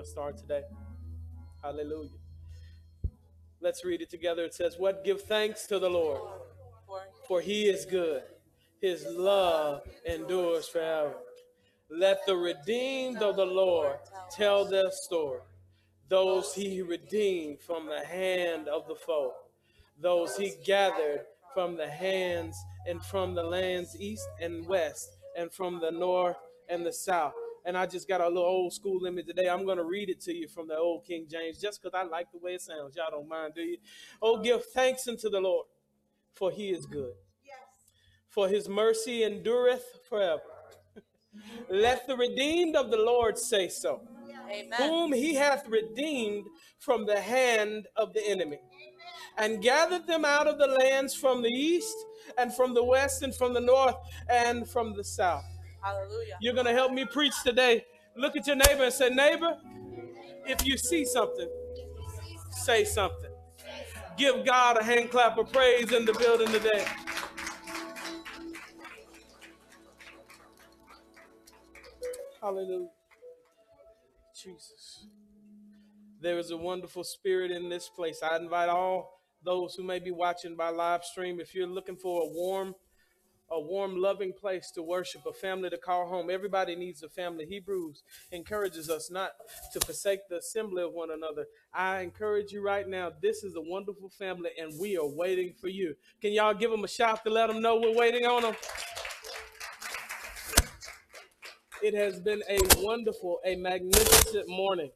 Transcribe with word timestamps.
to 0.00 0.06
start 0.06 0.38
today. 0.38 0.62
Hallelujah. 1.62 2.08
Let's 3.60 3.84
read 3.84 4.00
it 4.00 4.08
together. 4.08 4.44
It 4.44 4.54
says, 4.54 4.76
What 4.78 5.04
give 5.04 5.22
thanks 5.22 5.66
to 5.66 5.78
the 5.78 5.90
Lord, 5.90 6.22
for 7.28 7.40
he 7.40 7.68
is 7.68 7.84
good. 7.84 8.22
His 8.80 9.04
love 9.10 9.82
endures 10.06 10.68
forever. 10.68 11.14
Let 11.90 12.24
the 12.24 12.36
redeemed 12.36 13.18
of 13.22 13.36
the 13.36 13.44
Lord 13.44 13.96
tell 14.30 14.64
their 14.64 14.90
story. 14.90 15.40
Those 16.08 16.54
he 16.54 16.80
redeemed 16.80 17.60
from 17.60 17.86
the 17.86 18.04
hand 18.04 18.68
of 18.68 18.88
the 18.88 18.94
foe, 18.94 19.34
those 20.00 20.36
he 20.36 20.54
gathered 20.64 21.26
from 21.52 21.76
the 21.76 21.88
hands 21.88 22.56
and 22.88 23.04
from 23.04 23.34
the 23.34 23.42
lands 23.42 23.96
east 24.00 24.28
and 24.40 24.66
west, 24.66 25.18
and 25.36 25.52
from 25.52 25.78
the 25.78 25.90
north 25.90 26.38
and 26.70 26.86
the 26.86 26.92
south. 26.92 27.34
And 27.64 27.76
I 27.76 27.86
just 27.86 28.08
got 28.08 28.20
a 28.20 28.28
little 28.28 28.42
old 28.42 28.72
school 28.72 29.04
in 29.04 29.14
me 29.14 29.22
today. 29.22 29.48
I'm 29.48 29.64
going 29.64 29.76
to 29.76 29.84
read 29.84 30.08
it 30.08 30.20
to 30.22 30.34
you 30.34 30.48
from 30.48 30.66
the 30.68 30.76
old 30.76 31.04
King 31.04 31.26
James 31.30 31.60
just 31.60 31.82
because 31.82 31.94
I 31.94 32.04
like 32.04 32.32
the 32.32 32.38
way 32.38 32.54
it 32.54 32.62
sounds. 32.62 32.96
Y'all 32.96 33.10
don't 33.10 33.28
mind, 33.28 33.54
do 33.54 33.62
you? 33.62 33.78
Oh, 34.22 34.42
give 34.42 34.64
thanks 34.66 35.06
unto 35.06 35.28
the 35.28 35.40
Lord, 35.40 35.66
for 36.32 36.50
he 36.50 36.70
is 36.70 36.86
good. 36.86 37.12
For 38.30 38.48
his 38.48 38.68
mercy 38.68 39.24
endureth 39.24 40.00
forever. 40.08 40.42
Let 41.68 42.06
the 42.06 42.16
redeemed 42.16 42.76
of 42.76 42.90
the 42.90 42.96
Lord 42.96 43.36
say 43.36 43.68
so, 43.68 44.02
Amen. 44.48 44.72
whom 44.76 45.12
he 45.12 45.34
hath 45.34 45.68
redeemed 45.68 46.46
from 46.78 47.06
the 47.06 47.20
hand 47.20 47.88
of 47.96 48.12
the 48.14 48.26
enemy, 48.28 48.60
and 49.36 49.62
gathered 49.62 50.06
them 50.06 50.24
out 50.24 50.46
of 50.46 50.58
the 50.58 50.66
lands 50.66 51.14
from 51.14 51.42
the 51.42 51.48
east, 51.48 51.96
and 52.38 52.54
from 52.54 52.72
the 52.74 52.84
west, 52.84 53.22
and 53.22 53.34
from 53.34 53.52
the 53.52 53.60
north, 53.60 53.96
and 54.28 54.68
from 54.68 54.94
the 54.94 55.04
south. 55.04 55.44
Hallelujah. 55.82 56.36
You're 56.40 56.54
going 56.54 56.66
to 56.66 56.72
help 56.72 56.92
me 56.92 57.04
preach 57.04 57.34
today. 57.44 57.84
Look 58.16 58.36
at 58.36 58.46
your 58.46 58.56
neighbor 58.56 58.84
and 58.84 58.92
say, 58.92 59.08
Neighbor, 59.08 59.56
if 60.46 60.64
you 60.66 60.76
see 60.76 61.04
something, 61.04 61.48
say 62.50 62.84
something. 62.84 63.30
Give 64.16 64.44
God 64.44 64.76
a 64.76 64.84
hand 64.84 65.10
clap 65.10 65.38
of 65.38 65.52
praise 65.52 65.92
in 65.92 66.04
the 66.04 66.12
building 66.12 66.48
today. 66.48 66.84
Hallelujah. 72.40 72.88
Jesus. 74.34 75.06
There 76.20 76.38
is 76.38 76.50
a 76.50 76.56
wonderful 76.56 77.04
spirit 77.04 77.50
in 77.50 77.68
this 77.68 77.88
place. 77.88 78.20
I 78.22 78.36
invite 78.36 78.68
all 78.68 79.20
those 79.42 79.74
who 79.74 79.82
may 79.82 79.98
be 79.98 80.10
watching 80.10 80.56
by 80.56 80.68
live 80.68 81.04
stream, 81.04 81.40
if 81.40 81.54
you're 81.54 81.66
looking 81.66 81.96
for 81.96 82.22
a 82.22 82.26
warm, 82.26 82.74
a 83.50 83.60
warm, 83.60 83.96
loving 83.96 84.32
place 84.32 84.70
to 84.70 84.82
worship, 84.82 85.22
a 85.26 85.32
family 85.32 85.70
to 85.70 85.76
call 85.76 86.06
home. 86.06 86.30
Everybody 86.30 86.76
needs 86.76 87.02
a 87.02 87.08
family. 87.08 87.46
Hebrews 87.46 88.02
encourages 88.30 88.88
us 88.88 89.10
not 89.10 89.32
to 89.72 89.80
forsake 89.80 90.20
the 90.28 90.38
assembly 90.38 90.84
of 90.84 90.92
one 90.92 91.10
another. 91.10 91.46
I 91.74 92.00
encourage 92.00 92.52
you 92.52 92.62
right 92.62 92.88
now, 92.88 93.10
this 93.20 93.42
is 93.42 93.56
a 93.56 93.60
wonderful 93.60 94.10
family, 94.10 94.50
and 94.56 94.78
we 94.80 94.96
are 94.96 95.06
waiting 95.06 95.54
for 95.60 95.68
you. 95.68 95.96
Can 96.20 96.32
y'all 96.32 96.54
give 96.54 96.70
them 96.70 96.84
a 96.84 96.88
shout 96.88 97.24
to 97.24 97.30
let 97.30 97.48
them 97.48 97.60
know 97.60 97.76
we're 97.76 97.96
waiting 97.96 98.24
on 98.24 98.42
them? 98.42 98.54
It 101.82 101.94
has 101.94 102.20
been 102.20 102.42
a 102.48 102.58
wonderful, 102.76 103.40
a 103.44 103.56
magnificent 103.56 104.48
morning, 104.48 104.90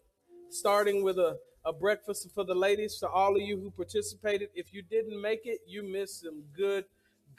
starting 0.50 1.02
with 1.02 1.19
a, 1.19 1.38
a 1.64 1.72
breakfast 1.72 2.28
for 2.34 2.44
the 2.44 2.55
ladies. 2.55 2.98
To 2.98 3.08
all 3.08 3.34
of 3.34 3.42
you 3.42 3.58
who 3.58 3.70
participated, 3.70 4.50
if 4.55 4.72
you 4.72 4.82
didn't 4.82 5.20
make 5.20 5.41
it, 5.44 5.60
you 5.66 5.82
missed 5.82 6.20
some 6.20 6.44
good, 6.55 6.84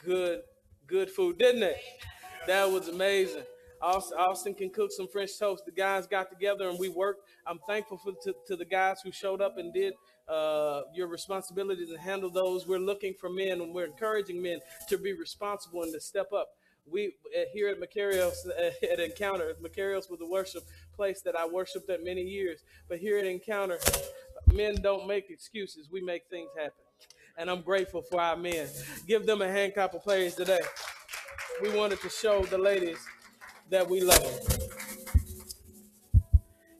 good, 0.03 0.41
good 0.87 1.09
food, 1.09 1.37
didn't 1.37 1.63
it? 1.63 1.77
That 2.47 2.71
was 2.71 2.87
amazing. 2.87 3.43
Austin, 3.81 4.17
Austin 4.17 4.53
can 4.53 4.69
cook 4.69 4.91
some 4.91 5.07
French 5.07 5.37
toast. 5.37 5.65
The 5.65 5.71
guys 5.71 6.07
got 6.07 6.29
together 6.29 6.69
and 6.69 6.79
we 6.79 6.89
worked. 6.89 7.27
I'm 7.45 7.59
thankful 7.67 7.97
for 7.97 8.13
to, 8.23 8.35
to 8.47 8.55
the 8.55 8.65
guys 8.65 9.01
who 9.03 9.11
showed 9.11 9.41
up 9.41 9.57
and 9.57 9.73
did 9.73 9.93
uh, 10.27 10.81
your 10.93 11.07
responsibilities 11.07 11.89
and 11.89 11.99
handle 11.99 12.29
those. 12.29 12.67
We're 12.67 12.79
looking 12.79 13.13
for 13.19 13.29
men 13.29 13.61
and 13.61 13.73
we're 13.73 13.85
encouraging 13.85 14.41
men 14.41 14.59
to 14.89 14.97
be 14.97 15.13
responsible 15.13 15.83
and 15.83 15.93
to 15.93 15.99
step 15.99 16.31
up 16.33 16.49
we 16.89 17.07
uh, 17.07 17.41
here 17.53 17.69
at 17.69 17.79
Macarios 17.79 18.33
uh, 18.47 18.85
at 18.91 18.99
Encounter, 18.99 19.53
Macarios 19.61 20.09
was 20.09 20.21
a 20.21 20.25
worship 20.25 20.63
place 20.95 21.21
that 21.21 21.35
I 21.35 21.47
worshiped 21.47 21.89
at 21.89 22.03
many 22.03 22.21
years. 22.21 22.61
But 22.87 22.99
here 22.99 23.17
at 23.17 23.25
Encounter, 23.25 23.79
men 24.53 24.75
don't 24.81 25.07
make 25.07 25.29
excuses; 25.29 25.89
we 25.91 26.01
make 26.01 26.23
things 26.29 26.49
happen. 26.55 26.84
And 27.37 27.49
I'm 27.49 27.61
grateful 27.61 28.01
for 28.01 28.21
our 28.21 28.37
men. 28.37 28.67
Give 29.07 29.25
them 29.25 29.41
a 29.41 29.47
hand 29.47 29.73
clap 29.73 29.93
of 29.93 30.03
praise 30.03 30.35
today. 30.35 30.59
We 31.61 31.75
wanted 31.75 31.99
to 32.01 32.09
show 32.09 32.43
the 32.43 32.57
ladies 32.57 32.97
that 33.69 33.89
we 33.89 34.01
love 34.01 34.21
them. 34.21 34.59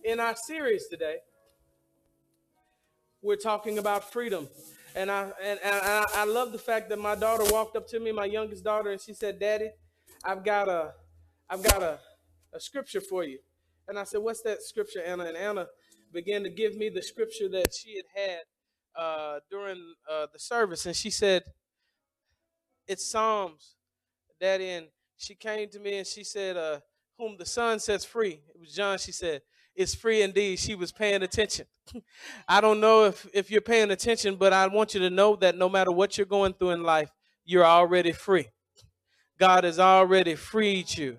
In 0.04 0.20
our 0.20 0.36
series 0.36 0.88
today, 0.88 1.18
we're 3.22 3.36
talking 3.36 3.80
about 3.80 4.12
freedom. 4.12 4.48
And 4.96 5.12
I 5.12 5.32
and, 5.44 5.60
and 5.64 5.76
I, 5.76 6.06
I 6.14 6.26
love 6.26 6.52
the 6.52 6.58
fact 6.58 6.90
that 6.90 7.00
my 7.00 7.16
daughter 7.16 7.44
walked 7.52 7.76
up 7.76 7.88
to 7.90 8.00
me, 8.00 8.12
my 8.12 8.26
youngest 8.26 8.64
daughter, 8.64 8.92
and 8.92 9.02
she 9.02 9.14
said, 9.14 9.40
"Daddy, 9.40 9.72
I've 10.24 10.44
got 10.44 10.68
a, 10.70 10.94
I've 11.50 11.64
got 11.64 11.84
a, 11.84 12.00
a 12.54 12.60
scripture 12.60 13.02
for 13.02 13.24
you. 13.24 13.40
And 13.88 14.00
I 14.00 14.04
said, 14.04 14.22
what's 14.22 14.42
that 14.42 14.64
scripture, 14.64 15.04
Anna? 15.06 15.26
And 15.26 15.38
Anna 15.38 15.68
began 16.12 16.44
to 16.44 16.50
give 16.50 16.76
me 16.76 16.90
the 16.90 17.04
scripture 17.04 17.48
that 17.50 17.74
she 17.76 17.98
had 17.98 18.06
had 18.16 18.40
uh, 18.98 19.40
during 19.50 19.96
uh, 20.10 20.28
the 20.32 20.40
service. 20.40 20.86
And 20.86 20.96
she 20.96 21.10
said, 21.10 21.44
it's 22.88 23.06
Psalms, 23.06 23.76
Daddy. 24.40 24.70
And 24.70 24.88
she 25.18 25.36
came 25.36 25.70
to 25.70 25.80
me 25.80 25.98
and 25.98 26.08
she 26.08 26.24
said, 26.24 26.58
uh, 26.58 26.80
whom 27.18 27.38
the 27.38 27.46
Son 27.46 27.80
sets 27.80 28.06
free. 28.06 28.42
It 28.54 28.60
was 28.60 28.74
John, 28.74 28.98
she 28.98 29.12
said, 29.12 29.42
"It's 29.76 29.96
free 29.96 30.22
indeed. 30.22 30.60
She 30.60 30.76
was 30.76 30.92
paying 30.92 31.24
attention. 31.24 31.66
I 32.48 32.62
don't 32.62 32.80
know 32.80 33.06
if, 33.06 33.28
if 33.34 33.52
you're 33.52 33.62
paying 33.62 33.92
attention, 33.92 34.36
but 34.36 34.54
I 34.54 34.68
want 34.68 34.94
you 34.94 35.00
to 35.02 35.10
know 35.10 35.36
that 35.38 35.58
no 35.58 35.70
matter 35.70 35.92
what 35.92 36.18
you're 36.18 36.26
going 36.26 36.54
through 36.54 36.72
in 36.72 36.84
life, 36.84 37.12
you're 37.46 37.66
already 37.66 38.12
free. 38.12 38.48
God 39.38 39.64
has 39.64 39.80
already 39.80 40.36
freed 40.36 40.98
you, 40.98 41.18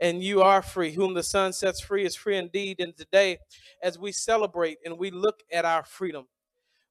and 0.00 0.22
you 0.22 0.42
are 0.42 0.62
free. 0.62 0.92
Whom 0.92 1.14
the 1.14 1.22
Son 1.22 1.52
sets 1.52 1.80
free 1.80 2.04
is 2.04 2.14
free 2.16 2.36
indeed. 2.36 2.80
And 2.80 2.96
today, 2.96 3.38
as 3.82 3.98
we 3.98 4.12
celebrate 4.12 4.78
and 4.84 4.98
we 4.98 5.10
look 5.10 5.40
at 5.52 5.64
our 5.64 5.84
freedom, 5.84 6.26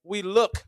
we 0.03 0.21
look 0.21 0.65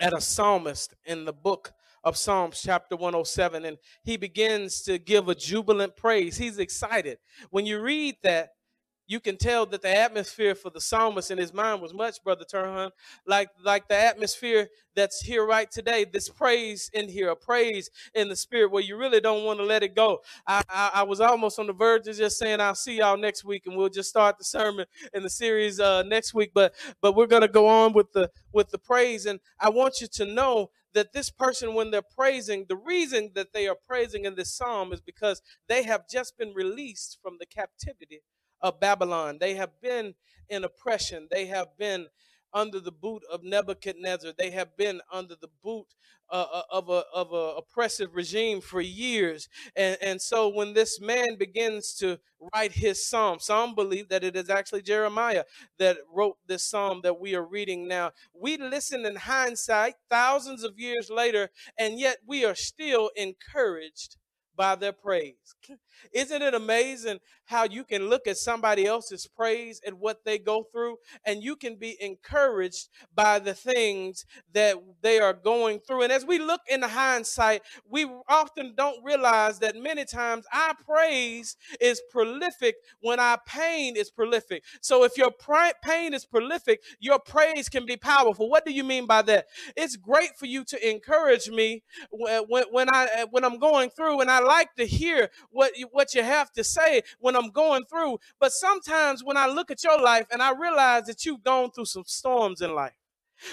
at 0.00 0.12
a 0.12 0.20
psalmist 0.20 0.94
in 1.04 1.24
the 1.24 1.32
book 1.32 1.72
of 2.02 2.16
Psalms, 2.16 2.62
chapter 2.62 2.96
107, 2.96 3.64
and 3.66 3.76
he 4.02 4.16
begins 4.16 4.82
to 4.82 4.98
give 4.98 5.28
a 5.28 5.34
jubilant 5.34 5.96
praise. 5.96 6.38
He's 6.38 6.58
excited. 6.58 7.18
When 7.50 7.66
you 7.66 7.80
read 7.80 8.16
that, 8.22 8.50
you 9.10 9.18
can 9.18 9.36
tell 9.36 9.66
that 9.66 9.82
the 9.82 9.96
atmosphere 9.96 10.54
for 10.54 10.70
the 10.70 10.80
psalmist 10.80 11.32
in 11.32 11.38
his 11.38 11.52
mind 11.52 11.82
was 11.82 11.92
much, 11.92 12.22
Brother 12.22 12.44
Turhan, 12.44 12.92
like, 13.26 13.48
like 13.64 13.88
the 13.88 13.96
atmosphere 13.96 14.68
that's 14.94 15.20
here 15.20 15.44
right 15.44 15.68
today. 15.68 16.04
This 16.04 16.28
praise 16.28 16.88
in 16.94 17.08
here, 17.08 17.30
a 17.30 17.36
praise 17.36 17.90
in 18.14 18.28
the 18.28 18.36
spirit 18.36 18.70
where 18.70 18.84
you 18.84 18.96
really 18.96 19.20
don't 19.20 19.44
want 19.44 19.58
to 19.58 19.64
let 19.64 19.82
it 19.82 19.96
go. 19.96 20.20
I, 20.46 20.62
I, 20.70 20.90
I 20.94 21.02
was 21.02 21.20
almost 21.20 21.58
on 21.58 21.66
the 21.66 21.72
verge 21.72 22.06
of 22.06 22.16
just 22.16 22.38
saying, 22.38 22.60
I'll 22.60 22.76
see 22.76 22.98
y'all 22.98 23.16
next 23.16 23.44
week 23.44 23.64
and 23.66 23.76
we'll 23.76 23.88
just 23.88 24.08
start 24.08 24.38
the 24.38 24.44
sermon 24.44 24.86
in 25.12 25.24
the 25.24 25.30
series 25.30 25.80
uh, 25.80 26.04
next 26.04 26.32
week. 26.32 26.52
But 26.54 26.74
but 27.00 27.16
we're 27.16 27.26
gonna 27.26 27.48
go 27.48 27.66
on 27.66 27.92
with 27.92 28.12
the 28.12 28.30
with 28.52 28.70
the 28.70 28.78
praise. 28.78 29.26
And 29.26 29.40
I 29.58 29.70
want 29.70 30.00
you 30.00 30.06
to 30.06 30.24
know 30.24 30.70
that 30.94 31.12
this 31.12 31.30
person, 31.30 31.74
when 31.74 31.90
they're 31.90 32.02
praising, 32.02 32.66
the 32.68 32.76
reason 32.76 33.30
that 33.34 33.52
they 33.52 33.66
are 33.66 33.76
praising 33.88 34.24
in 34.24 34.36
this 34.36 34.54
psalm 34.54 34.92
is 34.92 35.00
because 35.00 35.42
they 35.68 35.82
have 35.82 36.08
just 36.08 36.38
been 36.38 36.52
released 36.54 37.18
from 37.22 37.38
the 37.40 37.46
captivity 37.46 38.22
of 38.60 38.80
Babylon. 38.80 39.38
They 39.40 39.54
have 39.54 39.80
been 39.80 40.14
in 40.48 40.64
oppression. 40.64 41.28
They 41.30 41.46
have 41.46 41.68
been 41.78 42.08
under 42.52 42.80
the 42.80 42.92
boot 42.92 43.22
of 43.30 43.44
Nebuchadnezzar. 43.44 44.32
They 44.36 44.50
have 44.50 44.76
been 44.76 45.00
under 45.12 45.34
the 45.40 45.50
boot 45.62 45.86
uh, 46.32 46.46
uh 46.52 46.62
of 46.70 46.88
a 46.88 47.02
of 47.12 47.32
a 47.32 47.56
oppressive 47.56 48.14
regime 48.14 48.60
for 48.60 48.80
years. 48.80 49.48
And 49.76 49.96
and 50.00 50.22
so 50.22 50.48
when 50.48 50.74
this 50.74 51.00
man 51.00 51.36
begins 51.38 51.94
to 51.94 52.18
write 52.54 52.72
his 52.72 53.08
psalm, 53.08 53.38
some 53.40 53.74
believe 53.74 54.08
that 54.08 54.24
it 54.24 54.36
is 54.36 54.48
actually 54.48 54.82
Jeremiah 54.82 55.44
that 55.78 55.98
wrote 56.12 56.36
this 56.46 56.64
psalm 56.64 57.00
that 57.02 57.20
we 57.20 57.34
are 57.34 57.44
reading 57.44 57.88
now. 57.88 58.12
We 58.32 58.56
listen 58.56 59.04
in 59.06 59.16
hindsight, 59.16 59.94
thousands 60.08 60.62
of 60.64 60.78
years 60.78 61.10
later, 61.10 61.50
and 61.78 61.98
yet 61.98 62.18
we 62.26 62.44
are 62.44 62.54
still 62.54 63.10
encouraged 63.16 64.16
by 64.60 64.74
their 64.74 64.92
praise. 64.92 65.54
Isn't 66.12 66.42
it 66.42 66.52
amazing 66.52 67.20
how 67.46 67.64
you 67.64 67.82
can 67.82 68.10
look 68.10 68.26
at 68.26 68.36
somebody 68.36 68.84
else's 68.84 69.26
praise 69.26 69.80
and 69.86 69.98
what 69.98 70.22
they 70.26 70.38
go 70.38 70.64
through, 70.70 70.96
and 71.24 71.42
you 71.42 71.56
can 71.56 71.76
be 71.76 71.96
encouraged 71.98 72.88
by 73.14 73.38
the 73.38 73.54
things 73.54 74.26
that 74.52 74.76
they 75.00 75.18
are 75.18 75.32
going 75.32 75.80
through? 75.80 76.02
And 76.02 76.12
as 76.12 76.26
we 76.26 76.38
look 76.38 76.60
in 76.68 76.82
hindsight, 76.82 77.62
we 77.88 78.04
often 78.28 78.74
don't 78.76 79.02
realize 79.02 79.60
that 79.60 79.76
many 79.76 80.04
times 80.04 80.44
our 80.52 80.74
praise 80.86 81.56
is 81.80 82.02
prolific 82.10 82.74
when 83.00 83.18
our 83.18 83.40
pain 83.46 83.96
is 83.96 84.10
prolific. 84.10 84.62
So 84.82 85.04
if 85.04 85.16
your 85.16 85.30
pain 85.82 86.12
is 86.12 86.26
prolific, 86.26 86.82
your 86.98 87.18
praise 87.18 87.70
can 87.70 87.86
be 87.86 87.96
powerful. 87.96 88.50
What 88.50 88.66
do 88.66 88.72
you 88.72 88.84
mean 88.84 89.06
by 89.06 89.22
that? 89.22 89.46
It's 89.74 89.96
great 89.96 90.36
for 90.38 90.44
you 90.44 90.64
to 90.64 90.90
encourage 90.90 91.48
me 91.48 91.82
when, 92.10 92.64
when 92.70 92.88
I 92.90 93.24
when 93.30 93.44
I'm 93.44 93.58
going 93.58 93.88
through, 93.90 94.20
and 94.20 94.30
I 94.30 94.40
like 94.54 94.74
to 94.76 94.86
hear 94.86 95.30
what 95.50 95.76
you, 95.76 95.86
what 95.92 96.14
you 96.14 96.22
have 96.22 96.50
to 96.52 96.64
say 96.64 97.02
when 97.18 97.36
I'm 97.36 97.50
going 97.50 97.84
through. 97.84 98.18
But 98.40 98.52
sometimes 98.52 99.24
when 99.24 99.36
I 99.36 99.46
look 99.46 99.70
at 99.70 99.84
your 99.84 100.00
life 100.00 100.26
and 100.30 100.42
I 100.42 100.52
realize 100.52 101.04
that 101.06 101.24
you've 101.24 101.42
gone 101.42 101.70
through 101.70 101.86
some 101.86 102.04
storms 102.06 102.60
in 102.60 102.74
life, 102.74 102.94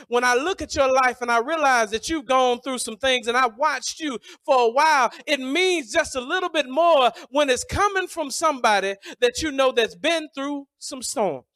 when 0.07 0.23
I 0.23 0.35
look 0.35 0.61
at 0.61 0.75
your 0.75 0.91
life 0.91 1.21
and 1.21 1.31
I 1.31 1.39
realize 1.39 1.91
that 1.91 2.09
you've 2.09 2.25
gone 2.25 2.59
through 2.61 2.79
some 2.79 2.97
things 2.97 3.27
and 3.27 3.37
I 3.37 3.47
watched 3.47 3.99
you 3.99 4.19
for 4.45 4.67
a 4.67 4.71
while, 4.71 5.11
it 5.25 5.39
means 5.39 5.91
just 5.91 6.15
a 6.15 6.21
little 6.21 6.49
bit 6.49 6.67
more 6.69 7.11
when 7.29 7.49
it's 7.49 7.63
coming 7.63 8.07
from 8.07 8.31
somebody 8.31 8.95
that 9.21 9.41
you 9.41 9.51
know 9.51 9.71
that's 9.71 9.95
been 9.95 10.27
through 10.35 10.67
some 10.79 11.01
storms. 11.01 11.46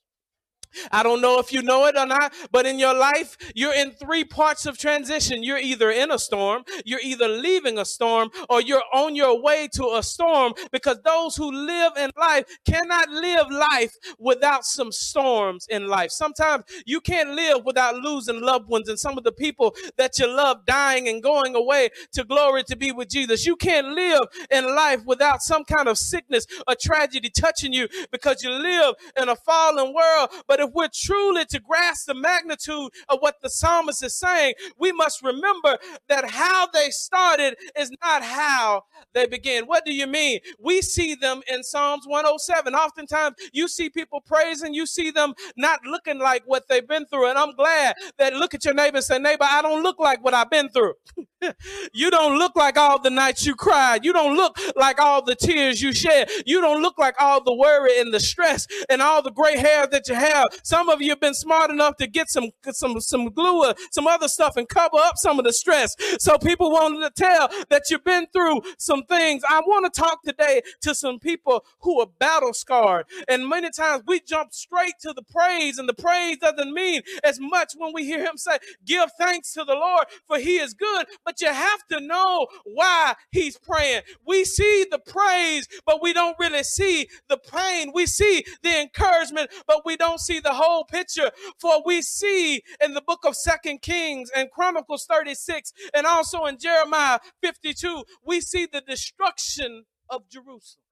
I 0.91 1.03
don't 1.03 1.21
know 1.21 1.39
if 1.39 1.51
you 1.51 1.61
know 1.61 1.85
it 1.85 1.97
or 1.97 2.05
not, 2.05 2.33
but 2.51 2.65
in 2.65 2.79
your 2.79 2.93
life, 2.93 3.37
you're 3.55 3.73
in 3.73 3.91
three 3.91 4.23
parts 4.23 4.65
of 4.65 4.77
transition. 4.77 5.43
You're 5.43 5.57
either 5.57 5.91
in 5.91 6.11
a 6.11 6.19
storm, 6.19 6.63
you're 6.85 6.99
either 7.03 7.27
leaving 7.27 7.77
a 7.77 7.85
storm, 7.85 8.29
or 8.49 8.61
you're 8.61 8.83
on 8.93 9.15
your 9.15 9.41
way 9.41 9.67
to 9.73 9.95
a 9.95 10.03
storm 10.03 10.53
because 10.71 10.99
those 11.03 11.35
who 11.35 11.51
live 11.51 11.93
in 11.97 12.11
life 12.17 12.45
cannot 12.65 13.09
live 13.09 13.49
life 13.49 13.93
without 14.19 14.65
some 14.65 14.91
storms 14.91 15.67
in 15.69 15.87
life. 15.87 16.11
Sometimes 16.11 16.63
you 16.85 17.01
can't 17.01 17.31
live 17.31 17.65
without 17.65 17.95
losing 17.95 18.41
loved 18.41 18.69
ones 18.69 18.89
and 18.89 18.99
some 18.99 19.17
of 19.17 19.23
the 19.23 19.31
people 19.31 19.75
that 19.97 20.17
you 20.19 20.27
love 20.27 20.65
dying 20.65 21.07
and 21.07 21.21
going 21.21 21.55
away 21.55 21.89
to 22.13 22.23
glory 22.23 22.63
to 22.63 22.75
be 22.75 22.91
with 22.91 23.09
Jesus. 23.09 23.45
You 23.45 23.55
can't 23.55 23.87
live 23.89 24.21
in 24.49 24.65
life 24.75 25.03
without 25.05 25.41
some 25.41 25.63
kind 25.63 25.87
of 25.87 25.97
sickness 25.97 26.45
or 26.67 26.75
tragedy 26.81 27.29
touching 27.29 27.73
you 27.73 27.87
because 28.11 28.43
you 28.43 28.51
live 28.51 28.95
in 29.17 29.29
a 29.29 29.35
fallen 29.35 29.93
world. 29.93 30.29
But 30.47 30.59
if 30.61 30.69
we're 30.73 30.89
truly 30.93 31.45
to 31.45 31.59
grasp 31.59 32.07
the 32.07 32.13
magnitude 32.13 32.89
of 33.09 33.19
what 33.19 33.35
the 33.41 33.49
psalmist 33.49 34.03
is 34.03 34.17
saying, 34.17 34.53
we 34.77 34.91
must 34.91 35.23
remember 35.23 35.77
that 36.09 36.31
how 36.31 36.67
they 36.67 36.89
started 36.89 37.55
is 37.77 37.91
not 38.03 38.23
how 38.23 38.83
they 39.13 39.27
began. 39.27 39.65
What 39.65 39.85
do 39.85 39.93
you 39.93 40.07
mean? 40.07 40.39
We 40.59 40.81
see 40.81 41.15
them 41.15 41.41
in 41.51 41.63
Psalms 41.63 42.05
107. 42.07 42.73
Oftentimes, 42.75 43.35
you 43.53 43.67
see 43.67 43.89
people 43.89 44.21
praising, 44.21 44.73
you 44.73 44.85
see 44.85 45.11
them 45.11 45.33
not 45.57 45.79
looking 45.85 46.19
like 46.19 46.43
what 46.45 46.67
they've 46.67 46.87
been 46.87 47.05
through. 47.05 47.29
And 47.29 47.37
I'm 47.37 47.53
glad 47.53 47.95
that 48.17 48.33
look 48.33 48.53
at 48.53 48.65
your 48.65 48.73
neighbor 48.73 48.97
and 48.97 49.05
say, 49.05 49.19
Neighbor, 49.19 49.45
I 49.47 49.61
don't 49.61 49.83
look 49.83 49.99
like 49.99 50.23
what 50.23 50.33
I've 50.33 50.49
been 50.49 50.69
through. 50.69 50.93
you 51.93 52.11
don't 52.11 52.37
look 52.37 52.55
like 52.55 52.77
all 52.77 52.99
the 53.01 53.09
nights 53.09 53.45
you 53.45 53.55
cried. 53.55 54.05
You 54.05 54.13
don't 54.13 54.35
look 54.35 54.57
like 54.75 54.99
all 54.99 55.23
the 55.23 55.35
tears 55.35 55.81
you 55.81 55.93
shed. 55.93 56.29
You 56.45 56.61
don't 56.61 56.81
look 56.81 56.97
like 56.97 57.15
all 57.19 57.43
the 57.43 57.53
worry 57.53 57.99
and 57.99 58.13
the 58.13 58.19
stress 58.19 58.67
and 58.89 59.01
all 59.01 59.21
the 59.21 59.31
gray 59.31 59.57
hair 59.57 59.87
that 59.87 60.07
you 60.07 60.15
have. 60.15 60.47
Some 60.63 60.89
of 60.89 61.01
you 61.01 61.09
have 61.09 61.19
been 61.19 61.33
smart 61.33 61.71
enough 61.71 61.97
to 61.97 62.07
get 62.07 62.29
some 62.29 62.49
some 62.71 62.99
some 62.99 63.29
glue 63.29 63.65
or 63.65 63.75
some 63.91 64.07
other 64.07 64.27
stuff 64.27 64.57
and 64.57 64.67
cover 64.67 64.97
up 64.97 65.17
some 65.17 65.39
of 65.39 65.45
the 65.45 65.53
stress. 65.53 65.95
So 66.19 66.37
people 66.37 66.71
want 66.71 67.01
to 67.01 67.23
tell 67.23 67.49
that 67.69 67.83
you've 67.89 68.03
been 68.03 68.27
through 68.33 68.61
some 68.77 69.03
things. 69.03 69.43
I 69.49 69.61
want 69.61 69.91
to 69.91 70.01
talk 70.01 70.23
today 70.23 70.61
to 70.81 70.95
some 70.95 71.19
people 71.19 71.65
who 71.81 71.99
are 72.01 72.07
battle 72.19 72.53
scarred. 72.53 73.05
And 73.27 73.47
many 73.47 73.69
times 73.71 74.03
we 74.07 74.19
jump 74.19 74.53
straight 74.53 74.95
to 75.01 75.13
the 75.13 75.23
praise, 75.23 75.77
and 75.77 75.87
the 75.87 75.93
praise 75.93 76.37
doesn't 76.37 76.73
mean 76.73 77.01
as 77.23 77.39
much 77.39 77.73
when 77.77 77.93
we 77.93 78.05
hear 78.05 78.23
him 78.23 78.37
say, 78.37 78.57
Give 78.85 79.09
thanks 79.17 79.53
to 79.53 79.63
the 79.63 79.75
Lord, 79.75 80.05
for 80.27 80.39
he 80.39 80.57
is 80.57 80.73
good. 80.73 81.07
But 81.25 81.41
you 81.41 81.47
have 81.47 81.85
to 81.91 81.99
know 81.99 82.47
why 82.65 83.15
he's 83.31 83.57
praying. 83.57 84.01
We 84.25 84.45
see 84.45 84.85
the 84.89 84.99
praise, 84.99 85.67
but 85.85 86.01
we 86.01 86.13
don't 86.13 86.37
really 86.39 86.63
see 86.63 87.07
the 87.29 87.37
pain. 87.37 87.91
We 87.93 88.05
see 88.05 88.45
the 88.63 88.81
encouragement, 88.81 89.51
but 89.67 89.85
we 89.85 89.97
don't 89.97 90.19
see 90.19 90.39
the 90.41 90.53
whole 90.53 90.83
picture. 90.83 91.31
For 91.59 91.81
we 91.85 92.01
see 92.01 92.63
in 92.83 92.93
the 92.93 93.01
book 93.01 93.21
of 93.25 93.35
Second 93.35 93.81
Kings 93.81 94.29
and 94.35 94.51
Chronicles 94.51 95.05
36 95.09 95.73
and 95.93 96.05
also 96.05 96.45
in 96.45 96.57
Jeremiah 96.59 97.19
52, 97.41 98.03
we 98.25 98.41
see 98.41 98.65
the 98.65 98.81
destruction 98.81 99.85
of 100.09 100.29
Jerusalem. 100.29 100.90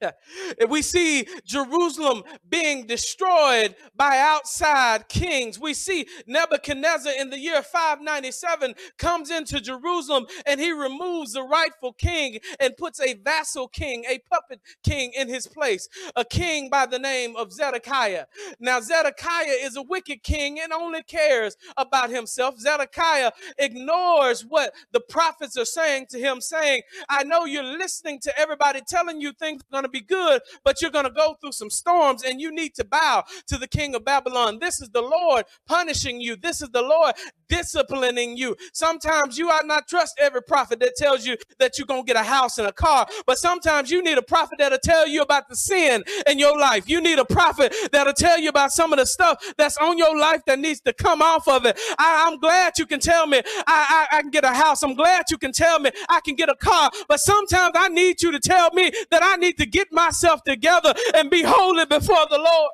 We 0.68 0.82
see 0.82 1.26
Jerusalem 1.44 2.22
being 2.48 2.86
destroyed 2.86 3.76
by 3.94 4.18
outside 4.18 5.08
kings. 5.08 5.58
We 5.58 5.74
see 5.74 6.06
Nebuchadnezzar 6.26 7.12
in 7.18 7.30
the 7.30 7.38
year 7.38 7.62
597 7.62 8.74
comes 8.98 9.30
into 9.30 9.60
Jerusalem 9.60 10.26
and 10.46 10.60
he 10.60 10.72
removes 10.72 11.32
the 11.32 11.42
rightful 11.42 11.92
king 11.92 12.38
and 12.60 12.76
puts 12.76 13.00
a 13.00 13.14
vassal 13.14 13.68
king, 13.68 14.04
a 14.08 14.18
puppet 14.30 14.60
king 14.82 15.12
in 15.16 15.28
his 15.28 15.46
place, 15.46 15.88
a 16.16 16.24
king 16.24 16.68
by 16.70 16.86
the 16.86 16.98
name 16.98 17.36
of 17.36 17.52
Zedekiah. 17.52 18.26
Now, 18.58 18.80
Zedekiah 18.80 19.56
is 19.60 19.76
a 19.76 19.82
wicked 19.82 20.22
king 20.22 20.58
and 20.60 20.72
only 20.72 21.02
cares 21.02 21.56
about 21.76 22.10
himself. 22.10 22.58
Zedekiah 22.58 23.32
ignores 23.58 24.44
what 24.44 24.72
the 24.92 25.00
prophets 25.00 25.56
are 25.56 25.64
saying 25.64 26.06
to 26.10 26.18
him, 26.18 26.40
saying, 26.40 26.82
I 27.08 27.24
know 27.24 27.44
you're 27.44 27.62
listening 27.62 28.20
to 28.20 28.38
everybody 28.38 28.80
telling 28.86 29.20
you 29.20 29.32
things 29.32 29.62
are 29.62 29.72
going 29.72 29.84
to 29.84 29.87
to 29.88 29.92
be 29.92 30.04
good, 30.04 30.42
but 30.64 30.80
you're 30.80 30.90
going 30.90 31.04
to 31.04 31.10
go 31.10 31.36
through 31.40 31.52
some 31.52 31.70
storms 31.70 32.22
and 32.24 32.40
you 32.40 32.50
need 32.50 32.74
to 32.74 32.84
bow 32.84 33.24
to 33.46 33.56
the 33.56 33.68
king 33.68 33.94
of 33.94 34.04
Babylon. 34.04 34.58
This 34.60 34.80
is 34.80 34.88
the 34.90 35.02
Lord 35.02 35.44
punishing 35.66 36.20
you. 36.20 36.36
This 36.36 36.62
is 36.62 36.68
the 36.70 36.82
Lord 36.82 37.14
disciplining 37.48 38.36
you. 38.36 38.56
Sometimes 38.72 39.38
you 39.38 39.50
ought 39.50 39.66
not 39.66 39.88
trust 39.88 40.18
every 40.18 40.42
prophet 40.42 40.80
that 40.80 40.96
tells 40.96 41.26
you 41.26 41.36
that 41.58 41.78
you're 41.78 41.86
going 41.86 42.02
to 42.02 42.06
get 42.06 42.20
a 42.20 42.24
house 42.24 42.58
and 42.58 42.66
a 42.66 42.72
car, 42.72 43.06
but 43.26 43.38
sometimes 43.38 43.90
you 43.90 44.02
need 44.02 44.18
a 44.18 44.22
prophet 44.22 44.58
that'll 44.58 44.78
tell 44.78 45.08
you 45.08 45.22
about 45.22 45.48
the 45.48 45.56
sin 45.56 46.04
in 46.26 46.38
your 46.38 46.58
life. 46.58 46.88
You 46.88 47.00
need 47.00 47.18
a 47.18 47.24
prophet 47.24 47.74
that'll 47.92 48.12
tell 48.12 48.38
you 48.38 48.48
about 48.48 48.72
some 48.72 48.92
of 48.92 48.98
the 48.98 49.06
stuff 49.06 49.42
that's 49.56 49.76
on 49.78 49.98
your 49.98 50.18
life 50.18 50.42
that 50.46 50.58
needs 50.58 50.80
to 50.82 50.92
come 50.92 51.22
off 51.22 51.48
of 51.48 51.64
it. 51.64 51.78
I, 51.98 52.28
am 52.30 52.38
glad 52.38 52.78
you 52.78 52.86
can 52.86 53.00
tell 53.00 53.26
me 53.26 53.38
I, 53.66 54.06
I, 54.12 54.18
I 54.18 54.20
can 54.22 54.30
get 54.30 54.44
a 54.44 54.52
house. 54.52 54.82
I'm 54.82 54.94
glad 54.94 55.26
you 55.30 55.38
can 55.38 55.52
tell 55.52 55.80
me 55.80 55.90
I 56.08 56.20
can 56.20 56.34
get 56.34 56.48
a 56.48 56.56
car, 56.56 56.90
but 57.08 57.20
sometimes 57.20 57.72
I 57.74 57.88
need 57.88 58.22
you 58.22 58.30
to 58.32 58.40
tell 58.40 58.70
me 58.72 58.90
that 59.10 59.22
I 59.22 59.36
need 59.36 59.56
to 59.58 59.66
get 59.66 59.77
get 59.78 59.92
myself 59.92 60.42
together 60.44 60.92
and 61.14 61.30
be 61.30 61.42
holy 61.42 61.86
before 61.86 62.26
the 62.30 62.38
Lord. 62.38 62.70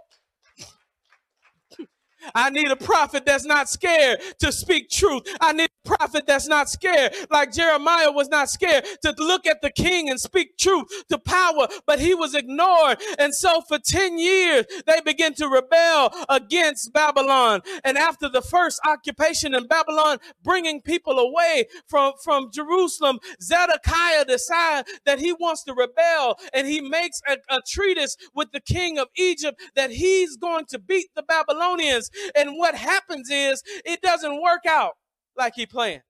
I 2.35 2.51
need 2.51 2.71
a 2.71 2.77
prophet 2.77 3.25
that's 3.27 3.45
not 3.45 3.69
scared 3.69 4.21
to 4.41 4.53
speak 4.53 4.91
truth. 4.91 5.23
I 5.41 5.53
need 5.53 5.69
a 5.85 5.89
prophet 5.89 6.25
that's 6.27 6.49
not 6.49 6.69
scared, 6.69 7.15
like 7.31 7.53
Jeremiah 7.53 8.11
was 8.11 8.29
not 8.29 8.51
scared 8.51 8.85
to 9.03 9.15
look 9.19 9.47
at 9.47 9.63
the 9.63 9.71
king 9.71 10.09
and 10.11 10.21
speak 10.21 10.57
truth 10.59 10.87
to 11.09 11.19
power, 11.19 11.69
but 11.87 12.01
he 12.01 12.15
was 12.15 12.35
ignored. 12.35 12.99
And 13.19 13.35
so 13.35 13.61
for 13.63 13.79
10 13.79 14.19
years, 14.19 14.65
they 14.87 15.01
began 15.01 15.35
to 15.35 15.49
rebel 15.49 16.13
against 16.29 16.93
Babylon. 16.93 17.61
And 17.85 17.99
after 17.99 18.29
the 18.29 18.43
first 18.43 18.81
occupation 18.87 19.55
in 19.55 19.67
Babylon, 19.67 20.19
bringing 20.43 20.81
people 20.81 21.19
away 21.19 21.67
from, 21.87 22.13
from 22.23 22.51
Jerusalem, 22.53 23.19
Zedekiah 23.43 24.25
decides 24.25 24.89
that 25.07 25.19
he 25.19 25.33
wants 25.33 25.65
to 25.65 25.75
rebel 25.75 26.39
and 26.53 26.67
he 26.67 26.81
makes 26.81 27.21
a, 27.29 27.37
a 27.51 27.61
treatise 27.69 28.17
with 28.35 28.51
the 28.53 28.61
king 28.61 28.99
of 28.99 29.09
Egypt 29.17 29.61
that 29.75 29.91
he's 29.91 30.37
going 30.37 30.67
to 30.67 30.79
beat 30.79 31.09
the 31.15 31.23
Babylonians. 31.23 32.11
And 32.35 32.57
what 32.57 32.75
happens 32.75 33.29
is 33.31 33.63
it 33.85 34.01
doesn't 34.03 34.43
work 34.43 34.67
out 34.69 34.93
like 35.37 35.55
he 35.57 35.67
planned. 35.67 36.03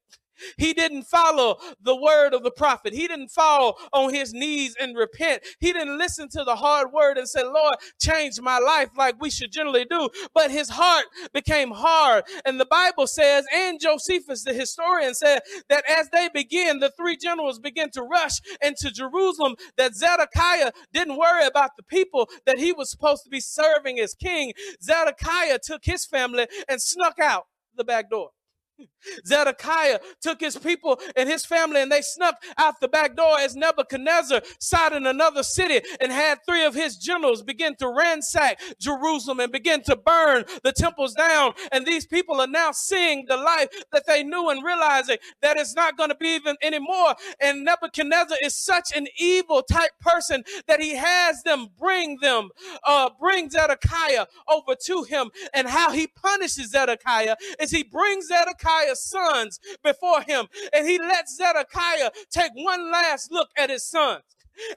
He 0.59 0.73
didn't 0.73 1.05
follow 1.05 1.57
the 1.81 1.97
word 1.97 2.35
of 2.35 2.43
the 2.43 2.51
prophet. 2.51 2.95
He 2.95 3.07
didn't 3.07 3.31
fall 3.31 3.79
on 3.93 4.13
his 4.13 4.33
knees 4.33 4.75
and 4.81 4.97
repent. 4.97 5.43
He 5.61 5.73
didn't 5.73 5.99
listen 5.99 6.29
to 6.31 6.45
the 6.45 6.57
hard 6.57 6.93
word 6.93 7.19
and 7.19 7.29
say, 7.29 7.43
Lord, 7.43 7.77
change 8.01 8.41
my 8.41 8.59
life 8.59 8.91
like 8.97 9.21
we 9.21 9.31
should 9.31 9.53
generally 9.53 9.85
do. 9.85 10.09
But 10.35 10.51
his 10.51 10.69
heart 10.71 11.07
became 11.33 11.71
hard. 11.71 12.25
And 12.45 12.59
the 12.59 12.67
Bible 12.67 13.07
says, 13.07 13.47
and 13.53 13.81
Josephus, 13.81 14.45
the 14.45 14.53
historian, 14.53 15.15
said 15.15 15.41
that 15.69 15.85
as 15.89 16.09
they 16.11 16.29
began, 16.33 16.81
the 16.81 16.93
three 16.97 17.17
generals 17.17 17.59
began 17.59 17.91
to 17.91 18.03
rush 18.03 18.41
into 18.63 18.91
Jerusalem, 18.91 19.57
that 19.77 19.95
Zedekiah 19.95 20.73
didn't 20.93 21.17
worry 21.17 21.47
about 21.47 21.71
the 21.77 21.83
people 21.83 22.29
that 22.47 22.59
he 22.59 22.73
was 22.73 22.91
supposed 22.91 23.25
to 23.25 23.31
be 23.31 23.41
serving 23.41 23.99
as 23.99 24.15
king. 24.15 24.53
Zedekiah 24.83 25.59
took 25.63 25.85
his 25.85 26.05
family 26.05 26.47
and 26.69 26.81
snuck 26.81 27.19
out 27.19 27.45
the 27.77 27.85
back 27.85 28.11
door. 28.11 28.31
Zedekiah 29.27 29.99
took 30.21 30.41
his 30.41 30.57
people 30.57 31.01
and 31.17 31.29
his 31.29 31.45
family 31.45 31.81
and 31.83 31.91
they 31.91 32.03
snuck 32.03 32.37
out 32.59 32.81
the 32.81 32.89
back 32.89 33.17
door 33.17 33.39
as 33.39 33.57
Nebuchadnezzar 33.57 34.43
sat 34.61 34.93
in 34.93 35.07
another 35.07 35.43
city 35.43 35.81
and 36.01 36.11
had 36.11 36.39
three 36.47 36.65
of 36.65 36.75
his 36.75 36.97
generals 36.97 37.43
begin 37.43 37.75
to 37.77 37.89
ransack 37.89 38.61
Jerusalem 38.81 39.41
and 39.41 39.53
begin 39.53 39.83
to 39.85 39.97
burn 39.97 40.45
the 40.63 40.73
temples 40.73 41.15
down. 41.15 41.53
And 41.73 41.87
these 41.87 42.07
people 42.07 42.41
are 42.41 42.47
now 42.47 42.73
seeing 42.73 43.27
the 43.29 43.37
life 43.37 43.69
that 43.93 44.07
they 44.07 44.23
knew 44.23 44.51
and 44.51 44.65
realizing 44.65 45.19
that 45.43 45.57
it's 45.57 45.75
not 45.75 45.97
going 45.97 46.11
to 46.11 46.17
be 46.17 46.29
even 46.29 46.57
anymore. 46.63 47.15
And 47.41 47.65
Nebuchadnezzar 47.65 48.39
is 48.43 48.57
such 48.57 48.97
an 48.97 49.07
evil 49.19 49.63
type 49.63 49.93
person 50.01 50.45
that 50.67 50.81
he 50.81 50.97
has 50.97 51.43
them 51.43 51.69
bring 51.79 52.19
them, 52.21 52.51
uh, 52.85 53.11
bring 53.21 53.51
Zedekiah 53.51 54.27
over 54.49 54.75
to 54.87 55.03
him. 55.05 55.31
And 55.53 55.69
how 55.69 55.93
he 55.93 56.07
punishes 56.07 56.71
Zedekiah 56.71 57.37
is 57.61 57.71
he 57.71 57.83
brings 57.83 58.29
Zedekiah 58.29 58.64
Zedekiah's 58.65 59.03
sons 59.03 59.61
before 59.83 60.23
him. 60.23 60.47
And 60.73 60.87
he 60.89 60.99
lets 60.99 61.37
Zedekiah 61.37 62.11
take 62.31 62.53
one 62.55 62.91
last 62.91 63.31
look 63.31 63.49
at 63.57 63.71
his 63.71 63.87
sons. 63.87 64.23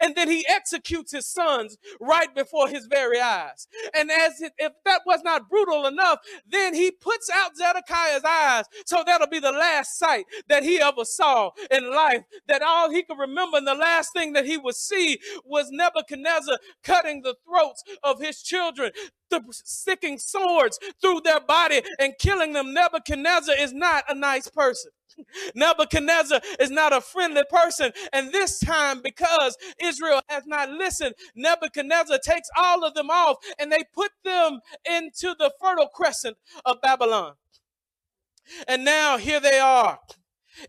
And 0.01 0.15
then 0.15 0.29
he 0.29 0.45
executes 0.47 1.11
his 1.11 1.27
sons 1.27 1.77
right 1.99 2.33
before 2.35 2.67
his 2.67 2.87
very 2.87 3.19
eyes. 3.19 3.67
And 3.93 4.11
as 4.11 4.41
it, 4.41 4.53
if 4.57 4.73
that 4.85 5.01
was 5.05 5.21
not 5.23 5.49
brutal 5.49 5.85
enough, 5.85 6.19
then 6.47 6.73
he 6.73 6.91
puts 6.91 7.29
out 7.33 7.55
Zedekiah's 7.57 8.23
eyes. 8.23 8.65
So 8.85 9.03
that'll 9.05 9.27
be 9.27 9.39
the 9.39 9.51
last 9.51 9.97
sight 9.97 10.25
that 10.49 10.63
he 10.63 10.81
ever 10.81 11.05
saw 11.05 11.51
in 11.71 11.91
life. 11.91 12.23
That 12.47 12.61
all 12.61 12.89
he 12.89 13.03
could 13.03 13.19
remember, 13.19 13.57
and 13.57 13.67
the 13.67 13.75
last 13.75 14.13
thing 14.13 14.33
that 14.33 14.45
he 14.45 14.57
would 14.57 14.75
see 14.75 15.19
was 15.45 15.67
Nebuchadnezzar 15.71 16.57
cutting 16.83 17.21
the 17.21 17.35
throats 17.45 17.83
of 18.03 18.19
his 18.19 18.41
children 18.41 18.91
the 19.29 19.41
sticking 19.51 20.17
swords 20.17 20.79
through 21.01 21.21
their 21.23 21.39
body 21.39 21.81
and 21.99 22.13
killing 22.19 22.53
them. 22.53 22.73
Nebuchadnezzar 22.73 23.55
is 23.57 23.73
not 23.73 24.03
a 24.07 24.15
nice 24.15 24.47
person. 24.47 24.91
Nebuchadnezzar 25.55 26.41
is 26.59 26.71
not 26.71 26.93
a 26.93 27.01
friendly 27.01 27.43
person. 27.49 27.91
And 28.13 28.31
this 28.31 28.59
time, 28.59 29.01
because 29.01 29.57
Israel 29.81 30.21
has 30.29 30.45
not 30.45 30.69
listened, 30.69 31.15
Nebuchadnezzar 31.35 32.19
takes 32.23 32.49
all 32.57 32.83
of 32.83 32.93
them 32.93 33.09
off 33.09 33.37
and 33.59 33.71
they 33.71 33.83
put 33.93 34.11
them 34.23 34.59
into 34.89 35.35
the 35.39 35.51
fertile 35.61 35.87
crescent 35.87 36.37
of 36.65 36.81
Babylon. 36.81 37.33
And 38.67 38.85
now 38.85 39.17
here 39.17 39.39
they 39.39 39.59
are 39.59 39.99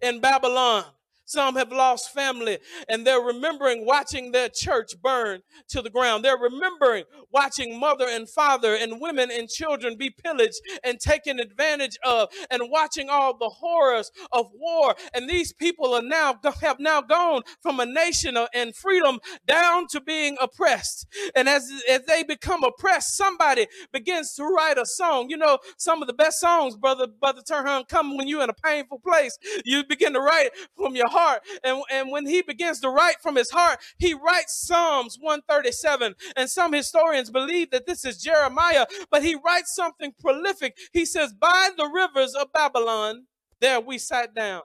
in 0.03 0.21
Babylon. 0.21 0.85
Some 1.29 1.57
have 1.57 1.71
lost 1.71 2.15
family 2.15 2.57
and 2.89 3.07
they're 3.07 3.21
remembering 3.21 3.85
watching 3.85 4.33
their 4.33 4.49
church 4.49 4.95
burn 5.03 5.43
to 5.69 5.83
the 5.83 5.91
ground. 5.91 6.25
They're 6.25 6.39
remembering 6.39 7.05
watching 7.31 7.79
mother 7.79 8.07
and 8.09 8.27
father 8.27 8.75
and 8.75 8.99
women 8.99 9.31
and 9.31 9.47
children 9.47 9.99
be 9.99 10.09
pillaged 10.09 10.59
and 10.83 10.99
taken 10.99 11.39
advantage 11.39 11.99
of 12.03 12.31
and 12.51 12.63
watching 12.71 13.11
all 13.11 13.37
the 13.37 13.51
horrors 13.51 14.11
of 14.33 14.47
war. 14.55 14.95
And 15.13 15.29
these 15.29 15.53
people 15.53 15.93
are 15.93 16.01
now 16.01 16.41
have 16.63 16.81
now 16.81 17.03
gone 17.03 17.43
from 17.61 17.79
a 17.79 17.85
nation 17.85 18.39
and 18.55 18.75
freedom 18.75 19.19
down 19.47 19.87
to 19.89 20.01
being 20.01 20.39
oppressed. 20.41 21.07
And 21.37 21.47
as, 21.47 21.71
as 21.91 22.07
they 22.07 22.23
become 22.23 22.65
oppressed, 22.65 23.19
somebody 23.19 23.67
begins 23.93 24.33
to 24.37 24.45
write 24.45 24.79
a 24.79 24.87
song. 24.87 25.29
You 25.29 25.37
know, 25.37 25.59
some 25.77 26.01
of 26.01 26.09
the 26.09 26.15
best 26.15 26.41
songs, 26.41 26.75
brother, 26.75 27.07
brother 27.07 27.43
Turhan, 27.43 27.87
come 27.87 28.17
when 28.17 28.29
you're 28.29 28.43
in 28.43 28.49
a 28.49 28.55
painful 28.55 29.01
place. 29.01 29.37
You 29.67 29.85
begin 29.85 30.15
to 30.15 30.21
write 30.21 30.53
from 30.75 30.97
your 30.97 31.09
heart 31.09 31.18
heart. 31.19 31.43
And, 31.65 31.83
and 31.91 32.11
when 32.11 32.27
he 32.27 32.43
begins 32.43 32.81
to 32.81 32.91
write 32.91 33.21
from 33.23 33.37
his 33.37 33.51
heart, 33.51 33.79
he 33.99 34.15
writes 34.15 34.67
Psalms 34.67 35.19
137. 35.21 36.15
And 36.37 36.49
some 36.49 36.73
historians 36.73 37.31
believe 37.31 37.71
that 37.71 37.87
this 37.87 38.05
is 38.05 38.23
Jeremiah, 38.23 38.87
but 39.11 39.23
he 39.23 39.35
writes 39.35 39.75
something 39.75 40.13
prolific. 40.21 40.77
He 40.93 41.05
says, 41.05 41.33
By 41.33 41.71
the 41.77 41.87
rivers 41.87 42.35
of 42.35 42.53
Babylon, 42.53 43.27
there 43.61 43.81
we 43.81 43.99
sat 43.99 44.35
down. 44.35 44.63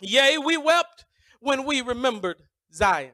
Yea, 0.00 0.38
we 0.38 0.56
wept 0.56 1.06
when 1.40 1.64
we 1.64 1.80
remembered 1.80 2.42
Zion. 2.72 3.12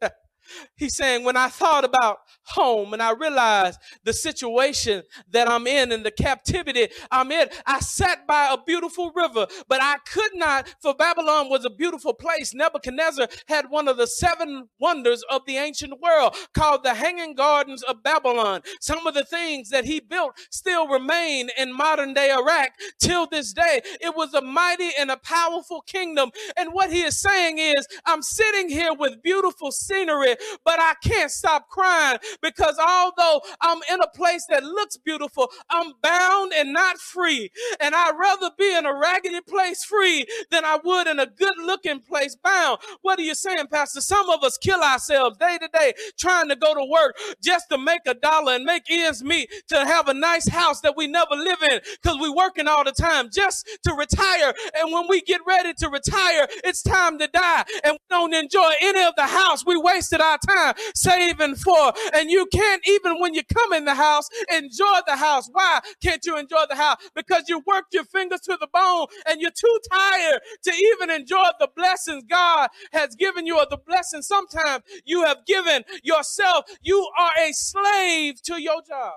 He's 0.76 0.96
saying, 0.96 1.24
when 1.24 1.36
I 1.36 1.48
thought 1.48 1.84
about 1.84 2.18
home 2.44 2.92
and 2.92 3.02
I 3.02 3.12
realized 3.12 3.78
the 4.04 4.12
situation 4.12 5.02
that 5.30 5.48
I'm 5.48 5.66
in 5.66 5.92
and 5.92 6.04
the 6.04 6.10
captivity 6.10 6.88
I'm 7.10 7.30
in, 7.32 7.48
I 7.66 7.80
sat 7.80 8.26
by 8.26 8.48
a 8.52 8.58
beautiful 8.62 9.12
river, 9.14 9.46
but 9.68 9.80
I 9.82 9.96
could 10.06 10.34
not, 10.34 10.74
for 10.80 10.94
Babylon 10.94 11.48
was 11.48 11.64
a 11.64 11.70
beautiful 11.70 12.14
place. 12.14 12.54
Nebuchadnezzar 12.54 13.28
had 13.46 13.70
one 13.70 13.88
of 13.88 13.96
the 13.96 14.06
seven 14.06 14.68
wonders 14.80 15.22
of 15.30 15.42
the 15.46 15.56
ancient 15.56 16.00
world 16.00 16.34
called 16.54 16.84
the 16.84 16.94
Hanging 16.94 17.34
Gardens 17.34 17.82
of 17.82 18.02
Babylon. 18.02 18.62
Some 18.80 19.06
of 19.06 19.14
the 19.14 19.24
things 19.24 19.70
that 19.70 19.84
he 19.84 20.00
built 20.00 20.32
still 20.50 20.88
remain 20.88 21.50
in 21.58 21.72
modern 21.72 22.14
day 22.14 22.30
Iraq 22.30 22.70
till 23.00 23.26
this 23.26 23.52
day. 23.52 23.80
It 24.00 24.16
was 24.16 24.34
a 24.34 24.40
mighty 24.40 24.90
and 24.98 25.10
a 25.10 25.16
powerful 25.16 25.82
kingdom. 25.82 26.30
And 26.56 26.72
what 26.72 26.92
he 26.92 27.02
is 27.02 27.20
saying 27.20 27.58
is, 27.58 27.86
I'm 28.06 28.22
sitting 28.22 28.68
here 28.68 28.94
with 28.94 29.22
beautiful 29.22 29.70
scenery, 29.70 30.36
but 30.64 30.78
I 30.78 30.94
can't 31.02 31.30
stop 31.30 31.68
crying 31.68 32.18
because 32.42 32.78
although 32.78 33.40
I'm 33.60 33.80
in 33.92 34.00
a 34.00 34.08
place 34.08 34.46
that 34.48 34.64
looks 34.64 34.96
beautiful, 34.96 35.50
I'm 35.70 35.92
bound 36.02 36.52
and 36.54 36.72
not 36.72 36.98
free. 36.98 37.50
And 37.80 37.94
I'd 37.94 38.16
rather 38.18 38.50
be 38.58 38.74
in 38.74 38.86
a 38.86 38.94
raggedy 38.94 39.40
place 39.40 39.84
free 39.84 40.26
than 40.50 40.64
I 40.64 40.78
would 40.82 41.06
in 41.06 41.18
a 41.18 41.26
good 41.26 41.54
looking 41.58 42.00
place 42.00 42.36
bound. 42.36 42.78
What 43.02 43.18
are 43.18 43.22
you 43.22 43.34
saying, 43.34 43.66
Pastor? 43.70 44.00
Some 44.00 44.28
of 44.30 44.42
us 44.42 44.58
kill 44.58 44.80
ourselves 44.80 45.38
day 45.38 45.58
to 45.60 45.68
day 45.72 45.94
trying 46.18 46.48
to 46.48 46.56
go 46.56 46.74
to 46.74 46.84
work 46.84 47.16
just 47.42 47.68
to 47.70 47.78
make 47.78 48.02
a 48.06 48.14
dollar 48.14 48.54
and 48.54 48.64
make 48.64 48.84
ends 48.90 49.22
meet 49.22 49.50
to 49.68 49.76
have 49.84 50.08
a 50.08 50.14
nice 50.14 50.48
house 50.48 50.80
that 50.80 50.96
we 50.96 51.06
never 51.06 51.34
live 51.34 51.62
in 51.62 51.80
because 52.02 52.18
we're 52.20 52.34
working 52.34 52.68
all 52.68 52.84
the 52.84 52.92
time 52.92 53.30
just 53.32 53.66
to 53.84 53.94
retire. 53.94 54.52
And 54.76 54.92
when 54.92 55.06
we 55.08 55.20
get 55.22 55.40
ready 55.46 55.72
to 55.74 55.88
retire, 55.88 56.46
it's 56.64 56.82
time 56.82 57.18
to 57.18 57.28
die. 57.28 57.64
And 57.84 57.92
we 57.92 57.98
don't 58.10 58.34
enjoy 58.34 58.72
any 58.80 59.02
of 59.02 59.14
the 59.16 59.26
house 59.26 59.64
we 59.64 59.76
wasted 59.76 60.20
our 60.20 60.27
time 60.36 60.74
saving 60.94 61.56
for. 61.56 61.92
And 62.14 62.30
you 62.30 62.46
can't, 62.52 62.82
even 62.86 63.18
when 63.20 63.34
you 63.34 63.42
come 63.44 63.72
in 63.72 63.84
the 63.84 63.94
house, 63.94 64.28
enjoy 64.52 64.98
the 65.06 65.16
house. 65.16 65.48
Why 65.52 65.80
can't 66.02 66.24
you 66.24 66.36
enjoy 66.36 66.64
the 66.68 66.76
house? 66.76 66.96
Because 67.14 67.44
you 67.48 67.62
worked 67.66 67.94
your 67.94 68.04
fingers 68.04 68.40
to 68.42 68.56
the 68.60 68.68
bone 68.72 69.06
and 69.26 69.40
you're 69.40 69.50
too 69.50 69.78
tired 69.90 70.40
to 70.64 70.72
even 70.72 71.10
enjoy 71.10 71.48
the 71.58 71.68
blessings 71.74 72.24
God 72.28 72.68
has 72.92 73.14
given 73.16 73.46
you 73.46 73.56
or 73.58 73.66
the 73.70 73.78
blessings 73.86 74.26
sometimes 74.26 74.82
you 75.04 75.24
have 75.24 75.38
given 75.46 75.82
yourself. 76.02 76.64
You 76.82 77.08
are 77.18 77.32
a 77.38 77.52
slave 77.52 78.42
to 78.42 78.60
your 78.60 78.82
job. 78.86 79.14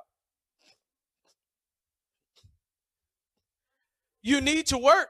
You 4.22 4.39
need 4.39 4.68
to 4.68 4.77
work 4.77 5.10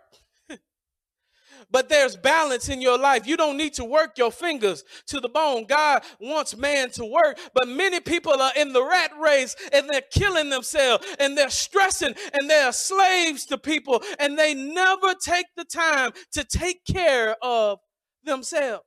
but 1.72 1.90
there's 1.90 2.16
balance 2.16 2.70
in 2.70 2.82
your 2.82 2.98
life. 2.98 3.26
You 3.26 3.38
don't 3.38 3.58
need 3.58 3.74
to 3.76 3.86
work 3.86 4.18
your 4.18 4.32
fingers 4.32 4.84
to 5.08 5.20
the 5.20 5.30
bone. 5.30 5.66
God 5.66 6.04
wants 6.20 6.56
man 6.56 6.90
to 6.92 7.06
work, 7.06 7.40
but 7.54 7.68
many 7.68 8.00
people 8.00 8.34
are 8.34 8.52
in 8.56 8.74
the 8.74 8.84
rat 8.84 9.12
race 9.20 9.56
and 9.74 9.90
they're 9.90 10.02
killing 10.12 10.50
themselves 10.50 11.06
and 11.20 11.38
they're 11.38 11.50
stressing 11.50 12.14
and 12.34 12.50
they're 12.50 12.72
slaves 12.72 13.46
to 13.46 13.58
people 13.58 14.02
and 14.20 14.38
they 14.38 14.54
never 14.54 15.14
take 15.24 15.48
the 15.56 15.66
time 15.66 16.12
to 16.34 16.44
take 16.44 16.86
care 16.86 17.36
of 17.42 17.80
themselves. 18.24 18.86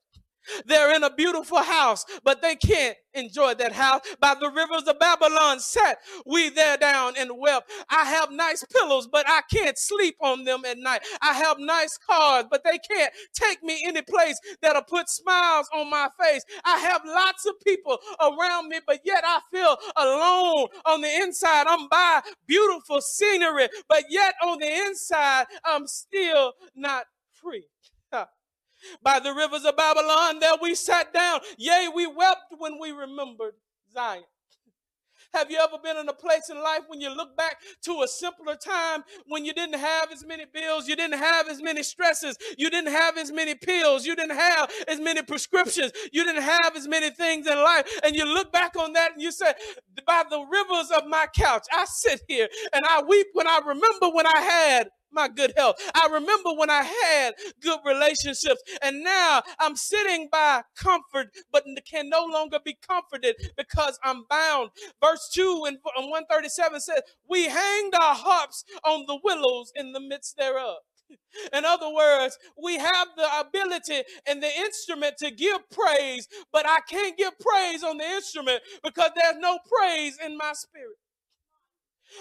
They're 0.67 0.95
in 0.95 1.05
a 1.05 1.15
beautiful 1.15 1.63
house, 1.63 2.05
but 2.23 2.43
they 2.43 2.57
can't 2.57 2.97
enjoy 3.15 3.55
that 3.55 3.73
house. 3.73 4.01
By 4.21 4.35
the 4.39 4.51
rivers 4.51 4.83
of 4.89 4.99
Babylon 4.99 5.61
sat 5.61 5.99
we 6.27 6.51
there 6.51 6.77
down 6.77 7.15
and 7.17 7.31
wept. 7.39 7.71
I 7.89 8.05
have 8.05 8.31
nice 8.31 8.65
pillows, 8.65 9.09
but 9.11 9.25
I 9.29 9.43
can't 9.53 9.79
sleep 9.79 10.17
on 10.21 10.45
them 10.45 10.65
at 10.65 10.79
night. 10.79 11.03
I 11.23 11.33
have 11.33 11.59
nice 11.59 11.99
cars, 11.99 12.45
but 12.51 12.65
they 12.65 12.79
can't 12.79 13.13
take 13.33 13.63
me 13.63 13.83
any 13.85 14.03
place 14.03 14.39
that'll 14.61 14.83
put 14.83 15.09
smiles 15.09 15.69
on 15.75 15.91
my 15.91 16.09
face. 16.21 16.45
I 16.65 16.79
have 16.79 17.03
lots 17.05 17.47
of 17.47 17.55
people 17.65 17.99
around 18.21 18.69
me, 18.69 18.81
but 18.87 19.01
yet 19.05 19.25
I 19.27 19.41
feel 19.51 19.77
alone 19.97 20.69
on 20.85 21.01
the 21.01 21.15
inside. 21.23 21.67
I'm 21.69 21.89
by 21.89 22.23
beautiful 22.47 23.01
scenery, 23.01 23.69
but 23.89 24.05
yet 24.11 24.35
on 24.43 24.59
the 24.59 24.73
inside, 24.87 25.47
I'm 25.65 25.87
still 25.87 26.55
not 26.75 27.07
free 27.33 27.67
by 29.03 29.21
the 29.21 29.33
rivers 29.33 29.65
of 29.65 29.77
Babylon. 29.77 30.39
There 30.41 30.55
we 30.61 30.75
sat 30.75 31.13
down. 31.13 31.41
Yea, 31.59 31.89
we 31.95 32.07
wept 32.07 32.55
when 32.59 32.79
we 32.81 32.93
remembered 32.93 33.55
Zion. 33.93 34.25
Have 35.35 35.51
you 35.51 35.59
ever 35.59 35.79
been 35.83 35.97
in 35.97 36.09
a 36.09 36.13
place 36.13 36.49
in 36.49 36.63
life 36.63 36.83
when 36.87 37.01
you 37.01 37.15
look 37.15 37.37
back 37.37 37.57
to 37.83 38.03
a 38.03 38.09
simpler 38.09 38.55
time 38.55 39.03
when 39.27 39.45
you 39.45 39.53
didn't 39.53 39.81
have 39.81 40.13
as 40.13 40.25
many 40.25 40.45
bills, 40.45 40.87
you 40.87 40.95
didn't 40.95 41.19
have 41.19 41.49
as 41.49 41.61
many 41.61 41.83
stresses, 41.83 42.37
you 42.57 42.71
didn't 42.71 42.93
have 42.93 43.19
as 43.19 43.33
many 43.33 43.57
pills, 43.57 44.07
you 44.07 44.15
didn't 44.15 44.37
have 44.37 44.71
as 44.87 45.01
many 45.01 45.23
prescriptions, 45.23 45.91
you 46.13 46.25
didn't 46.25 46.43
have 46.43 46.77
as 46.77 46.87
many 46.87 47.11
things 47.11 47.49
in 47.49 47.57
life, 47.57 47.85
and 48.05 48.15
you 48.15 48.25
look 48.25 48.53
back 48.53 48.77
on 48.77 48.93
that 48.93 49.15
and 49.15 49.23
you 49.23 49.33
say, 49.33 49.53
By 50.07 50.23
the 50.31 50.39
rivers 50.41 50.93
of 50.97 51.09
my 51.09 51.27
couch, 51.35 51.67
I 51.73 51.85
sit 51.87 52.23
here 52.29 52.49
and 52.73 52.85
I 52.89 53.03
weep 53.03 53.27
when 53.33 53.49
I 53.49 53.59
remember 53.67 54.11
when 54.11 54.27
I 54.27 54.41
had 54.41 54.89
my 55.15 55.29
good 55.29 55.53
health. 55.57 55.77
I 55.95 56.09
remember 56.13 56.53
when 56.55 56.71
I 56.71 56.83
had 56.83 57.35
good 57.61 57.81
relationships, 57.85 58.63
and 58.83 59.03
now 59.05 59.43
I'm 59.61 59.77
sitting 59.77 60.29
by 60.31 60.63
comfort, 60.77 61.29
but 61.53 61.65
can 61.87 62.09
no 62.09 62.25
longer 62.25 62.59
be 62.65 62.77
comforted 62.87 63.37
because 63.57 63.99
I'm 64.03 64.25
bound. 64.29 64.71
Verse 65.03 65.31
2 65.33 65.65
and 65.67 65.79
137 65.83 66.81
says, 66.81 67.01
We 67.29 67.45
hanged 67.49 67.95
our 67.95 68.15
harps 68.15 68.65
on 68.85 69.05
the 69.07 69.19
willows 69.23 69.73
in 69.77 69.93
the 69.93 70.01
midst 70.01 70.37
thereof. 70.37 70.79
In 71.53 71.65
other 71.65 71.93
words, 71.93 72.39
we 72.63 72.77
have 72.79 73.09
the 73.17 73.29
ability 73.41 74.03
and 74.27 74.43
the 74.43 74.51
instrument 74.59 75.17
to 75.19 75.31
give 75.31 75.59
praise, 75.71 76.29
but 76.53 76.67
I 76.69 76.81
can't 76.89 77.17
give 77.19 77.39
praise 77.39 77.83
on 77.85 77.99
the 77.99 78.05
instrument 78.05 78.63
because 78.83 79.11
there's 79.17 79.37
no 79.39 79.59
praise 79.69 80.19
in 80.25 80.37
my 80.37 80.53
spirit. 80.55 80.97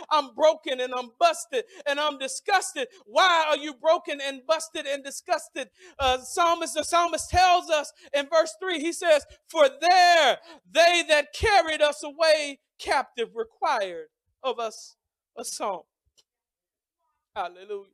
I'm 0.10 0.34
broken 0.36 0.80
and 0.80 0.94
I'm 0.94 1.10
busted 1.20 1.66
and 1.86 2.00
I'm 2.00 2.18
disgusted. 2.18 2.88
Why 3.06 3.46
are 3.50 3.58
you 3.58 3.74
broken 3.76 4.20
and 4.22 4.42
busted 4.48 4.86
and 4.86 5.04
disgusted? 5.04 5.70
Uh, 6.00 6.20
psalmist, 6.20 6.76
the 6.76 6.84
psalmist 6.84 7.30
tells 7.30 7.70
us 7.70 7.92
in 8.14 8.28
verse 8.32 8.56
3, 8.60 8.80
he 8.80 8.94
says, 8.94 9.26
For 9.50 9.70
there 9.82 10.38
they 10.72 11.04
that 11.10 11.34
carried 11.34 11.82
us 11.82 12.04
away 12.04 12.60
captive 12.80 13.30
required 13.36 14.08
of 14.44 14.60
us 14.60 14.96
a 15.38 15.44
song. 15.44 15.84
Hallelujah. 17.36 17.90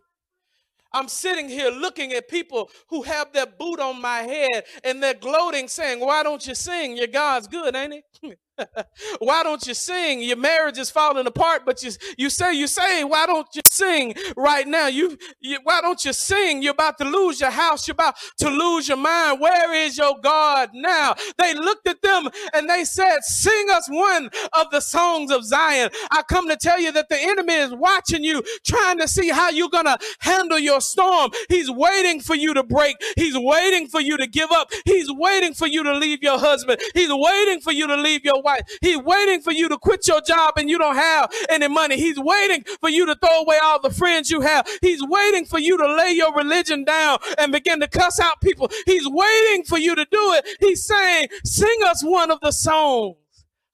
I'm 0.92 1.08
sitting 1.08 1.48
here 1.48 1.70
looking 1.70 2.14
at 2.14 2.28
people 2.28 2.70
who 2.90 3.04
have 3.04 3.32
their 3.32 3.46
boot 3.46 3.80
on 3.80 4.02
my 4.02 4.20
head 4.20 4.64
and 4.84 5.02
they're 5.02 5.14
gloating, 5.14 5.68
saying, 5.68 6.00
Why 6.00 6.24
don't 6.24 6.46
you 6.48 6.56
sing? 6.56 6.98
Your 6.98 7.08
God's 7.08 7.48
good, 7.48 7.76
ain't 7.76 7.94
it? 8.24 8.40
why 9.20 9.44
don't 9.44 9.66
you 9.66 9.74
sing? 9.74 10.22
Your 10.22 10.38
marriage 10.38 10.78
is 10.78 10.90
falling 10.90 11.28
apart, 11.28 11.64
but 11.66 11.84
you, 11.84 11.92
you 12.18 12.30
say, 12.30 12.54
you 12.54 12.68
say, 12.68 13.04
why 13.04 13.26
don't 13.26 13.48
you 13.54 13.62
sing 13.66 14.14
right 14.36 14.68
now? 14.68 14.88
You, 14.88 15.18
you, 15.40 15.60
why 15.64 15.82
don't 15.82 16.04
you 16.06 16.14
sing? 16.14 16.62
You're 16.62 16.74
about 16.74 16.98
to 17.00 17.06
lose 17.06 17.42
your 17.42 17.52
house. 17.52 17.88
You're 17.88 17.94
about 17.94 18.16
to 18.40 18.50
lose 18.50 18.88
your 18.88 18.98
mind. 18.98 19.40
Where 19.40 19.74
is 19.74 19.98
your 19.98 20.16
God 20.22 20.70
now? 20.74 21.16
They 21.38 21.54
looked 21.54 21.88
at 21.88 22.02
them 22.02 22.30
and 22.54 22.70
they 22.70 22.84
said, 22.86 23.20
sing 23.24 23.68
us 23.72 23.90
one 23.90 24.30
of 24.54 24.70
the 24.72 24.82
songs 24.82 25.32
of 25.32 25.44
Zion. 25.44 25.90
I 26.12 26.22
come 26.24 26.48
to 26.50 26.58
tell 26.58 26.80
you 26.80 26.92
that 26.92 27.10
the 27.10 27.20
enemy 27.20 27.54
is 27.54 27.74
watching 27.74 28.24
you, 28.24 28.44
trying 28.66 29.00
to 29.00 29.08
see 29.08 29.30
how 29.30 29.50
you're 29.50 29.70
to 29.70 29.98
handle 30.20 30.60
your 30.60 30.82
storm. 30.82 31.32
He's 31.48 31.70
waiting 31.70 32.20
for 32.20 32.36
you 32.36 32.54
to 32.54 32.64
break. 32.64 32.98
He's 33.16 33.38
waiting 33.38 33.88
for 33.88 34.02
you 34.02 34.18
to 34.18 34.28
give 34.28 34.52
up. 34.52 34.70
He's 34.86 35.12
waiting 35.12 35.54
for 35.54 35.68
you 35.68 35.84
to 35.84 35.94
leave 35.94 36.22
your 36.24 36.40
husband. 36.40 36.80
He's 36.94 37.12
waiting 37.12 37.62
for 37.62 37.72
you 37.72 37.88
to 37.88 37.96
leave 37.96 38.24
your 38.24 38.42
wife 38.42 38.49
wife. 38.50 38.78
He's 38.82 38.98
waiting 38.98 39.42
for 39.42 39.52
you 39.52 39.70
to 39.70 39.78
quit 39.78 40.08
your 40.08 40.22
job 40.22 40.54
and 40.58 40.70
you 40.70 40.78
don't 40.78 40.96
have 40.96 41.32
any 41.50 41.68
money. 41.68 41.98
He's 41.98 42.20
waiting 42.20 42.64
for 42.80 42.90
you 42.90 43.06
to 43.06 43.16
throw 43.16 43.42
away 43.42 43.58
all 43.62 43.82
the 43.82 43.90
friends 43.92 44.30
you 44.30 44.42
have. 44.42 44.68
He's 44.82 45.02
waiting 45.04 45.46
for 45.46 45.60
you 45.60 45.78
to 45.78 45.96
lay 45.96 46.12
your 46.14 46.34
religion 46.36 46.84
down 46.84 47.20
and 47.38 47.52
begin 47.52 47.80
to 47.82 47.88
cuss 47.88 48.20
out 48.20 48.42
people. 48.42 48.70
He's 48.86 49.08
waiting 49.08 49.64
for 49.64 49.78
you 49.78 49.96
to 49.96 50.06
do 50.12 50.34
it. 50.34 50.48
He's 50.60 50.86
saying, 50.86 51.28
sing 51.46 51.80
us 51.86 52.04
one 52.04 52.32
of 52.32 52.40
the 52.42 52.52
songs 52.52 53.16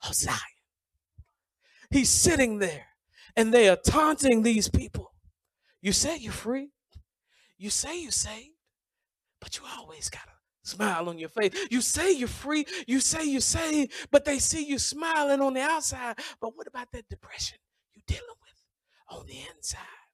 of. 0.04 0.40
He's 1.90 2.10
sitting 2.10 2.60
there 2.60 2.88
and 3.36 3.54
they 3.54 3.70
are 3.70 3.78
taunting 3.78 4.44
these 4.44 4.70
people. 4.70 5.14
You 5.82 5.92
say 5.92 6.18
you're 6.18 6.34
free. 6.34 6.72
You 7.58 7.70
say 7.70 8.02
you're 8.02 8.12
saved, 8.12 8.56
but 9.40 9.58
you 9.58 9.64
always 9.78 10.10
got 10.10 10.26
to 10.26 10.35
smile 10.66 11.10
on 11.10 11.18
your 11.18 11.30
face. 11.30 11.52
You 11.70 11.82
say 11.82 12.12
you're 12.12 12.28
free, 12.28 12.66
you 12.88 13.00
say 13.00 13.26
you're 13.26 13.42
saved, 13.42 13.94
but 14.12 14.26
they 14.26 14.40
see 14.40 14.66
you 14.66 14.80
smiling 14.80 15.42
on 15.42 15.54
the 15.54 15.62
outside. 15.62 16.18
But 16.42 16.56
what 16.56 16.68
about 16.68 16.92
that 16.92 17.08
depression 17.10 17.58
you're 17.94 18.04
dealing 18.08 18.26
with 18.42 19.18
on 19.20 19.26
the 19.28 19.38
inside? 19.56 20.05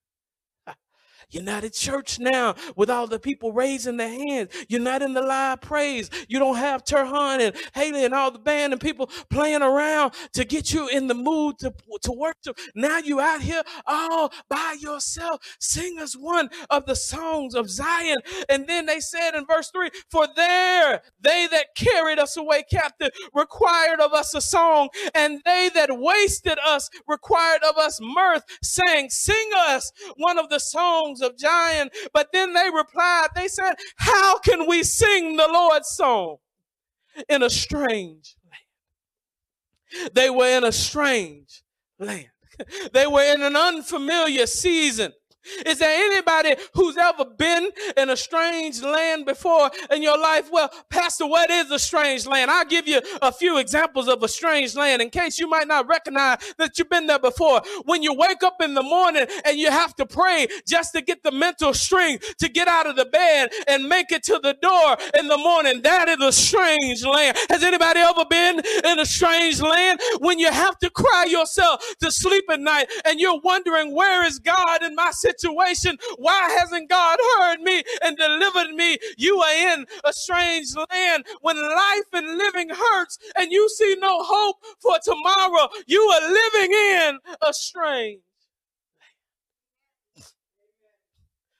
You're 1.31 1.43
not 1.43 1.63
at 1.63 1.73
church 1.73 2.19
now 2.19 2.55
with 2.75 2.89
all 2.89 3.07
the 3.07 3.19
people 3.19 3.51
raising 3.53 3.97
their 3.97 4.09
hands. 4.09 4.49
You're 4.67 4.81
not 4.81 5.01
in 5.01 5.13
the 5.13 5.21
live 5.21 5.61
praise. 5.61 6.09
You 6.27 6.39
don't 6.39 6.57
have 6.57 6.83
Turhan 6.83 7.39
and 7.39 7.55
Haley 7.73 8.05
and 8.05 8.13
all 8.13 8.31
the 8.31 8.39
band 8.39 8.73
and 8.73 8.81
people 8.81 9.07
playing 9.29 9.61
around 9.61 10.13
to 10.33 10.43
get 10.43 10.73
you 10.73 10.87
in 10.89 11.07
the 11.07 11.13
mood 11.13 11.59
to, 11.59 11.73
to 12.01 12.11
worship. 12.11 12.57
Now 12.75 12.97
you 12.97 13.19
out 13.19 13.41
here 13.41 13.63
all 13.85 14.31
by 14.49 14.75
yourself. 14.79 15.41
Sing 15.59 15.99
us 15.99 16.15
one 16.15 16.49
of 16.69 16.85
the 16.85 16.95
songs 16.95 17.55
of 17.55 17.69
Zion. 17.69 18.19
And 18.49 18.67
then 18.67 18.85
they 18.85 18.99
said 18.99 19.35
in 19.35 19.45
verse 19.45 19.69
3 19.71 19.89
For 20.09 20.27
there 20.35 21.01
they 21.21 21.47
that 21.51 21.75
carried 21.75 22.19
us 22.19 22.37
away 22.37 22.63
captive 22.69 23.09
required 23.33 23.99
of 23.99 24.13
us 24.13 24.33
a 24.33 24.41
song, 24.41 24.89
and 25.13 25.41
they 25.45 25.69
that 25.73 25.89
wasted 25.91 26.57
us 26.65 26.89
required 27.07 27.61
of 27.63 27.77
us 27.77 27.99
mirth, 28.01 28.43
saying, 28.61 29.09
Sing 29.09 29.49
us 29.55 29.91
one 30.17 30.37
of 30.37 30.49
the 30.49 30.59
songs 30.59 31.20
of 31.21 31.39
Zion. 31.39 31.89
But 32.13 32.29
then 32.33 32.53
they 32.53 32.69
replied, 32.73 33.29
they 33.35 33.47
said, 33.47 33.73
How 33.97 34.37
can 34.39 34.67
we 34.67 34.83
sing 34.83 35.37
the 35.37 35.47
Lord's 35.47 35.89
song 35.89 36.37
in 37.29 37.43
a 37.43 37.49
strange 37.49 38.35
land? 38.49 40.13
They 40.13 40.29
were 40.29 40.47
in 40.47 40.63
a 40.63 40.71
strange 40.71 41.63
land. 41.99 42.27
They 42.93 43.07
were 43.07 43.23
in 43.23 43.41
an 43.41 43.55
unfamiliar 43.55 44.45
season. 44.45 45.13
Is 45.65 45.79
there 45.79 45.89
anybody 45.89 46.55
who's 46.73 46.97
ever 46.97 47.25
been 47.25 47.69
in 47.97 48.09
a 48.09 48.17
strange 48.17 48.81
land 48.81 49.25
before 49.25 49.71
in 49.91 50.01
your 50.01 50.17
life? 50.17 50.49
Well, 50.51 50.69
Pastor, 50.89 51.27
what 51.27 51.49
is 51.49 51.71
a 51.71 51.79
strange 51.79 52.25
land? 52.25 52.51
I'll 52.51 52.65
give 52.65 52.87
you 52.87 53.01
a 53.21 53.31
few 53.31 53.57
examples 53.57 54.07
of 54.07 54.21
a 54.23 54.27
strange 54.27 54.75
land 54.75 55.01
in 55.01 55.09
case 55.09 55.39
you 55.39 55.47
might 55.47 55.67
not 55.67 55.87
recognize 55.87 56.53
that 56.57 56.77
you've 56.77 56.89
been 56.89 57.07
there 57.07 57.19
before. 57.19 57.61
When 57.85 58.03
you 58.03 58.13
wake 58.13 58.43
up 58.43 58.61
in 58.61 58.73
the 58.73 58.83
morning 58.83 59.25
and 59.45 59.57
you 59.57 59.71
have 59.71 59.95
to 59.95 60.05
pray 60.05 60.47
just 60.67 60.93
to 60.93 61.01
get 61.01 61.23
the 61.23 61.31
mental 61.31 61.73
strength 61.73 62.37
to 62.37 62.47
get 62.47 62.67
out 62.67 62.87
of 62.87 62.95
the 62.95 63.05
bed 63.05 63.49
and 63.67 63.87
make 63.87 64.11
it 64.11 64.23
to 64.23 64.39
the 64.41 64.53
door 64.61 64.97
in 65.17 65.27
the 65.27 65.37
morning, 65.37 65.81
that 65.81 66.07
is 66.09 66.21
a 66.21 66.31
strange 66.31 67.03
land. 67.03 67.37
Has 67.49 67.63
anybody 67.63 67.99
ever 67.99 68.25
been 68.29 68.61
in 68.85 68.99
a 68.99 69.05
strange 69.05 69.61
land 69.61 69.99
when 70.19 70.39
you 70.39 70.51
have 70.51 70.77
to 70.79 70.89
cry 70.89 71.25
yourself 71.27 71.83
to 72.01 72.11
sleep 72.11 72.45
at 72.49 72.59
night 72.59 72.87
and 73.05 73.19
you're 73.19 73.39
wondering, 73.43 73.93
where 73.95 74.25
is 74.25 74.39
God 74.39 74.83
in 74.83 74.95
my 74.95 75.11
situation? 75.11 75.30
Situation. 75.39 75.97
Why 76.17 76.49
hasn't 76.59 76.89
God 76.89 77.17
heard 77.37 77.61
me 77.61 77.83
and 78.03 78.17
delivered 78.17 78.73
me? 78.75 78.97
You 79.17 79.39
are 79.39 79.73
in 79.73 79.85
a 80.03 80.13
strange 80.13 80.67
land 80.91 81.25
when 81.41 81.57
life 81.57 82.09
and 82.13 82.37
living 82.37 82.69
hurts 82.69 83.17
and 83.37 83.51
you 83.51 83.69
see 83.69 83.95
no 83.99 84.23
hope 84.23 84.57
for 84.79 84.97
tomorrow. 85.03 85.67
You 85.87 86.01
are 86.01 86.31
living 86.31 86.71
in 86.73 87.19
a 87.41 87.53
strange 87.53 88.21
land. 88.21 88.21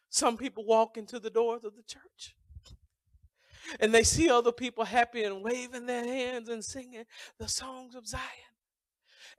Some 0.10 0.38
people 0.38 0.66
walk 0.66 0.98
into 0.98 1.20
the 1.20 1.30
doors 1.30 1.64
of 1.64 1.76
the 1.76 1.84
church 1.84 2.36
and 3.80 3.94
they 3.94 4.04
see 4.04 4.30
other 4.30 4.52
people 4.52 4.84
happy 4.84 5.24
and 5.24 5.44
waving 5.44 5.86
their 5.86 6.04
hands 6.04 6.50
and 6.50 6.64
singing 6.64 7.06
the 7.40 7.48
songs 7.48 7.96
of 7.96 8.08
Zion 8.08 8.51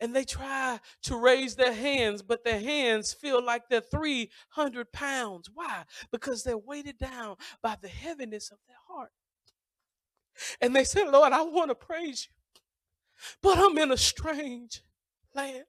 and 0.00 0.14
they 0.14 0.24
try 0.24 0.81
to 1.02 1.16
raise 1.16 1.57
their 1.57 1.72
hands, 1.72 2.22
but 2.22 2.44
their 2.44 2.61
hands 2.61 3.12
feel 3.12 3.44
like 3.44 3.68
they're 3.68 3.81
300 3.81 4.92
pounds. 4.92 5.50
Why? 5.52 5.85
Because 6.11 6.42
they're 6.42 6.59
weighted 6.59 6.98
down 6.98 7.37
by 7.62 7.76
the 7.81 7.88
heaviness 7.88 8.50
of 8.50 8.59
their 8.66 8.76
heart. 8.88 9.11
And 10.61 10.74
they 10.74 10.85
said, 10.85 11.09
Lord, 11.09 11.33
I 11.33 11.42
want 11.42 11.70
to 11.70 11.74
praise 11.74 12.28
you, 12.28 12.61
but 13.42 13.59
I'm 13.59 13.76
in 13.78 13.92
a 13.92 13.96
strange 13.96 14.83
land. 15.35 15.64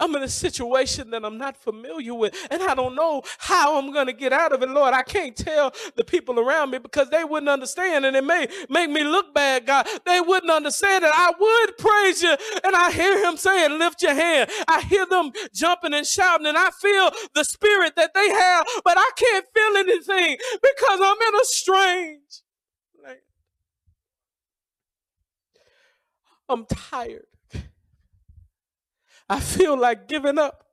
I'm 0.00 0.14
in 0.16 0.22
a 0.22 0.28
situation 0.28 1.10
that 1.10 1.24
I'm 1.24 1.38
not 1.38 1.56
familiar 1.56 2.14
with, 2.14 2.34
and 2.50 2.62
I 2.62 2.74
don't 2.74 2.94
know 2.94 3.22
how 3.38 3.78
I'm 3.78 3.92
going 3.92 4.06
to 4.06 4.12
get 4.12 4.32
out 4.32 4.52
of 4.52 4.62
it, 4.62 4.68
Lord. 4.68 4.94
I 4.94 5.02
can't 5.02 5.36
tell 5.36 5.72
the 5.96 6.04
people 6.04 6.38
around 6.40 6.70
me 6.70 6.78
because 6.78 7.10
they 7.10 7.24
wouldn't 7.24 7.48
understand, 7.48 8.04
and 8.04 8.16
it 8.16 8.24
may 8.24 8.48
make 8.68 8.90
me 8.90 9.04
look 9.04 9.34
bad, 9.34 9.66
God. 9.66 9.86
They 10.06 10.20
wouldn't 10.20 10.50
understand 10.50 11.04
it. 11.04 11.10
I 11.12 11.32
would 11.38 11.78
praise 11.78 12.22
you, 12.22 12.36
and 12.64 12.74
I 12.76 12.92
hear 12.92 13.26
Him 13.26 13.36
saying, 13.36 13.78
Lift 13.78 14.02
your 14.02 14.14
hand. 14.14 14.50
I 14.68 14.80
hear 14.82 15.06
them 15.06 15.32
jumping 15.54 15.94
and 15.94 16.06
shouting, 16.06 16.46
and 16.46 16.58
I 16.58 16.70
feel 16.70 17.10
the 17.34 17.44
spirit 17.44 17.96
that 17.96 18.14
they 18.14 18.28
have, 18.30 18.66
but 18.84 18.96
I 18.98 19.10
can't 19.16 19.46
feel 19.54 19.76
anything 19.76 20.38
because 20.62 21.00
I'm 21.02 21.28
in 21.28 21.34
a 21.40 21.44
strange 21.44 22.42
land. 23.02 23.18
I'm 26.48 26.66
tired. 26.66 27.26
I 29.28 29.40
feel 29.40 29.78
like 29.78 30.08
giving 30.08 30.38
up. 30.38 30.63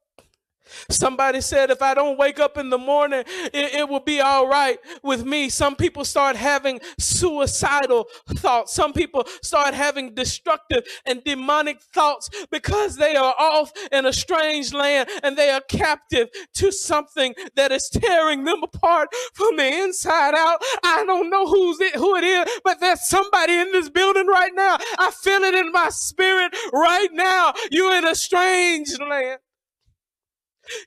Somebody 0.89 1.41
said, 1.41 1.69
if 1.69 1.81
I 1.81 1.93
don't 1.93 2.17
wake 2.17 2.39
up 2.39 2.57
in 2.57 2.69
the 2.69 2.77
morning, 2.77 3.23
it, 3.53 3.73
it, 3.73 3.89
will 3.89 3.99
be 3.99 4.21
all 4.21 4.47
right 4.47 4.79
with 5.03 5.25
me. 5.25 5.49
Some 5.49 5.75
people 5.75 6.05
start 6.05 6.35
having 6.35 6.79
suicidal 6.97 8.07
thoughts. 8.29 8.73
Some 8.73 8.93
people 8.93 9.25
start 9.41 9.73
having 9.73 10.13
destructive 10.13 10.83
and 11.05 11.23
demonic 11.23 11.81
thoughts 11.81 12.29
because 12.51 12.95
they 12.95 13.15
are 13.15 13.33
off 13.37 13.71
in 13.91 14.05
a 14.05 14.13
strange 14.13 14.73
land 14.73 15.09
and 15.23 15.37
they 15.37 15.49
are 15.49 15.61
captive 15.61 16.29
to 16.55 16.71
something 16.71 17.33
that 17.55 17.71
is 17.71 17.89
tearing 17.89 18.43
them 18.43 18.63
apart 18.63 19.09
from 19.33 19.57
the 19.57 19.83
inside 19.83 20.33
out. 20.35 20.59
I 20.83 21.03
don't 21.05 21.29
know 21.29 21.47
who's 21.47 21.79
it, 21.79 21.95
who 21.95 22.15
it 22.15 22.23
is, 22.23 22.47
but 22.63 22.79
there's 22.79 23.07
somebody 23.07 23.53
in 23.53 23.71
this 23.71 23.89
building 23.89 24.27
right 24.27 24.53
now. 24.53 24.77
I 24.97 25.11
feel 25.11 25.41
it 25.43 25.55
in 25.55 25.71
my 25.71 25.89
spirit 25.89 26.55
right 26.73 27.09
now. 27.11 27.53
You're 27.71 27.95
in 27.95 28.05
a 28.05 28.15
strange 28.15 28.89
land. 28.99 29.39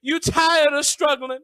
You 0.03 0.21
tired 0.21 0.73
of 0.73 0.85
struggling. 0.85 1.41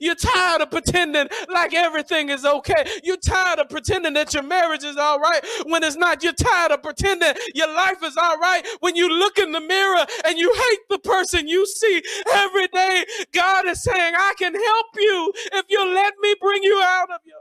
You're 0.00 0.14
tired 0.16 0.60
of 0.60 0.70
pretending 0.70 1.28
like 1.48 1.74
everything 1.74 2.30
is 2.30 2.44
okay. 2.44 2.84
You're 3.04 3.16
tired 3.16 3.60
of 3.60 3.68
pretending 3.68 4.14
that 4.14 4.34
your 4.34 4.42
marriage 4.42 4.84
is 4.84 4.96
all 4.96 5.18
right 5.20 5.40
when 5.66 5.84
it's 5.84 5.96
not. 5.96 6.22
You're 6.22 6.32
tired 6.32 6.72
of 6.72 6.82
pretending 6.82 7.34
your 7.54 7.72
life 7.74 8.02
is 8.02 8.16
all 8.16 8.38
right 8.38 8.66
when 8.80 8.96
you 8.96 9.08
look 9.08 9.38
in 9.38 9.52
the 9.52 9.60
mirror 9.60 10.04
and 10.24 10.38
you 10.38 10.52
hate 10.52 10.80
the 10.90 10.98
person 10.98 11.48
you 11.48 11.66
see 11.66 12.02
every 12.32 12.68
day. 12.68 13.04
God 13.32 13.66
is 13.68 13.82
saying, 13.82 14.14
I 14.16 14.34
can 14.38 14.54
help 14.54 14.86
you 14.96 15.32
if 15.54 15.66
you 15.68 15.94
let 15.94 16.14
me 16.20 16.34
bring 16.40 16.62
you 16.62 16.80
out 16.84 17.10
of 17.10 17.20
your 17.24 17.38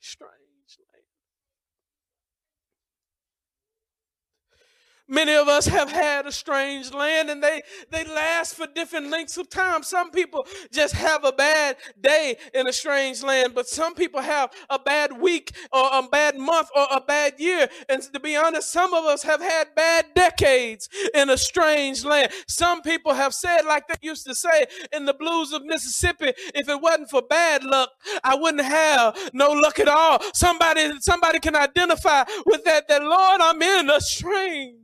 strange 0.00 0.30
life. 0.92 1.04
Many 5.10 5.34
of 5.34 5.48
us 5.48 5.66
have 5.66 5.90
had 5.90 6.26
a 6.26 6.30
strange 6.30 6.94
land 6.94 7.30
and 7.30 7.42
they, 7.42 7.62
they 7.90 8.04
last 8.04 8.54
for 8.54 8.68
different 8.68 9.10
lengths 9.10 9.36
of 9.36 9.50
time. 9.50 9.82
Some 9.82 10.12
people 10.12 10.46
just 10.72 10.94
have 10.94 11.24
a 11.24 11.32
bad 11.32 11.78
day 12.00 12.36
in 12.54 12.68
a 12.68 12.72
strange 12.72 13.24
land, 13.24 13.52
but 13.52 13.68
some 13.68 13.96
people 13.96 14.20
have 14.20 14.52
a 14.70 14.78
bad 14.78 15.20
week 15.20 15.50
or 15.72 15.88
a 15.92 16.02
bad 16.08 16.38
month 16.38 16.68
or 16.76 16.86
a 16.92 17.00
bad 17.00 17.34
year. 17.38 17.68
And 17.88 18.00
to 18.02 18.20
be 18.20 18.36
honest, 18.36 18.70
some 18.70 18.94
of 18.94 19.04
us 19.04 19.24
have 19.24 19.40
had 19.40 19.74
bad 19.74 20.06
decades 20.14 20.88
in 21.12 21.28
a 21.28 21.36
strange 21.36 22.04
land. 22.04 22.30
Some 22.46 22.80
people 22.80 23.12
have 23.12 23.34
said, 23.34 23.62
like 23.62 23.88
they 23.88 23.96
used 24.02 24.26
to 24.26 24.34
say 24.36 24.66
in 24.92 25.06
the 25.06 25.14
blues 25.14 25.52
of 25.52 25.64
Mississippi, 25.64 26.32
if 26.54 26.68
it 26.68 26.80
wasn't 26.80 27.10
for 27.10 27.22
bad 27.22 27.64
luck, 27.64 27.90
I 28.22 28.36
wouldn't 28.36 28.64
have 28.64 29.18
no 29.32 29.50
luck 29.50 29.80
at 29.80 29.88
all. 29.88 30.20
Somebody, 30.34 31.00
somebody 31.00 31.40
can 31.40 31.56
identify 31.56 32.22
with 32.46 32.62
that, 32.62 32.86
that 32.86 33.02
Lord, 33.02 33.40
I'm 33.40 33.60
in 33.60 33.90
a 33.90 34.00
strange 34.00 34.79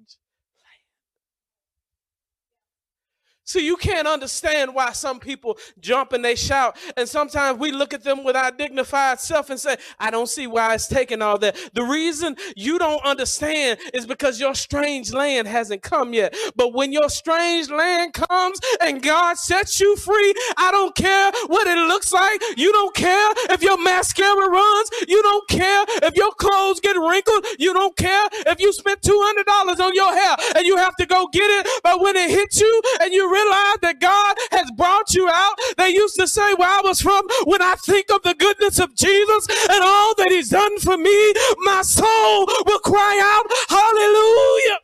So 3.47 3.61
you 3.61 3.77
can't 3.77 4.09
understand 4.09 4.75
why 4.75 4.91
some 4.93 5.21
people 5.21 5.57
jump 5.81 6.13
and 6.13 6.25
they 6.25 6.35
shout. 6.35 6.77
And 6.97 7.09
sometimes 7.09 7.61
we 7.61 7.71
look 7.71 7.95
at 7.95 8.03
them 8.03 8.25
with 8.25 8.35
our 8.35 8.51
dignified 8.51 9.21
self 9.21 9.51
and 9.51 9.59
say, 9.59 9.77
I 10.01 10.11
don't 10.11 10.29
see 10.29 10.49
why 10.49 10.75
it's 10.75 10.89
taking 10.89 11.23
all 11.23 11.39
that. 11.39 11.57
The 11.73 11.85
reason 11.85 12.37
you 12.57 12.79
don't 12.79 13.03
understand 13.05 13.79
is 13.95 14.05
because 14.05 14.41
your 14.41 14.55
strange 14.57 15.13
land 15.13 15.47
hasn't 15.47 15.83
come 15.83 16.13
yet. 16.13 16.35
But 16.57 16.75
when 16.75 16.93
your 16.93 17.09
strange 17.09 17.71
land 17.71 18.15
comes 18.15 18.59
and 18.81 19.01
God 19.01 19.39
sets 19.39 19.79
you 19.79 19.95
free, 19.97 20.35
I 20.57 20.73
don't 20.73 20.95
care 20.97 21.31
what 21.47 21.69
it 21.69 21.79
looks 21.79 22.13
like. 22.13 22.43
You 22.57 22.73
don't 22.73 22.95
care 22.97 23.33
if 23.51 23.63
your 23.63 23.81
mascara 23.81 24.51
runs. 24.51 24.91
You 25.07 25.23
don't 25.23 25.49
care 25.49 25.85
if 26.03 26.17
your 26.17 26.33
clothes 26.33 26.81
get 26.81 26.97
wrinkled. 26.97 27.47
You 27.61 27.73
don't 27.73 27.97
care 27.97 28.29
if 28.33 28.59
you 28.59 28.73
spent 28.73 29.03
$200 29.03 29.79
on 29.79 29.95
your 29.95 30.13
hair 30.13 30.37
and 30.57 30.67
you 30.67 30.77
have 30.77 30.97
to 30.97 31.07
go 31.07 31.29
get 31.33 31.49
it. 31.49 31.83
But 31.85 32.01
when 32.01 32.17
it 32.17 32.29
hits 32.29 32.61
you 32.61 32.83
and 33.01 33.13
you 33.13 33.36
realize 33.37 33.79
that 33.83 34.01
God 34.01 34.37
has 34.53 34.70
brought 34.77 35.14
you 35.14 35.29
out? 35.29 35.55
They 35.77 35.90
used 35.90 36.16
to 36.16 36.27
say 36.27 36.55
where 36.55 36.68
I 36.68 36.81
was 36.83 37.01
from, 37.01 37.22
when 37.44 37.62
I 37.62 37.75
think 37.75 38.11
of 38.11 38.22
the 38.22 38.35
goodness 38.35 38.79
of 38.79 38.94
Jesus 38.96 39.46
and 39.70 39.83
all 39.83 40.14
that 40.16 40.29
he's 40.31 40.51
done 40.51 40.79
for 40.79 40.96
me, 40.96 41.35
my 41.64 41.83
soul 41.83 42.46
will 42.66 42.81
cry 42.81 43.20
out, 43.22 43.46
hallelujah. 43.68 44.79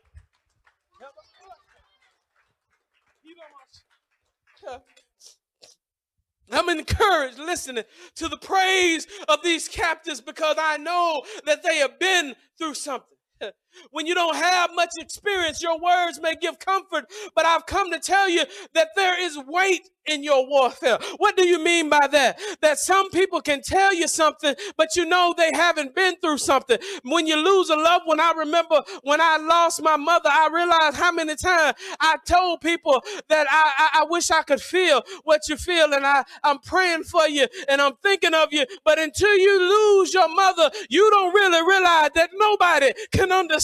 I'm 6.53 6.69
encouraged 6.69 7.39
listening 7.39 7.85
to 8.17 8.29
the 8.29 8.37
praise 8.37 9.07
of 9.29 9.43
these 9.43 9.69
captives 9.69 10.21
because 10.21 10.57
I 10.59 10.77
know 10.77 11.23
that 11.47 11.63
they 11.63 11.79
have 11.79 11.99
been 11.99 12.35
through 12.59 12.75
something. 12.75 13.09
When 13.91 14.07
you 14.07 14.15
don't 14.15 14.37
have 14.37 14.71
much 14.75 14.91
experience, 14.99 15.63
your 15.63 15.79
words 15.79 16.21
may 16.21 16.35
give 16.37 16.59
comfort, 16.59 17.05
but 17.35 17.47
I've 17.47 17.67
come 17.67 17.91
to 17.93 17.99
tell 17.99 18.29
you 18.29 18.45
that 18.75 18.89
there 18.97 19.21
is 19.21 19.39
weight 19.47 19.89
in 20.05 20.25
your 20.25 20.49
warfare. 20.49 20.99
What 21.19 21.37
do 21.37 21.47
you 21.47 21.63
mean 21.63 21.89
by 21.89 22.09
that? 22.11 22.41
That 22.61 22.79
some 22.79 23.09
people 23.11 23.41
can 23.41 23.63
tell 23.63 23.95
you 23.95 24.09
something, 24.09 24.55
but 24.77 24.97
you 24.97 25.05
know 25.05 25.33
they 25.37 25.53
haven't 25.55 25.95
been 25.95 26.17
through 26.17 26.39
something. 26.39 26.79
When 27.05 27.29
you 27.29 27.37
lose 27.37 27.71
a 27.71 27.77
loved 27.77 28.07
one, 28.07 28.19
I 28.19 28.33
remember 28.37 28.83
when 29.05 29.21
I 29.21 29.37
lost 29.37 29.81
my 29.81 29.97
mother, 29.97 30.29
I 30.29 30.49
realized 30.53 30.97
how 30.97 31.13
many 31.13 31.37
times 31.37 31.77
I 32.01 32.17
told 32.27 32.63
people 32.63 33.01
that 33.29 33.47
I, 33.49 33.73
I, 33.79 34.01
I 34.01 34.05
wish 34.11 34.33
I 34.33 34.43
could 34.43 34.61
feel 34.61 35.03
what 35.23 35.43
you 35.49 35.57
feel, 35.57 35.95
and 35.95 36.05
I, 36.05 36.25
I'm 36.43 36.59
praying 36.59 37.05
for 37.05 37.29
you 37.29 37.47
and 37.69 37.81
I'm 37.81 37.95
thinking 38.03 38.35
of 38.35 38.49
you. 38.53 38.65
But 38.85 38.99
until 38.99 39.37
you 39.39 39.61
lose 39.61 40.13
your 40.13 40.29
mother, 40.35 40.69
you 40.91 41.09
don't 41.11 41.33
really 41.33 41.65
realize 41.69 42.11
that 42.17 42.31
nobody 42.35 42.93
can 43.13 43.31
understand 43.31 43.62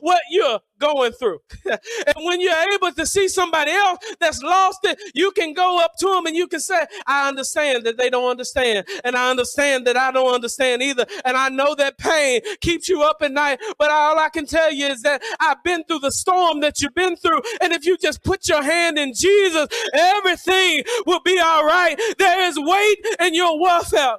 what 0.00 0.20
you're 0.30 0.60
going 0.78 1.12
through. 1.12 1.38
and 1.64 2.16
when 2.24 2.40
you're 2.40 2.72
able 2.74 2.92
to 2.92 3.06
see 3.06 3.28
somebody 3.28 3.70
else 3.70 3.98
that's 4.20 4.42
lost 4.42 4.80
it, 4.84 4.98
you 5.14 5.30
can 5.32 5.52
go 5.52 5.82
up 5.82 5.92
to 5.98 6.06
them 6.06 6.26
and 6.26 6.36
you 6.36 6.46
can 6.46 6.60
say, 6.60 6.86
I 7.06 7.28
understand 7.28 7.84
that 7.84 7.96
they 7.96 8.10
don't 8.10 8.30
understand. 8.30 8.86
And 9.04 9.16
I 9.16 9.30
understand 9.30 9.86
that 9.86 9.96
I 9.96 10.10
don't 10.10 10.34
understand 10.34 10.82
either. 10.82 11.06
And 11.24 11.36
I 11.36 11.48
know 11.48 11.74
that 11.74 11.98
pain 11.98 12.40
keeps 12.60 12.88
you 12.88 13.02
up 13.02 13.18
at 13.22 13.32
night. 13.32 13.60
But 13.78 13.90
all 13.90 14.18
I 14.18 14.28
can 14.28 14.46
tell 14.46 14.72
you 14.72 14.86
is 14.86 15.02
that 15.02 15.22
I've 15.40 15.62
been 15.64 15.84
through 15.84 16.00
the 16.00 16.12
storm 16.12 16.60
that 16.60 16.80
you've 16.80 16.94
been 16.94 17.16
through. 17.16 17.40
And 17.60 17.72
if 17.72 17.84
you 17.84 17.96
just 17.96 18.22
put 18.22 18.48
your 18.48 18.62
hand 18.62 18.98
in 18.98 19.12
Jesus, 19.14 19.68
everything 19.94 20.82
will 21.06 21.20
be 21.24 21.38
all 21.38 21.64
right. 21.64 21.96
There 22.18 22.48
is 22.48 22.58
weight 22.58 22.98
in 23.20 23.34
your 23.34 23.58
warfare. 23.58 24.16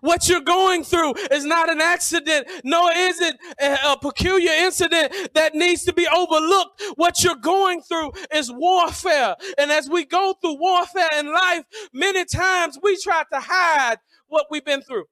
What 0.00 0.28
you're 0.28 0.40
going 0.40 0.84
through 0.84 1.14
is 1.30 1.44
not 1.44 1.70
an 1.70 1.80
accident, 1.80 2.48
nor 2.64 2.90
is 2.92 3.20
it 3.20 3.36
a, 3.60 3.92
a, 3.92 3.98
peculiar 3.98 4.52
incident 4.52 5.12
that 5.34 5.54
needs 5.54 5.84
to 5.84 5.92
be 5.92 6.06
overlooked. 6.06 6.82
What 6.96 7.22
you're 7.22 7.36
going 7.36 7.80
through 7.80 8.12
is 8.32 8.50
warfare. 8.52 9.36
And 9.58 9.70
as 9.70 9.88
we 9.88 10.04
go 10.04 10.34
through 10.40 10.58
warfare 10.58 11.08
in 11.18 11.32
life, 11.32 11.64
many 11.92 12.24
times 12.24 12.78
we 12.82 12.96
try 13.02 13.22
to 13.32 13.40
hide 13.40 13.98
what 14.28 14.46
we've 14.50 14.64
been 14.64 14.82
through. 14.82 15.04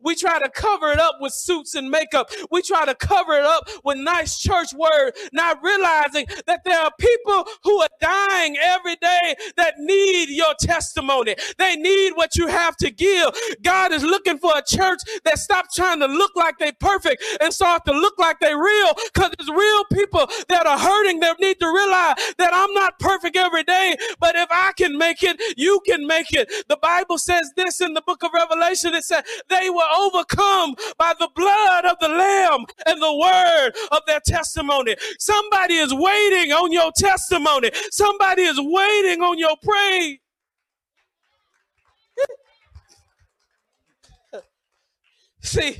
We 0.00 0.14
try 0.14 0.38
to 0.38 0.48
cover 0.48 0.90
it 0.90 0.98
up 0.98 1.16
with 1.20 1.32
suits 1.32 1.74
and 1.74 1.90
makeup. 1.90 2.30
We 2.50 2.62
try 2.62 2.86
to 2.86 2.94
cover 2.94 3.34
it 3.34 3.44
up 3.44 3.68
with 3.84 3.98
nice 3.98 4.38
church 4.38 4.72
words, 4.74 5.18
not 5.32 5.58
realizing 5.62 6.26
that 6.46 6.62
there 6.64 6.80
are 6.80 6.90
people 6.98 7.46
who 7.64 7.80
are 7.80 7.88
dying 8.00 8.56
every 8.58 8.96
day 8.96 9.34
that 9.56 9.74
need 9.78 10.28
your 10.28 10.54
testimony. 10.60 11.36
They 11.58 11.76
need 11.76 12.12
what 12.14 12.36
you 12.36 12.46
have 12.48 12.76
to 12.78 12.90
give. 12.90 13.30
God 13.62 13.92
is 13.92 14.02
looking 14.02 14.38
for 14.38 14.52
a 14.56 14.62
church 14.62 15.00
that 15.24 15.38
stops 15.38 15.74
trying 15.74 16.00
to 16.00 16.06
look 16.06 16.32
like 16.36 16.58
they 16.58 16.72
perfect 16.72 17.22
and 17.40 17.52
start 17.52 17.84
to 17.86 17.92
look 17.92 18.14
like 18.18 18.38
they 18.40 18.54
real 18.54 18.92
because 19.12 19.32
there's 19.38 19.50
real 19.50 19.84
people 19.92 20.26
that 20.48 20.66
are 20.66 20.78
hurting 20.78 21.20
that 21.20 21.40
need 21.40 21.58
to 21.60 21.66
realize 21.66 22.14
that 22.38 22.50
I'm 22.52 22.72
not 22.74 22.98
perfect 22.98 23.36
every 23.36 23.64
day, 23.64 23.96
but 24.20 24.36
if 24.36 24.48
I 24.50 24.72
can 24.76 24.96
make 24.98 25.22
it, 25.22 25.40
you 25.56 25.80
can 25.86 26.06
make 26.06 26.32
it. 26.32 26.50
The 26.68 26.76
Bible 26.76 27.18
says 27.18 27.50
this 27.56 27.80
in 27.80 27.94
the 27.94 28.02
book 28.02 28.22
of 28.22 28.30
Revelation. 28.34 28.94
It 28.94 29.04
said 29.04 29.24
they 29.48 29.70
were 29.72 29.88
overcome 29.98 30.76
by 30.98 31.14
the 31.18 31.28
blood 31.36 31.86
of 31.86 31.96
the 32.00 32.08
Lamb 32.08 32.66
and 32.86 33.02
the 33.02 33.14
word 33.16 33.72
of 33.92 34.00
their 34.06 34.20
testimony. 34.26 34.96
Somebody 35.18 35.74
is 35.74 35.94
waiting 35.94 36.52
on 36.52 36.72
your 36.72 36.92
testimony. 36.96 37.70
Somebody 37.90 38.42
is 38.42 38.58
waiting 38.60 39.22
on 39.22 39.38
your 39.38 39.56
praise. 39.62 40.18
See, 45.42 45.78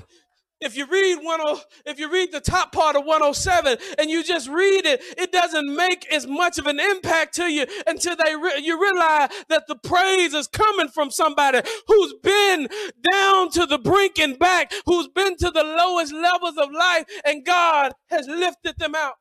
if 0.62 0.77
you 0.77 0.87
read 0.87 1.16
one, 1.16 1.40
oh, 1.42 1.61
if 1.87 1.98
you 1.98 2.11
read 2.11 2.33
the 2.33 2.40
top 2.40 2.72
part 2.72 2.96
of 2.96 3.05
107 3.05 3.79
and 3.98 4.11
you 4.11 4.22
just 4.25 4.48
read 4.48 4.87
it, 4.87 5.01
it 5.18 5.33
doesn't 5.33 5.75
make 5.75 6.07
as 6.12 6.27
much 6.27 6.59
of 6.59 6.66
an 6.66 6.81
impact 6.81 7.35
to 7.35 7.44
you 7.53 7.66
until 7.87 8.16
they 8.16 8.37
re- 8.37 8.61
you 8.62 8.81
realize 8.81 9.31
that 9.48 9.66
the 9.68 9.77
praise 9.77 10.35
is 10.35 10.46
coming 10.46 10.88
from 10.88 11.11
somebody 11.11 11.61
who's 11.87 12.14
been 12.22 12.68
down 13.12 13.51
to 13.51 13.66
the 13.66 13.79
brink 13.79 14.18
and 14.18 14.38
back, 14.38 14.72
who's 14.87 15.09
been 15.09 15.37
to 15.37 15.51
the 15.51 15.64
lowest 15.64 16.12
levels 16.12 16.57
of 16.59 16.70
life, 16.72 17.05
and 17.25 17.44
God 17.44 17.92
has 18.11 18.27
lifted 18.29 18.77
them 18.79 18.94
out 18.94 19.14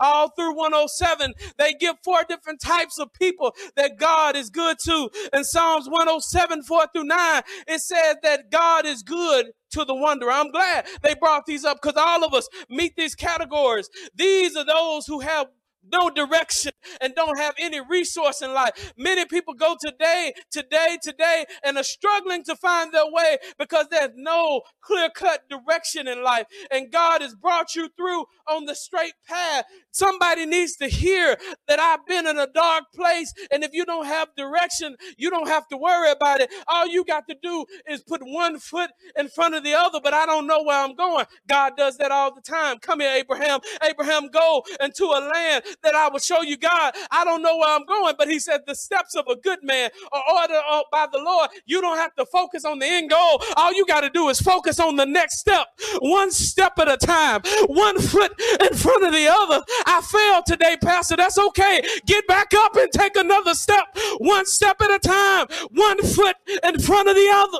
all 0.00 0.30
through 0.30 0.54
107 0.54 1.32
they 1.58 1.72
give 1.74 1.96
four 2.04 2.22
different 2.28 2.60
types 2.60 2.98
of 2.98 3.12
people 3.12 3.52
that 3.76 3.98
god 3.98 4.36
is 4.36 4.50
good 4.50 4.78
to 4.78 5.08
in 5.32 5.44
psalms 5.44 5.88
107 5.88 6.62
4 6.62 6.86
through 6.92 7.04
9 7.04 7.42
it 7.66 7.80
says 7.80 8.16
that 8.22 8.50
god 8.50 8.86
is 8.86 9.02
good 9.02 9.52
to 9.70 9.84
the 9.84 9.94
wanderer. 9.94 10.30
I'm 10.30 10.50
glad 10.50 10.86
they 11.02 11.14
brought 11.14 11.46
these 11.46 11.64
up 11.64 11.78
because 11.80 11.96
all 11.96 12.24
of 12.24 12.34
us 12.34 12.48
meet 12.68 12.96
these 12.96 13.14
categories. 13.14 13.88
These 14.14 14.56
are 14.56 14.64
those 14.64 15.06
who 15.06 15.20
have 15.20 15.48
no 15.92 16.10
direction 16.10 16.72
and 17.00 17.14
don't 17.14 17.38
have 17.38 17.54
any 17.58 17.80
resource 17.80 18.42
in 18.42 18.52
life. 18.54 18.92
Many 18.96 19.26
people 19.26 19.54
go 19.54 19.76
today, 19.80 20.32
today, 20.50 20.98
today, 21.02 21.44
and 21.64 21.76
are 21.78 21.84
struggling 21.84 22.44
to 22.44 22.56
find 22.56 22.92
their 22.92 23.10
way 23.10 23.38
because 23.58 23.86
there's 23.90 24.10
no 24.16 24.62
clear 24.82 25.10
cut 25.14 25.42
direction 25.48 26.08
in 26.08 26.22
life. 26.22 26.46
And 26.70 26.92
God 26.92 27.22
has 27.22 27.34
brought 27.34 27.74
you 27.74 27.88
through 27.96 28.26
on 28.48 28.66
the 28.66 28.74
straight 28.74 29.14
path. 29.28 29.64
Somebody 29.92 30.46
needs 30.46 30.76
to 30.76 30.88
hear 30.88 31.36
that 31.68 31.80
I've 31.80 32.06
been 32.06 32.26
in 32.26 32.38
a 32.38 32.46
dark 32.46 32.84
place. 32.94 33.32
And 33.50 33.64
if 33.64 33.72
you 33.72 33.84
don't 33.84 34.06
have 34.06 34.28
direction, 34.36 34.96
you 35.18 35.30
don't 35.30 35.48
have 35.48 35.68
to 35.68 35.76
worry 35.76 36.10
about 36.10 36.40
it. 36.40 36.50
All 36.68 36.86
you 36.88 37.04
got 37.04 37.28
to 37.28 37.36
do 37.42 37.64
is 37.88 38.02
put 38.02 38.22
one 38.24 38.58
foot 38.58 38.90
in 39.18 39.28
front 39.28 39.54
of 39.54 39.64
the 39.64 39.74
other, 39.74 40.00
but 40.02 40.14
I 40.14 40.26
don't 40.26 40.46
know 40.46 40.62
where 40.62 40.82
I'm 40.82 40.94
going. 40.94 41.26
God 41.48 41.74
does 41.76 41.98
that 41.98 42.10
all 42.12 42.34
the 42.34 42.40
time. 42.42 42.78
Come 42.78 43.00
here, 43.00 43.12
Abraham. 43.12 43.60
Abraham, 43.82 44.28
go 44.28 44.64
into 44.82 45.04
a 45.06 45.20
land 45.34 45.64
that 45.82 45.94
I 45.94 46.08
will 46.08 46.18
show 46.18 46.42
you, 46.42 46.56
God. 46.56 46.94
I 47.10 47.24
don't 47.24 47.42
know 47.42 47.56
where 47.56 47.74
I'm 47.74 47.84
going, 47.84 48.14
but 48.18 48.28
he 48.28 48.38
said 48.38 48.62
the 48.66 48.74
steps 48.74 49.14
of 49.14 49.26
a 49.28 49.36
good 49.36 49.60
man 49.62 49.90
are 50.12 50.22
ordered 50.34 50.62
by 50.90 51.06
the 51.12 51.18
Lord. 51.18 51.50
You 51.66 51.80
don't 51.80 51.98
have 51.98 52.14
to 52.16 52.26
focus 52.26 52.64
on 52.64 52.78
the 52.78 52.86
end 52.86 53.10
goal. 53.10 53.42
All 53.56 53.72
you 53.72 53.86
got 53.86 54.00
to 54.02 54.10
do 54.10 54.28
is 54.28 54.40
focus 54.40 54.80
on 54.80 54.96
the 54.96 55.06
next 55.06 55.38
step, 55.38 55.66
one 56.00 56.30
step 56.30 56.72
at 56.78 56.90
a 56.90 56.96
time, 56.96 57.42
one 57.66 57.98
foot 58.00 58.32
in 58.60 58.74
front 58.74 59.04
of 59.04 59.12
the 59.12 59.28
other. 59.28 59.62
I 59.86 60.00
failed 60.02 60.46
today, 60.46 60.76
Pastor. 60.82 61.16
That's 61.16 61.38
okay. 61.38 61.82
Get 62.06 62.26
back 62.26 62.52
up 62.54 62.76
and 62.76 62.90
take 62.92 63.16
another 63.16 63.54
step, 63.54 63.86
one 64.18 64.46
step 64.46 64.80
at 64.80 64.90
a 64.90 64.98
time, 64.98 65.46
one 65.70 66.02
foot 66.02 66.36
in 66.64 66.78
front 66.80 67.08
of 67.08 67.14
the 67.14 67.30
other. 67.32 67.58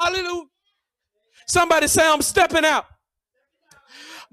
Hallelujah. 0.00 0.46
Somebody 1.46 1.88
say, 1.88 2.06
I'm 2.06 2.22
stepping 2.22 2.64
out. 2.64 2.86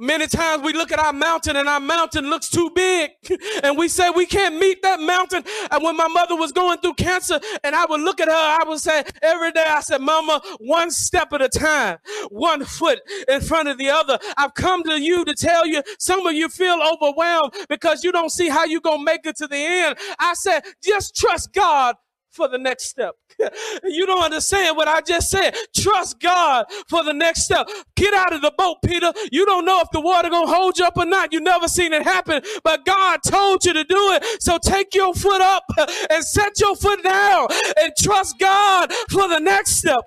Many 0.01 0.25
times 0.25 0.63
we 0.63 0.73
look 0.73 0.91
at 0.91 0.97
our 0.97 1.13
mountain 1.13 1.55
and 1.57 1.69
our 1.69 1.79
mountain 1.79 2.27
looks 2.27 2.49
too 2.49 2.71
big 2.73 3.11
and 3.63 3.77
we 3.77 3.87
say 3.87 4.09
we 4.09 4.25
can't 4.25 4.55
meet 4.55 4.81
that 4.81 4.99
mountain. 4.99 5.43
And 5.69 5.83
when 5.83 5.95
my 5.95 6.07
mother 6.07 6.35
was 6.35 6.51
going 6.51 6.79
through 6.79 6.95
cancer 6.95 7.39
and 7.63 7.75
I 7.75 7.85
would 7.85 8.01
look 8.01 8.19
at 8.19 8.27
her, 8.27 8.33
I 8.33 8.63
would 8.67 8.79
say 8.79 9.03
every 9.21 9.51
day, 9.51 9.63
I 9.63 9.79
said, 9.81 10.01
mama, 10.01 10.41
one 10.57 10.89
step 10.89 11.31
at 11.33 11.43
a 11.43 11.49
time, 11.49 11.99
one 12.31 12.65
foot 12.65 12.99
in 13.27 13.41
front 13.41 13.69
of 13.69 13.77
the 13.77 13.91
other. 13.91 14.17
I've 14.37 14.55
come 14.55 14.83
to 14.85 14.99
you 14.99 15.23
to 15.23 15.35
tell 15.35 15.67
you 15.67 15.83
some 15.99 16.25
of 16.25 16.33
you 16.33 16.49
feel 16.49 16.79
overwhelmed 16.81 17.53
because 17.69 18.03
you 18.03 18.11
don't 18.11 18.31
see 18.31 18.49
how 18.49 18.65
you're 18.65 18.81
going 18.81 19.01
to 19.01 19.05
make 19.05 19.27
it 19.27 19.37
to 19.37 19.47
the 19.47 19.55
end. 19.55 19.99
I 20.17 20.33
said, 20.33 20.61
just 20.83 21.15
trust 21.15 21.53
God 21.53 21.95
for 22.31 22.47
the 22.47 22.57
next 22.57 22.85
step. 22.85 23.15
you 23.83 24.05
don't 24.05 24.23
understand 24.23 24.77
what 24.77 24.87
I 24.87 25.01
just 25.01 25.29
said. 25.29 25.55
Trust 25.75 26.19
God 26.19 26.65
for 26.89 27.03
the 27.03 27.13
next 27.13 27.43
step. 27.43 27.67
Get 27.95 28.13
out 28.13 28.33
of 28.33 28.41
the 28.41 28.53
boat, 28.57 28.77
Peter. 28.85 29.13
You 29.31 29.45
don't 29.45 29.65
know 29.65 29.81
if 29.81 29.89
the 29.91 30.01
water 30.01 30.29
gonna 30.29 30.47
hold 30.51 30.79
you 30.79 30.85
up 30.85 30.97
or 30.97 31.05
not. 31.05 31.33
You 31.33 31.41
never 31.41 31.67
seen 31.67 31.93
it 31.93 32.03
happen, 32.03 32.41
but 32.63 32.85
God 32.85 33.19
told 33.25 33.65
you 33.65 33.73
to 33.73 33.83
do 33.83 34.11
it. 34.13 34.41
So 34.41 34.57
take 34.63 34.93
your 34.95 35.13
foot 35.13 35.41
up 35.41 35.63
and 36.09 36.23
set 36.23 36.59
your 36.59 36.75
foot 36.75 37.03
down 37.03 37.47
and 37.77 37.93
trust 37.99 38.39
God 38.39 38.91
for 39.09 39.27
the 39.27 39.39
next 39.39 39.71
step. 39.77 40.01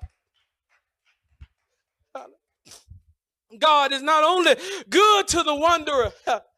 God 3.59 3.93
is 3.93 4.01
not 4.01 4.23
only 4.23 4.55
good 4.89 5.27
to 5.29 5.43
the 5.43 5.55
wanderer, 5.55 6.11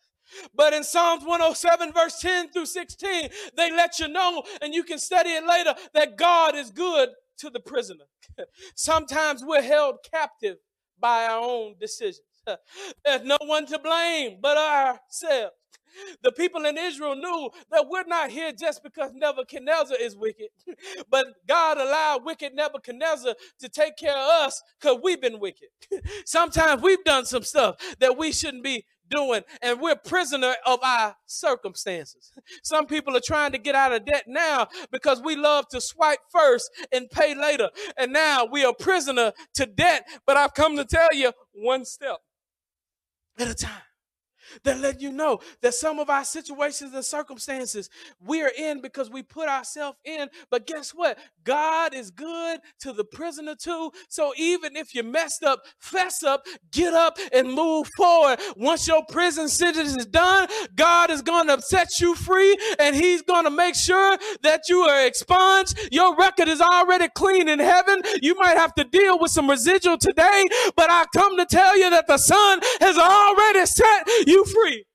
but 0.55 0.73
in 0.73 0.83
Psalms 0.83 1.23
107, 1.23 1.93
verse 1.93 2.19
10 2.19 2.49
through 2.49 2.65
16, 2.65 3.29
they 3.55 3.71
let 3.71 3.99
you 3.99 4.07
know, 4.07 4.43
and 4.61 4.73
you 4.73 4.83
can 4.83 4.99
study 4.99 5.29
it 5.29 5.45
later, 5.45 5.73
that 5.93 6.17
God 6.17 6.55
is 6.55 6.71
good 6.71 7.09
to 7.39 7.49
the 7.49 7.59
prisoner. 7.59 8.05
Sometimes 8.75 9.43
we're 9.43 9.61
held 9.61 9.97
captive 10.11 10.57
by 10.99 11.25
our 11.25 11.39
own 11.39 11.75
decisions. 11.79 12.21
There's 13.05 13.23
no 13.23 13.37
one 13.41 13.65
to 13.67 13.79
blame 13.79 14.37
but 14.41 14.57
ourselves. 14.57 15.53
The 16.21 16.31
people 16.31 16.65
in 16.65 16.77
Israel 16.77 17.15
knew 17.15 17.49
that 17.71 17.87
we're 17.89 18.03
not 18.03 18.29
here 18.29 18.51
just 18.51 18.83
because 18.83 19.11
Nebuchadnezzar 19.13 19.97
is 19.99 20.15
wicked, 20.15 20.49
but 21.09 21.27
God 21.47 21.77
allowed 21.77 22.23
wicked 22.23 22.53
Nebuchadnezzar 22.53 23.33
to 23.59 23.69
take 23.69 23.97
care 23.97 24.15
of 24.15 24.45
us 24.45 24.61
because 24.79 24.99
we've 25.03 25.21
been 25.21 25.39
wicked. 25.39 25.69
Sometimes 26.25 26.81
we've 26.81 27.03
done 27.03 27.25
some 27.25 27.43
stuff 27.43 27.77
that 27.99 28.17
we 28.17 28.31
shouldn't 28.31 28.63
be 28.63 28.85
doing, 29.09 29.41
and 29.61 29.79
we're 29.79 29.95
prisoner 29.95 30.55
of 30.65 30.79
our 30.83 31.15
circumstances. 31.25 32.31
Some 32.63 32.85
people 32.85 33.15
are 33.15 33.21
trying 33.25 33.51
to 33.51 33.57
get 33.57 33.75
out 33.75 33.93
of 33.93 34.05
debt 34.05 34.25
now 34.27 34.67
because 34.91 35.21
we 35.21 35.35
love 35.35 35.67
to 35.69 35.81
swipe 35.81 36.19
first 36.31 36.69
and 36.91 37.09
pay 37.09 37.35
later. 37.35 37.69
And 37.97 38.13
now 38.13 38.45
we 38.45 38.65
are 38.65 38.73
prisoner 38.73 39.33
to 39.55 39.65
debt. 39.65 40.07
But 40.25 40.37
I've 40.37 40.53
come 40.53 40.77
to 40.77 40.85
tell 40.85 41.09
you 41.13 41.31
one 41.53 41.85
step 41.85 42.17
at 43.39 43.47
a 43.47 43.53
time 43.53 43.81
that 44.63 44.79
let 44.79 45.01
you 45.01 45.11
know 45.11 45.39
that 45.61 45.73
some 45.73 45.99
of 45.99 46.09
our 46.09 46.23
situations 46.23 46.93
and 46.93 47.03
circumstances 47.03 47.89
we're 48.25 48.51
in 48.57 48.81
because 48.81 49.09
we 49.09 49.23
put 49.23 49.47
ourselves 49.47 49.97
in. 50.03 50.27
But 50.49 50.67
guess 50.67 50.91
what? 50.91 51.17
God 51.43 51.93
is 51.93 52.11
good 52.11 52.59
to 52.79 52.93
the 52.93 53.03
prisoner 53.03 53.55
too. 53.55 53.91
So 54.09 54.33
even 54.37 54.75
if 54.75 54.93
you 54.93 55.03
messed 55.03 55.43
up, 55.43 55.63
fess 55.79 56.23
up, 56.23 56.45
get 56.71 56.93
up 56.93 57.17
and 57.33 57.51
move 57.51 57.87
forward. 57.95 58.39
Once 58.55 58.87
your 58.87 59.03
prison 59.09 59.47
sentence 59.47 59.95
is 59.95 60.05
done, 60.05 60.47
God 60.75 61.09
is 61.09 61.21
going 61.21 61.47
to 61.47 61.61
set 61.61 61.99
you 61.99 62.15
free 62.15 62.57
and 62.79 62.95
he's 62.95 63.21
going 63.21 63.45
to 63.45 63.51
make 63.51 63.75
sure 63.75 64.17
that 64.43 64.69
you 64.69 64.81
are 64.81 65.05
expunged. 65.05 65.77
Your 65.91 66.15
record 66.15 66.47
is 66.47 66.61
already 66.61 67.07
clean 67.09 67.47
in 67.47 67.59
heaven. 67.59 68.01
You 68.21 68.35
might 68.35 68.57
have 68.57 68.73
to 68.75 68.83
deal 68.83 69.19
with 69.19 69.31
some 69.31 69.49
residual 69.49 69.97
today, 69.97 70.45
but 70.75 70.89
I 70.89 71.05
come 71.15 71.37
to 71.37 71.45
tell 71.45 71.77
you 71.77 71.89
that 71.89 72.07
the 72.07 72.17
sun 72.17 72.59
has 72.79 72.97
already 72.97 73.65
set 73.65 74.07
you 74.27 74.36
free. 74.45 74.85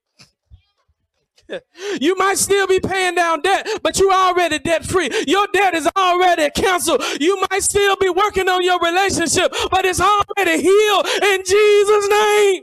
You 2.00 2.16
might 2.16 2.38
still 2.38 2.66
be 2.66 2.80
paying 2.80 3.14
down 3.14 3.42
debt, 3.42 3.66
but 3.82 3.98
you're 3.98 4.12
already 4.12 4.58
debt 4.58 4.84
free. 4.84 5.10
Your 5.26 5.46
debt 5.52 5.74
is 5.74 5.88
already 5.96 6.48
canceled. 6.50 7.02
You 7.20 7.44
might 7.50 7.62
still 7.62 7.96
be 7.96 8.08
working 8.08 8.48
on 8.48 8.62
your 8.62 8.78
relationship, 8.80 9.52
but 9.70 9.84
it's 9.84 10.00
already 10.00 10.62
healed 10.62 11.06
in 11.22 11.42
Jesus' 11.44 12.08
name. 12.08 12.62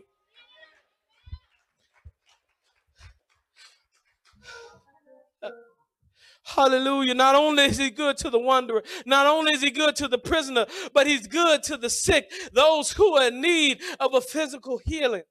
Hallelujah. 6.44 7.14
Not 7.14 7.36
only 7.36 7.66
is 7.66 7.78
he 7.78 7.92
good 7.92 8.18
to 8.18 8.30
the 8.32 8.40
wanderer, 8.40 8.82
not 9.06 9.28
only 9.28 9.54
is 9.54 9.62
he 9.62 9.70
good 9.70 9.96
to 9.98 10.08
the 10.08 10.18
prisoner, 10.18 10.66
but 10.94 11.06
he's 11.06 11.28
good 11.28 11.62
to 11.64 11.78
the 11.78 11.90
sick, 11.90 12.32
those 12.54 12.92
who 12.92 13.16
are 13.16 13.28
in 13.28 13.40
need 13.40 13.82
of 14.00 14.16
a 14.16 14.22
physical 14.22 14.80
healing. 14.84 15.24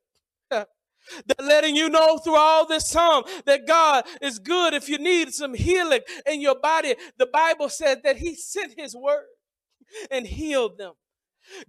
They're 1.27 1.47
letting 1.47 1.77
you 1.77 1.89
know 1.89 2.19
through 2.19 2.37
all 2.37 2.67
this 2.67 2.91
time 2.91 3.25
that 3.47 3.67
God 3.67 4.05
is 4.23 4.39
good 4.39 4.75
if 4.75 4.89
you 4.89 4.99
need 4.99 5.33
some 5.33 5.55
healing 5.55 6.01
in 6.27 6.41
your 6.41 6.59
body. 6.59 6.95
The 7.19 7.27
Bible 7.27 7.69
says 7.69 7.99
that 8.05 8.19
He 8.19 8.35
sent 8.35 8.75
His 8.79 8.95
word 8.95 9.27
and 10.11 10.27
healed 10.27 10.79
them. 10.79 10.93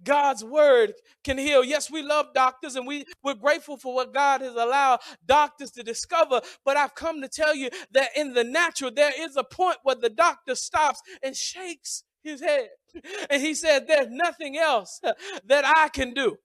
God's 0.02 0.44
word 0.44 0.92
can 1.24 1.38
heal. 1.38 1.64
Yes, 1.64 1.90
we 1.90 2.02
love 2.02 2.26
doctors 2.34 2.76
and 2.76 2.86
we, 2.86 3.04
we're 3.22 3.34
grateful 3.34 3.76
for 3.76 3.94
what 3.94 4.14
God 4.14 4.40
has 4.42 4.54
allowed 4.54 5.00
doctors 5.26 5.70
to 5.72 5.82
discover. 5.82 6.40
But 6.64 6.76
I've 6.76 6.94
come 6.94 7.20
to 7.22 7.28
tell 7.28 7.54
you 7.54 7.70
that 7.92 8.10
in 8.16 8.34
the 8.34 8.44
natural, 8.44 8.90
there 8.90 9.12
is 9.18 9.36
a 9.36 9.44
point 9.44 9.78
where 9.82 9.96
the 9.96 10.10
doctor 10.10 10.54
stops 10.54 11.00
and 11.22 11.36
shakes 11.36 12.04
his 12.22 12.40
head. 12.40 12.68
And 13.30 13.40
he 13.40 13.54
said, 13.54 13.86
There's 13.86 14.08
nothing 14.10 14.58
else 14.58 15.00
that 15.46 15.64
I 15.64 15.88
can 15.88 16.12
do. 16.12 16.36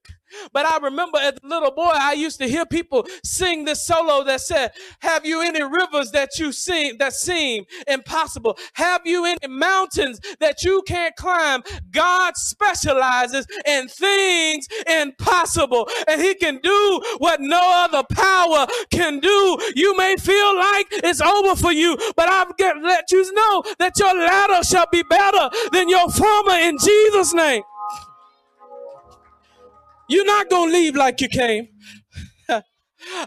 But 0.54 0.65
I 0.65 0.78
remember 0.78 1.17
as 1.19 1.34
a 1.43 1.48
little 1.48 1.71
boy, 1.71 1.91
I 1.93 2.13
used 2.13 2.39
to 2.39 2.48
hear 2.48 2.65
people 2.65 3.08
sing 3.24 3.65
this 3.65 3.86
solo 3.86 4.24
that 4.26 4.41
said, 4.41 4.71
Have 5.00 5.26
you 5.26 5.41
any 5.41 5.63
rivers 5.63 6.12
that 6.12 6.38
you 6.39 6.52
sing 6.52 6.98
that 7.00 7.13
seem 7.13 7.65
impossible? 7.88 8.58
Have 8.74 9.02
you 9.06 9.26
any 9.26 9.48
mountains 9.48 10.19
that 10.39 10.63
you 10.63 10.84
can't 10.88 11.15
climb? 11.15 11.63
God 11.91 12.36
specializes 12.38 13.48
in 13.65 13.88
things 13.88 14.67
impossible, 14.88 15.88
and 16.08 16.21
He 16.21 16.36
can 16.36 16.60
do 16.62 17.02
what 17.17 17.41
no 17.41 17.86
other 17.86 18.04
power 18.12 18.67
can 18.91 19.19
do. 19.19 19.58
You 19.76 19.95
may 19.98 20.15
feel 20.17 20.56
like 20.58 20.88
it's 20.91 21.21
over 21.21 21.56
for 21.56 21.71
you, 21.71 21.98
but 22.15 22.30
I've 22.30 22.54
let 22.82 23.12
you 23.12 23.34
know 23.34 23.63
that 23.80 23.98
your 23.98 24.15
latter 24.15 24.63
shall 24.63 24.88
be 24.91 25.04
better 25.04 25.50
than 25.71 25.89
your 25.89 26.10
former 26.10 26.54
in 26.54 26.78
Jesus' 26.78 27.34
name. 27.34 27.63
You're 30.08 30.26
not 30.26 30.50
going 30.50 30.72
to 30.72 30.78
leave 30.78 30.96
like 30.96 31.22
you 31.22 31.28
came. 31.28 31.68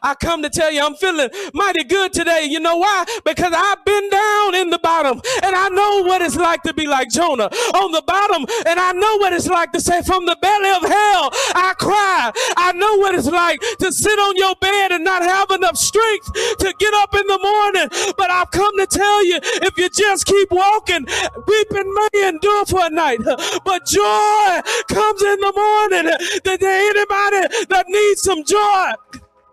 I 0.03 0.15
come 0.15 0.43
to 0.43 0.51
tell 0.51 0.71
you 0.71 0.83
I'm 0.85 0.95
feeling 0.95 1.31
mighty 1.55 1.85
good 1.85 2.13
today. 2.13 2.45
You 2.45 2.61
know 2.61 2.77
why? 2.77 3.05
Because 3.25 3.53
I've 3.55 3.85
been 3.85 4.11
down 4.11 4.55
in 4.55 4.71
the 4.71 4.79
bottom 4.79 5.21
and 5.43 5.55
I 5.55 5.69
know 5.69 6.03
what 6.05 6.23
it's 6.23 6.37
like 6.37 6.63
to 6.63 6.75
be 6.75 6.87
like 6.87 7.09
Jonah 7.11 7.51
on 7.75 7.93
the 7.93 8.03
bottom 8.07 8.47
and 8.67 8.79
I 8.79 8.93
know 8.93 9.17
what 9.19 9.33
it's 9.33 9.49
like 9.49 9.73
to 9.73 9.81
say 9.81 10.03
from 10.03 10.27
the 10.27 10.37
belly 10.41 10.71
of 10.71 10.83
hell 10.83 11.31
I 11.55 11.75
cry. 11.79 12.33
I 12.57 12.73
know 12.73 12.97
what 12.97 13.15
it's 13.15 13.27
like 13.27 13.61
to 13.81 13.93
sit 13.93 14.19
on 14.19 14.37
your 14.37 14.55
bed 14.61 14.93
and 14.93 15.05
not 15.05 15.23
have 15.23 15.51
enough 15.51 15.77
strength 15.77 16.33
to 16.33 16.75
get 16.79 16.95
up 16.95 17.15
in 17.15 17.27
the 17.27 17.39
morning. 17.39 18.15
But 18.17 18.31
I've 18.31 18.51
come 18.51 18.77
to 18.79 18.87
tell 18.87 19.25
you 19.25 19.39
if 19.43 19.77
you 19.79 19.89
just 19.89 20.27
keep 20.27 20.51
walking, 20.51 21.07
weeping 21.47 21.95
may 21.95 22.29
endure 22.29 22.67
for 22.67 22.87
a 22.87 22.91
night, 22.91 23.21
but 23.65 23.87
joy 23.87 24.61
comes 24.89 25.23
in 25.23 25.41
the 25.41 25.53
morning. 25.55 26.13
That 26.45 26.63
anybody 26.63 27.67
that 27.69 27.85
needs 27.89 28.23
some 28.23 28.45
joy, 28.45 28.93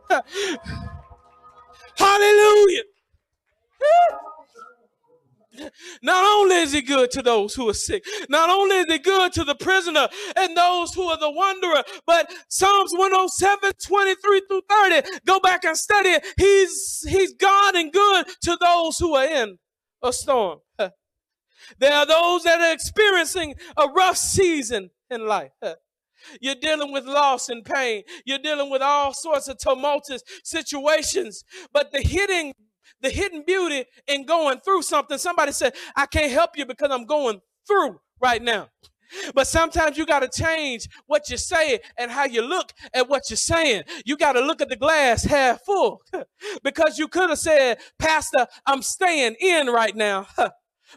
Hallelujah. 1.98 2.84
Not 6.02 6.26
only 6.26 6.58
is 6.58 6.74
he 6.74 6.82
good 6.82 7.12
to 7.12 7.22
those 7.22 7.56
who 7.56 7.70
are 7.70 7.74
sick, 7.74 8.04
not 8.30 8.50
only 8.50 8.78
is 8.78 8.88
he 8.88 9.00
good 9.00 9.32
to 9.34 9.44
the 9.44 9.56
prisoner 9.56 10.08
and 10.36 10.56
those 10.56 10.94
who 10.94 11.04
are 11.04 11.18
the 11.18 11.32
wanderer, 11.32 11.84
but 12.06 12.32
Psalms 12.50 12.92
107, 12.94 13.72
23 13.82 14.42
through 14.48 14.62
30, 14.70 15.08
go 15.26 15.40
back 15.40 15.64
and 15.64 15.78
study 15.78 16.10
it. 16.10 16.26
He's, 16.38 17.06
he's 17.08 17.34
God 17.34 17.76
and 17.76 17.92
good 17.92 18.26
to 18.44 18.58
those 18.60 18.98
who 18.98 19.16
are 19.16 19.26
in 19.26 19.58
a 20.04 20.14
storm. 20.14 20.60
There 21.80 21.92
are 21.92 22.06
those 22.06 22.44
that 22.44 22.62
are 22.62 22.72
experiencing 22.72 23.56
a 23.76 23.88
rough 23.88 24.18
season 24.18 24.92
in 25.10 25.26
life. 25.26 25.50
You're 26.42 26.56
dealing 26.56 26.92
with 26.92 27.06
loss 27.06 27.50
and 27.50 27.64
pain. 27.64 28.04
You're 28.26 28.40
dealing 28.40 28.70
with 28.70 28.82
all 28.82 29.14
sorts 29.14 29.48
of 29.48 29.58
tumultuous 29.58 30.24
situations. 30.44 31.44
But 31.74 31.92
the 31.92 32.02
hidden, 32.02 32.54
the 33.02 33.10
hidden 33.10 33.44
beauty 33.46 33.86
in 34.08 34.26
going 34.26 34.60
through 34.60 34.84
something, 34.84 35.18
somebody 35.18 35.52
said, 35.52 35.74
I 35.96 36.06
can't 36.06 36.32
help 36.32 36.52
you 36.56 36.66
because 36.66 36.92
I'm 36.92 37.06
going 37.06 37.42
through 37.68 38.00
right 38.22 38.42
now. 38.42 38.70
But 39.34 39.48
sometimes 39.48 39.98
you 39.98 40.06
got 40.06 40.20
to 40.22 40.42
change 40.42 40.88
what 41.06 41.30
you're 41.30 41.38
saying 41.38 41.80
and 41.98 42.12
how 42.12 42.26
you 42.26 42.42
look 42.42 42.74
at 42.94 43.08
what 43.08 43.24
you're 43.30 43.38
saying. 43.38 43.84
You 44.06 44.18
got 44.18 44.34
to 44.34 44.42
look 44.42 44.62
at 44.62 44.70
the 44.70 44.76
glass 44.76 45.24
half 45.24 45.62
full 45.64 46.02
because 46.64 46.98
you 46.98 47.08
could 47.08 47.30
have 47.30 47.40
said, 47.40 47.78
Pastor, 48.00 48.48
I'm 48.66 48.82
staying 48.82 49.36
in 49.40 49.68
right 49.68 49.96
now. 49.96 50.28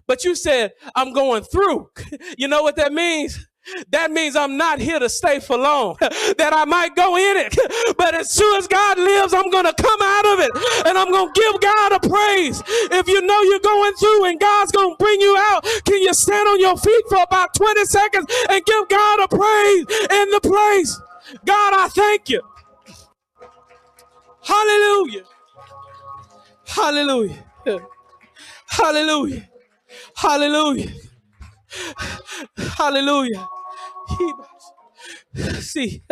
But 0.07 0.23
you 0.23 0.35
said, 0.35 0.73
I'm 0.95 1.13
going 1.13 1.43
through. 1.43 1.91
You 2.37 2.47
know 2.47 2.63
what 2.63 2.77
that 2.77 2.93
means? 2.93 3.49
That 3.91 4.11
means 4.11 4.37
I'm 4.37 4.57
not 4.57 4.81
here 4.81 4.99
to 4.99 5.09
stay 5.09 5.41
for 5.41 5.57
long. 5.57 5.97
that 6.01 6.53
I 6.53 6.65
might 6.65 6.95
go 6.97 7.17
in 7.17 7.37
it. 7.37 7.57
But 7.99 8.15
as 8.15 8.33
soon 8.33 8.57
as 8.57 8.69
God 8.69 8.99
lives, 8.99 9.35
I'm 9.35 9.51
going 9.51 9.65
to 9.65 9.75
come 9.75 10.01
out 10.01 10.27
of 10.27 10.41
it 10.41 10.51
and 10.87 10.97
I'm 10.97 11.11
going 11.11 11.33
to 11.33 11.41
give 11.41 11.61
God 11.61 11.93
a 11.93 12.01
praise. 12.01 12.63
If 12.93 13.09
you 13.09 13.21
know 13.23 13.43
you're 13.43 13.59
going 13.61 13.95
through 13.95 14.25
and 14.27 14.41
God's 14.41 14.73
going 14.73 14.91
to 14.91 14.97
bring 14.99 15.21
you 15.21 15.37
out, 15.37 15.65
can 15.85 16.01
you 16.01 16.15
stand 16.15 16.49
on 16.49 16.61
your 16.61 16.77
feet 16.77 17.05
for 17.09 17.23
about 17.23 17.55
20 17.55 17.85
seconds 17.87 18.27
and 18.51 18.65
give 18.65 18.89
God 18.89 19.21
a 19.25 19.29
praise 19.29 19.85
in 20.11 20.31
the 20.31 20.41
place? 20.43 21.01
God, 21.45 21.75
I 21.75 21.89
thank 21.89 22.29
you. 22.29 22.41
Hallelujah. 24.43 25.25
Hallelujah. 26.67 27.45
Hallelujah. 28.67 29.49
Hallelujah. 30.15 30.93
Hallelujah. 32.57 33.49
See, 35.61 36.03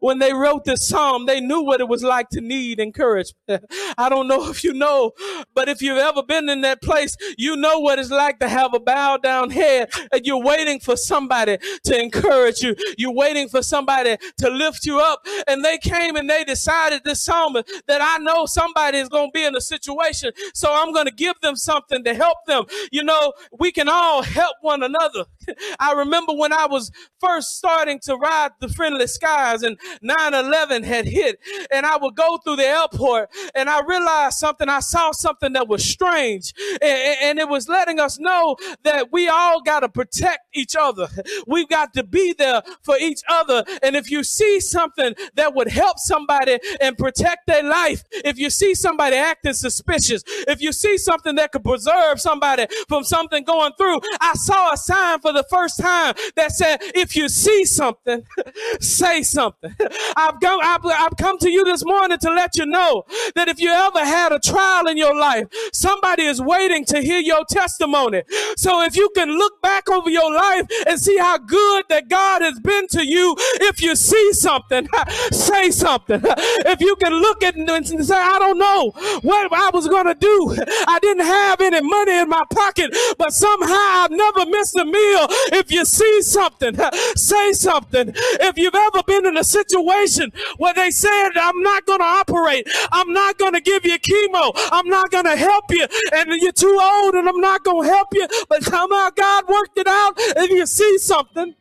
when 0.00 0.18
they 0.18 0.32
wrote 0.32 0.64
this 0.64 0.88
psalm, 0.88 1.26
they 1.26 1.40
knew 1.40 1.62
what 1.62 1.80
it 1.80 1.88
was 1.88 2.02
like 2.02 2.28
to 2.30 2.40
need 2.40 2.80
encouragement. 2.80 3.64
I 3.98 4.08
don't 4.08 4.28
know 4.28 4.50
if 4.50 4.64
you 4.64 4.72
know, 4.72 5.12
but 5.54 5.68
if 5.68 5.82
you've 5.82 5.98
ever 5.98 6.22
been 6.22 6.48
in 6.48 6.62
that 6.62 6.82
place, 6.82 7.16
you 7.38 7.56
know 7.56 7.78
what 7.80 7.98
it's 7.98 8.10
like 8.10 8.38
to 8.40 8.48
have 8.48 8.74
a 8.74 8.80
bowed 8.80 9.22
down 9.22 9.50
head 9.50 9.90
and 10.12 10.26
you're 10.26 10.42
waiting 10.42 10.80
for 10.80 10.96
somebody 10.96 11.58
to 11.84 12.00
encourage 12.00 12.62
you. 12.62 12.74
You're 12.98 13.14
waiting 13.14 13.48
for 13.48 13.62
somebody 13.62 14.16
to 14.38 14.50
lift 14.50 14.84
you 14.84 15.00
up. 15.00 15.20
And 15.46 15.64
they 15.64 15.78
came 15.78 16.16
and 16.16 16.28
they 16.28 16.44
decided 16.44 17.02
this 17.04 17.22
psalm 17.22 17.54
that 17.54 18.00
I 18.00 18.18
know 18.18 18.46
somebody 18.46 18.98
is 18.98 19.08
going 19.08 19.28
to 19.28 19.32
be 19.32 19.44
in 19.44 19.54
a 19.54 19.60
situation. 19.60 20.32
So 20.54 20.72
I'm 20.72 20.92
going 20.92 21.06
to 21.06 21.14
give 21.14 21.38
them 21.40 21.56
something 21.56 22.02
to 22.04 22.14
help 22.14 22.38
them. 22.46 22.64
You 22.90 23.04
know, 23.04 23.32
we 23.58 23.70
can 23.72 23.88
all 23.88 24.22
help 24.22 24.56
one 24.62 24.82
another. 24.82 25.24
I 25.80 25.92
remember 25.92 26.32
when 26.32 26.52
I 26.52 26.66
was 26.66 26.90
first 27.20 27.56
starting 27.56 28.00
to 28.04 28.16
ride 28.16 28.50
the 28.60 28.68
friendly 28.68 29.06
skies 29.06 29.62
and 29.62 29.78
9-11 30.02 30.84
had 30.84 31.06
hit 31.06 31.38
and 31.72 31.86
I 31.86 31.96
would 31.96 32.14
go 32.14 32.38
through 32.38 32.56
the 32.56 32.66
airport 32.66 33.30
and 33.54 33.68
I 33.68 33.82
realized 33.82 34.38
something. 34.38 34.68
I 34.68 34.80
saw 34.80 35.12
something 35.12 35.52
that 35.54 35.68
was 35.68 35.84
strange 35.84 36.52
and, 36.80 37.16
and 37.22 37.38
it 37.38 37.48
was 37.48 37.68
letting 37.68 38.00
us 38.00 38.18
know 38.18 38.56
that 38.84 39.12
we 39.12 39.28
all 39.28 39.60
got 39.62 39.80
to 39.80 39.88
protect 39.88 40.40
each 40.54 40.76
other. 40.78 41.08
We've 41.46 41.68
got 41.68 41.92
to 41.94 42.04
be 42.04 42.34
there 42.36 42.62
for 42.82 42.96
each 42.98 43.20
other. 43.28 43.64
And 43.82 43.96
if 43.96 44.10
you 44.10 44.24
see 44.24 44.60
something 44.60 45.14
that 45.34 45.54
would 45.54 45.68
help 45.68 45.98
somebody 45.98 46.58
and 46.80 46.96
protect 46.96 47.46
their 47.46 47.62
life, 47.62 48.02
if 48.12 48.38
you 48.38 48.50
see 48.50 48.74
somebody 48.74 49.16
acting 49.16 49.54
suspicious, 49.54 50.22
if 50.26 50.60
you 50.60 50.72
see 50.72 50.98
something 50.98 51.34
that 51.36 51.52
could 51.52 51.64
preserve 51.64 52.20
somebody 52.20 52.66
from 52.88 53.04
something 53.04 53.44
going 53.44 53.72
through, 53.78 54.00
I 54.20 54.34
saw 54.34 54.72
a 54.72 54.76
sign 54.76 55.20
for 55.20 55.31
the 55.32 55.44
first 55.50 55.80
time 55.80 56.14
that 56.36 56.52
said, 56.52 56.78
if 56.94 57.16
you 57.16 57.28
see 57.28 57.64
something, 57.64 58.24
say 58.80 59.22
something. 59.22 59.74
I've 60.16 60.40
come, 60.40 60.60
I've, 60.62 60.84
I've 60.84 61.16
come 61.16 61.38
to 61.38 61.50
you 61.50 61.64
this 61.64 61.84
morning 61.84 62.18
to 62.18 62.30
let 62.30 62.56
you 62.56 62.66
know 62.66 63.04
that 63.34 63.48
if 63.48 63.60
you 63.60 63.70
ever 63.70 64.04
had 64.04 64.32
a 64.32 64.38
trial 64.38 64.86
in 64.86 64.96
your 64.96 65.14
life, 65.14 65.46
somebody 65.72 66.24
is 66.24 66.40
waiting 66.40 66.84
to 66.86 67.00
hear 67.00 67.20
your 67.20 67.44
testimony. 67.48 68.22
So 68.56 68.82
if 68.82 68.96
you 68.96 69.10
can 69.14 69.30
look 69.30 69.60
back 69.62 69.88
over 69.90 70.10
your 70.10 70.32
life 70.32 70.66
and 70.86 70.98
see 70.98 71.18
how 71.18 71.38
good 71.38 71.84
that 71.88 72.08
God 72.08 72.42
has 72.42 72.58
been 72.60 72.86
to 72.88 73.06
you, 73.06 73.34
if 73.62 73.82
you 73.82 73.96
see 73.96 74.32
something, 74.32 74.88
say 75.32 75.70
something. 75.70 76.22
If 76.64 76.80
you 76.80 76.96
can 76.96 77.12
look 77.12 77.42
at 77.42 77.56
and 77.56 78.06
say, 78.06 78.16
I 78.16 78.38
don't 78.38 78.58
know 78.58 78.92
what 79.22 79.52
I 79.52 79.70
was 79.72 79.88
going 79.88 80.06
to 80.06 80.14
do. 80.14 80.56
I 80.86 80.98
didn't 81.00 81.24
have 81.24 81.60
any 81.60 81.80
money 81.80 82.18
in 82.18 82.28
my 82.28 82.42
pocket, 82.50 82.94
but 83.18 83.32
somehow 83.32 84.04
I've 84.04 84.10
never 84.10 84.46
missed 84.46 84.76
a 84.76 84.84
meal. 84.84 85.21
If 85.30 85.70
you 85.70 85.84
see 85.84 86.22
something, 86.22 86.76
say 87.16 87.52
something. 87.52 88.12
If 88.14 88.56
you've 88.56 88.74
ever 88.74 89.02
been 89.06 89.26
in 89.26 89.36
a 89.36 89.44
situation 89.44 90.32
where 90.58 90.74
they 90.74 90.90
said, 90.90 91.30
I'm 91.36 91.62
not 91.62 91.86
going 91.86 92.00
to 92.00 92.04
operate, 92.04 92.68
I'm 92.92 93.12
not 93.12 93.38
going 93.38 93.54
to 93.54 93.60
give 93.60 93.84
you 93.84 93.98
chemo, 93.98 94.52
I'm 94.72 94.88
not 94.88 95.10
going 95.10 95.24
to 95.24 95.36
help 95.36 95.64
you, 95.70 95.86
and 96.12 96.30
you're 96.40 96.52
too 96.52 96.78
old 96.80 97.14
and 97.14 97.28
I'm 97.28 97.40
not 97.40 97.64
going 97.64 97.88
to 97.88 97.94
help 97.94 98.08
you, 98.12 98.26
but 98.48 98.62
somehow 98.62 99.10
God 99.10 99.48
worked 99.48 99.78
it 99.78 99.86
out. 99.86 100.14
If 100.16 100.50
you 100.50 100.66
see 100.66 100.98
something, 100.98 101.54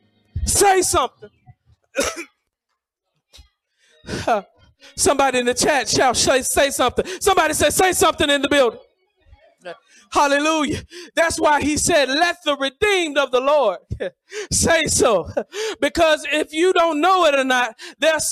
say 0.46 0.82
something. 0.82 1.30
Somebody 4.96 5.40
in 5.40 5.46
the 5.46 5.54
chat 5.54 5.88
shall 5.88 6.14
say, 6.14 6.42
say 6.42 6.70
something. 6.70 7.06
Somebody 7.20 7.54
say, 7.54 7.70
say 7.70 7.92
something 7.94 8.30
in 8.30 8.42
the 8.42 8.50
building. 8.50 8.80
Hallelujah. 10.12 10.84
That's 11.16 11.40
why 11.40 11.62
he 11.62 11.78
said, 11.78 12.10
let 12.10 12.38
the 12.44 12.58
redeemed 12.58 13.18
of 13.18 13.32
the 13.32 13.40
Lord 13.40 13.80
say 14.52 14.84
so. 14.86 15.30
Because 15.80 16.26
if 16.32 16.54
you 16.54 16.74
don't 16.74 17.02
know 17.02 17.26
it 17.26 17.36
or 17.36 17.44
not, 17.44 17.80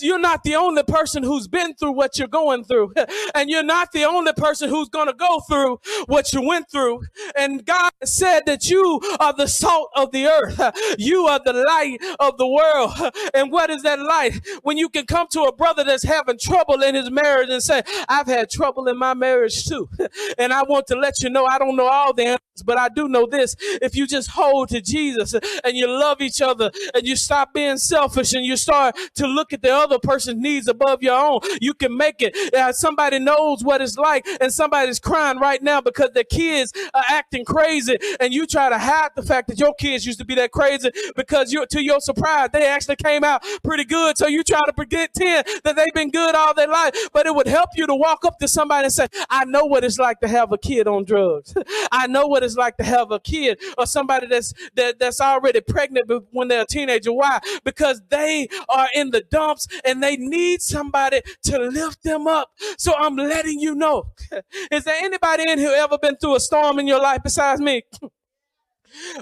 you're 0.02 0.20
not 0.20 0.44
the 0.44 0.56
only 0.56 0.84
person 0.84 1.24
who's 1.24 1.48
been 1.48 1.74
through 1.76 1.92
what 1.92 2.18
you're 2.18 2.28
going 2.28 2.64
through. 2.64 2.94
And 3.36 3.50
you're 3.50 3.64
not 3.64 3.92
the 3.92 4.06
only 4.06 4.34
person 4.34 4.70
who's 4.70 4.90
going 4.90 5.08
to 5.08 5.14
go 5.14 5.40
through 5.42 5.80
what 6.08 6.34
you 6.34 6.42
went 6.42 6.70
through. 6.72 7.02
And 7.38 7.66
God 7.66 7.92
said 8.04 8.42
that 8.48 8.70
you 8.70 9.00
are 9.20 9.34
the 9.34 9.48
salt 9.48 9.90
of 9.96 10.12
the 10.12 10.28
earth. 10.28 10.60
You 10.98 11.26
are 11.28 11.40
the 11.44 11.54
light 11.54 12.00
of 12.20 12.38
the 12.38 12.48
world. 12.48 12.94
And 13.34 13.52
what 13.52 13.70
is 13.70 13.84
that 13.84 14.00
light? 14.00 14.42
When 14.64 14.78
you 14.78 14.90
can 14.90 15.06
come 15.06 15.28
to 15.32 15.44
a 15.44 15.56
brother 15.56 15.84
that's 15.84 16.04
having 16.04 16.38
trouble 16.40 16.82
in 16.82 16.96
his 16.96 17.12
marriage 17.12 17.50
and 17.50 17.62
say, 17.62 17.84
I've 18.08 18.28
had 18.28 18.50
trouble 18.50 18.88
in 18.88 18.98
my 18.98 19.14
marriage 19.14 19.66
too. 19.66 19.90
And 20.38 20.52
I 20.52 20.64
want 20.64 20.88
to 20.88 20.96
let 20.96 21.22
you 21.22 21.30
know 21.30 21.46
I 21.46 21.58
don't 21.58 21.76
know 21.76 21.88
all 21.88 22.14
the 22.14 22.40
but 22.63 22.78
I 22.78 22.89
do 22.89 23.08
know 23.08 23.26
this. 23.26 23.56
If 23.60 23.95
you 23.95 24.08
just 24.08 24.30
hold 24.32 24.69
to 24.69 24.82
Jesus 24.82 25.34
and 25.34 25.76
you 25.76 25.88
love 25.88 26.22
each 26.22 26.41
other 26.41 26.72
and 26.93 27.08
you 27.08 27.15
stop 27.15 27.54
being 27.54 27.78
selfish 27.78 28.34
and 28.34 28.45
you 28.45 28.58
start 28.58 28.95
to 29.15 29.28
look 29.28 29.54
at 29.54 29.62
the 29.62 29.74
other 29.74 30.00
person's 30.00 30.41
needs 30.41 30.67
above 30.67 31.02
your 31.02 31.17
own, 31.17 31.39
you 31.62 31.74
can 31.74 31.95
make 31.95 32.22
it. 32.22 32.36
Uh, 32.54 32.72
somebody 32.72 33.19
knows 33.19 33.63
what 33.63 33.82
it's 33.82 33.98
like 33.98 34.26
and 34.41 34.54
somebody's 34.54 35.00
crying 35.00 35.39
right 35.39 35.62
now 35.63 35.82
because 35.82 36.12
their 36.13 36.24
kids 36.24 36.74
are 36.93 37.04
acting 37.10 37.45
crazy 37.45 37.98
and 38.19 38.34
you 38.34 38.45
try 38.45 38.69
to 38.69 38.78
hide 38.78 39.10
the 39.15 39.24
fact 39.24 39.48
that 39.48 39.60
your 39.60 39.74
kids 39.76 40.06
used 40.06 40.19
to 40.19 40.26
be 40.26 40.36
that 40.36 40.52
crazy 40.52 40.89
because 41.15 41.52
you, 41.52 41.65
to 41.67 41.84
your 41.84 42.00
surprise, 42.00 42.50
they 42.54 42.67
actually 42.67 42.95
came 42.95 43.24
out 43.24 43.43
pretty 43.63 43.86
good. 43.86 44.17
So 44.17 44.28
you 44.28 44.43
try 44.43 44.62
to 44.65 44.74
pretend 44.74 45.10
that 45.15 45.76
they've 45.76 45.93
been 45.93 46.12
good 46.12 46.36
all 46.36 46.54
their 46.54 46.67
life, 46.67 46.93
but 47.13 47.26
it 47.26 47.36
would 47.36 47.48
help 47.48 47.69
you 47.76 47.88
to 47.88 47.95
walk 47.95 48.26
up 48.26 48.39
to 48.39 48.48
somebody 48.48 48.86
and 48.86 48.93
say, 48.93 49.08
I 49.30 49.45
know 49.45 49.65
what 49.65 49.84
it's 49.84 49.98
like 49.98 50.19
to 50.22 50.28
have 50.28 50.52
a 50.52 50.58
kid 50.58 50.88
on 50.88 51.04
drugs. 51.04 51.54
I 51.91 52.08
know 52.08 52.28
what 52.28 52.43
it's 52.43 52.49
like 52.56 52.78
to 52.78 52.84
have 52.84 53.12
a 53.12 53.20
kid 53.20 53.60
or 53.78 53.86
somebody 53.86 54.28
that's, 54.28 54.54
that, 54.76 55.00
that's 55.00 55.22
already 55.22 55.62
pregnant 55.62 56.12
when 56.32 56.48
they're 56.48 56.64
a 56.64 56.66
teenager. 56.66 57.14
Why? 57.14 57.40
Because 57.64 58.02
they 58.10 58.48
are 58.68 58.88
in 58.94 59.12
the 59.12 59.22
dumps 59.22 59.68
and 59.86 60.02
they 60.02 60.18
need 60.18 60.62
somebody 60.62 61.22
to 61.44 61.60
lift 61.60 62.04
them 62.04 62.28
up. 62.28 62.52
So 62.78 62.94
I'm 62.98 63.16
letting 63.16 63.60
you 63.60 63.76
know. 63.76 64.12
Is 64.72 64.84
there 64.84 65.04
anybody 65.04 65.50
in 65.50 65.60
here 65.60 65.74
ever 65.76 65.98
been 65.98 66.18
through 66.18 66.36
a 66.36 66.40
storm 66.40 66.80
in 66.80 66.88
your 66.88 67.02
life 67.02 67.22
besides 67.24 67.62
me? 67.62 67.84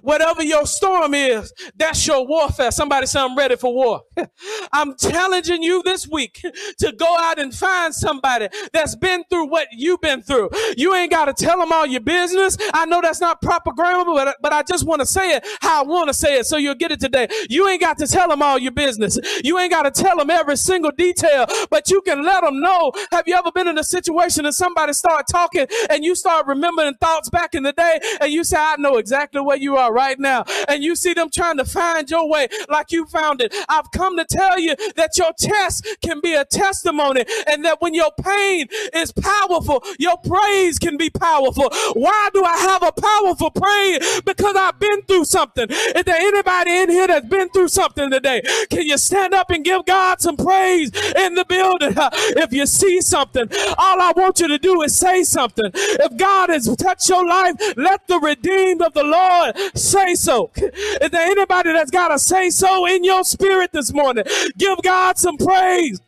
Whatever 0.01 0.43
your 0.43 0.65
storm 0.65 1.13
is, 1.13 1.53
that's 1.75 2.05
your 2.07 2.25
warfare. 2.25 2.71
Somebody 2.71 3.07
say, 3.07 3.19
I'm 3.19 3.37
ready 3.37 3.55
for 3.55 3.73
war. 3.73 4.01
I'm 4.73 4.95
challenging 4.97 5.63
you 5.63 5.81
this 5.83 6.07
week 6.07 6.41
to 6.79 6.91
go 6.91 7.17
out 7.19 7.39
and 7.39 7.53
find 7.53 7.93
somebody 7.93 8.47
that's 8.73 8.95
been 8.95 9.23
through 9.29 9.47
what 9.49 9.67
you've 9.71 10.01
been 10.01 10.21
through. 10.21 10.49
You 10.77 10.93
ain't 10.95 11.11
got 11.11 11.25
to 11.25 11.33
tell 11.33 11.59
them 11.59 11.71
all 11.71 11.85
your 11.85 12.01
business. 12.01 12.57
I 12.73 12.85
know 12.85 13.01
that's 13.01 13.21
not 13.21 13.41
proper 13.41 13.71
grammar, 13.73 14.05
but, 14.05 14.37
but 14.41 14.53
I 14.53 14.63
just 14.63 14.85
want 14.85 15.01
to 15.01 15.05
say 15.05 15.35
it 15.35 15.45
how 15.61 15.83
I 15.83 15.87
want 15.87 16.07
to 16.09 16.13
say 16.13 16.39
it 16.39 16.45
so 16.45 16.57
you'll 16.57 16.75
get 16.75 16.91
it 16.91 16.99
today. 16.99 17.27
You 17.49 17.67
ain't 17.67 17.81
got 17.81 17.97
to 17.99 18.07
tell 18.07 18.27
them 18.29 18.41
all 18.41 18.57
your 18.57 18.71
business. 18.71 19.17
You 19.43 19.57
ain't 19.59 19.71
got 19.71 19.83
to 19.83 19.91
tell 19.91 20.17
them 20.17 20.29
every 20.29 20.57
single 20.57 20.91
detail, 20.91 21.45
but 21.69 21.89
you 21.89 22.01
can 22.01 22.23
let 22.23 22.41
them 22.43 22.61
know. 22.61 22.91
Have 23.11 23.27
you 23.27 23.35
ever 23.35 23.51
been 23.51 23.67
in 23.67 23.77
a 23.77 23.83
situation 23.83 24.45
and 24.45 24.55
somebody 24.55 24.93
start 24.93 25.25
talking 25.29 25.67
and 25.89 26.03
you 26.03 26.15
start 26.15 26.47
remembering 26.47 26.95
thoughts 26.95 27.29
back 27.29 27.55
in 27.55 27.63
the 27.63 27.73
day 27.73 27.99
and 28.21 28.31
you 28.31 28.43
say, 28.43 28.57
I 28.57 28.75
know 28.77 28.97
exactly 28.97 29.41
where 29.57 29.63
you 29.63 29.77
are 29.77 29.91
right 29.93 30.19
now. 30.19 30.45
And 30.67 30.83
you 30.83 30.95
see 30.95 31.13
them 31.13 31.29
trying 31.29 31.57
to 31.57 31.65
find 31.65 32.09
your 32.09 32.29
way 32.29 32.47
like 32.69 32.91
you 32.91 33.05
found 33.07 33.41
it. 33.41 33.53
I've 33.69 33.89
come 33.91 34.17
to 34.17 34.25
tell 34.25 34.59
you 34.59 34.75
that 34.95 35.17
your 35.17 35.31
test 35.37 35.87
can 36.03 36.19
be 36.21 36.33
a 36.33 36.45
testimony 36.45 37.25
and 37.47 37.65
that 37.65 37.81
when 37.81 37.93
your 37.93 38.11
pain 38.21 38.67
is 38.93 39.11
powerful, 39.11 39.83
your 39.97 40.17
praise 40.17 40.77
can 40.77 40.97
be 40.97 41.09
powerful. 41.09 41.69
Why 41.93 42.29
do 42.33 42.43
I 42.43 42.57
have 42.57 42.83
a 42.83 42.91
powerful 42.91 43.51
praise? 43.51 44.21
Because 44.21 44.55
I've 44.55 44.79
been 44.79 45.01
through 45.03 45.25
something. 45.25 45.67
Is 45.69 46.03
there 46.03 46.15
anybody 46.19 46.71
in 46.71 46.89
here 46.89 47.07
that's 47.07 47.27
been 47.27 47.49
through 47.49 47.69
something 47.69 48.11
today? 48.11 48.41
Can 48.69 48.85
you 48.85 48.97
stand 48.97 49.33
up 49.33 49.49
and 49.49 49.63
give 49.63 49.85
God 49.85 50.21
some 50.21 50.37
praise 50.37 50.91
in 51.15 51.33
the 51.35 51.45
building? 51.45 51.95
If 52.37 52.53
you 52.53 52.65
see 52.65 53.01
something, 53.01 53.47
all 53.77 54.01
I 54.01 54.13
want 54.15 54.39
you 54.39 54.47
to 54.47 54.57
do 54.57 54.81
is 54.81 54.95
say 54.95 55.23
something. 55.23 55.71
If 55.73 56.17
God 56.17 56.49
has 56.49 56.73
touched 56.75 57.09
your 57.09 57.25
life, 57.25 57.55
let 57.75 58.07
the 58.07 58.19
redeemed 58.19 58.81
of 58.81 58.93
the 58.93 59.03
Lord 59.03 59.46
say 59.75 60.15
so. 60.15 60.51
Is 60.55 61.09
there 61.11 61.27
anybody 61.27 61.73
that's 61.73 61.91
got 61.91 62.09
to 62.09 62.19
say 62.19 62.49
so 62.49 62.85
in 62.87 63.03
your 63.03 63.23
spirit 63.23 63.71
this 63.71 63.93
morning? 63.93 64.23
Give 64.57 64.81
God 64.81 65.17
some 65.17 65.37
praise. 65.37 65.99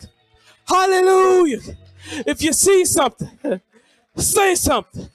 Hallelujah. 0.67 1.59
If 2.25 2.41
you 2.41 2.53
see 2.53 2.85
something, 2.85 3.61
say 4.15 4.55
something. 4.55 5.09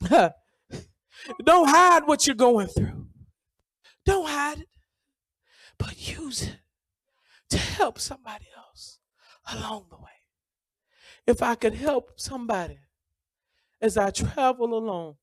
Don't 1.44 1.68
hide 1.68 2.06
what 2.06 2.26
you're 2.26 2.36
going 2.36 2.66
through. 2.66 3.06
Don't 4.04 4.28
hide 4.28 4.58
it, 4.58 4.68
but 5.78 5.96
use 6.18 6.42
it 6.42 6.58
to 7.50 7.58
help 7.58 7.98
somebody 7.98 8.46
else 8.56 8.98
along 9.52 9.86
the 9.90 9.96
way. 9.96 10.10
If 11.26 11.42
I 11.42 11.54
could 11.54 11.74
help 11.74 12.12
somebody 12.16 12.78
as 13.80 13.96
I 13.96 14.10
travel 14.10 14.76
along, 14.76 15.16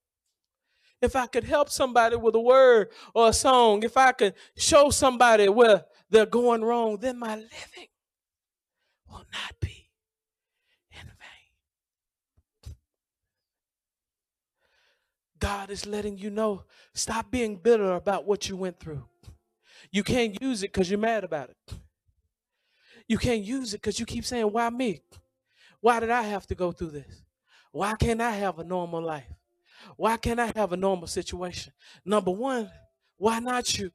if 1.02 1.16
I 1.16 1.26
could 1.26 1.44
help 1.44 1.70
somebody 1.70 2.16
with 2.16 2.36
a 2.36 2.40
word 2.40 2.90
or 3.14 3.30
a 3.30 3.34
song, 3.34 3.84
if 3.84 3.98
I 3.98 4.12
could 4.12 4.36
show 4.56 4.90
somebody 4.92 5.50
where 5.50 5.86
they're 6.10 6.26
going 6.26 6.64
wrong, 6.64 6.98
then 6.98 7.18
my 7.18 7.36
living 7.36 7.88
will 9.10 9.26
not 9.34 9.60
be 9.60 9.90
in 10.92 11.08
vain. 11.08 12.76
God 15.40 15.72
is 15.72 15.86
letting 15.88 16.18
you 16.18 16.30
know 16.30 16.64
stop 16.94 17.32
being 17.32 17.56
bitter 17.56 17.94
about 17.94 18.26
what 18.26 18.48
you 18.48 18.56
went 18.56 18.80
through. 18.80 19.04
You 19.92 20.04
can't 20.04 20.40
use 20.42 20.64
it 20.64 20.72
because 20.72 20.90
you're 20.90 21.00
mad 21.00 21.24
about 21.24 21.50
it. 21.50 21.58
You 23.08 23.18
can't 23.18 23.42
use 23.44 23.74
it 23.74 23.82
because 23.82 24.00
you 24.00 24.06
keep 24.06 24.24
saying, 24.24 24.46
Why 24.46 24.70
me? 24.70 25.02
Why 25.82 26.00
did 26.00 26.12
I 26.12 26.22
have 26.22 26.46
to 26.48 26.56
go 26.56 26.72
through 26.72 26.92
this? 26.92 27.24
Why 27.72 27.96
can't 27.96 28.22
I 28.22 28.32
have 28.32 28.60
a 28.60 28.64
normal 28.64 29.02
life? 29.02 29.26
Why 29.98 30.18
can't 30.18 30.40
I 30.40 30.52
have 30.56 30.74
a 30.74 30.78
normal 30.78 31.08
situation? 31.08 31.74
Number 32.06 32.32
one, 32.32 32.70
why 33.18 33.40
not 33.40 33.78
you? 33.78 33.92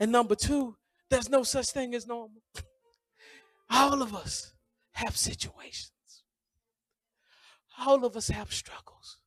And 0.00 0.10
number 0.10 0.34
two, 0.34 0.76
there's 1.10 1.28
no 1.28 1.42
such 1.42 1.70
thing 1.70 1.94
as 1.94 2.06
normal. 2.06 2.42
All 3.70 4.02
of 4.02 4.14
us 4.14 4.54
have 4.92 5.16
situations. 5.16 5.92
All 7.78 8.04
of 8.04 8.16
us 8.16 8.28
have 8.28 8.52
struggles. 8.52 9.18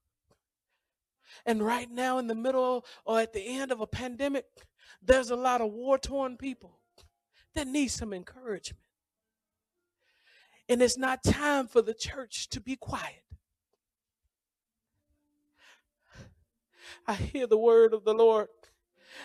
And 1.46 1.64
right 1.64 1.90
now, 1.90 2.18
in 2.18 2.28
the 2.28 2.36
middle 2.36 2.86
or 3.06 3.20
at 3.20 3.34
the 3.34 3.42
end 3.42 3.72
of 3.72 3.82
a 3.82 3.88
pandemic, 3.88 4.46
there's 5.02 5.32
a 5.32 5.36
lot 5.36 5.62
of 5.62 5.72
war 5.72 5.98
torn 5.98 6.38
people 6.38 6.80
that 7.56 7.68
need 7.68 7.88
some 7.88 8.14
encouragement. 8.14 8.84
And 10.70 10.82
it's 10.82 10.98
not 10.98 11.24
time 11.24 11.68
for 11.68 11.82
the 11.82 11.94
church 11.94 12.50
to 12.50 12.62
be 12.62 12.76
quiet. 12.76 13.24
I 17.08 17.14
hear 17.14 17.48
the 17.48 17.58
word 17.58 17.94
of 17.94 18.04
the 18.04 18.14
Lord. 18.14 18.48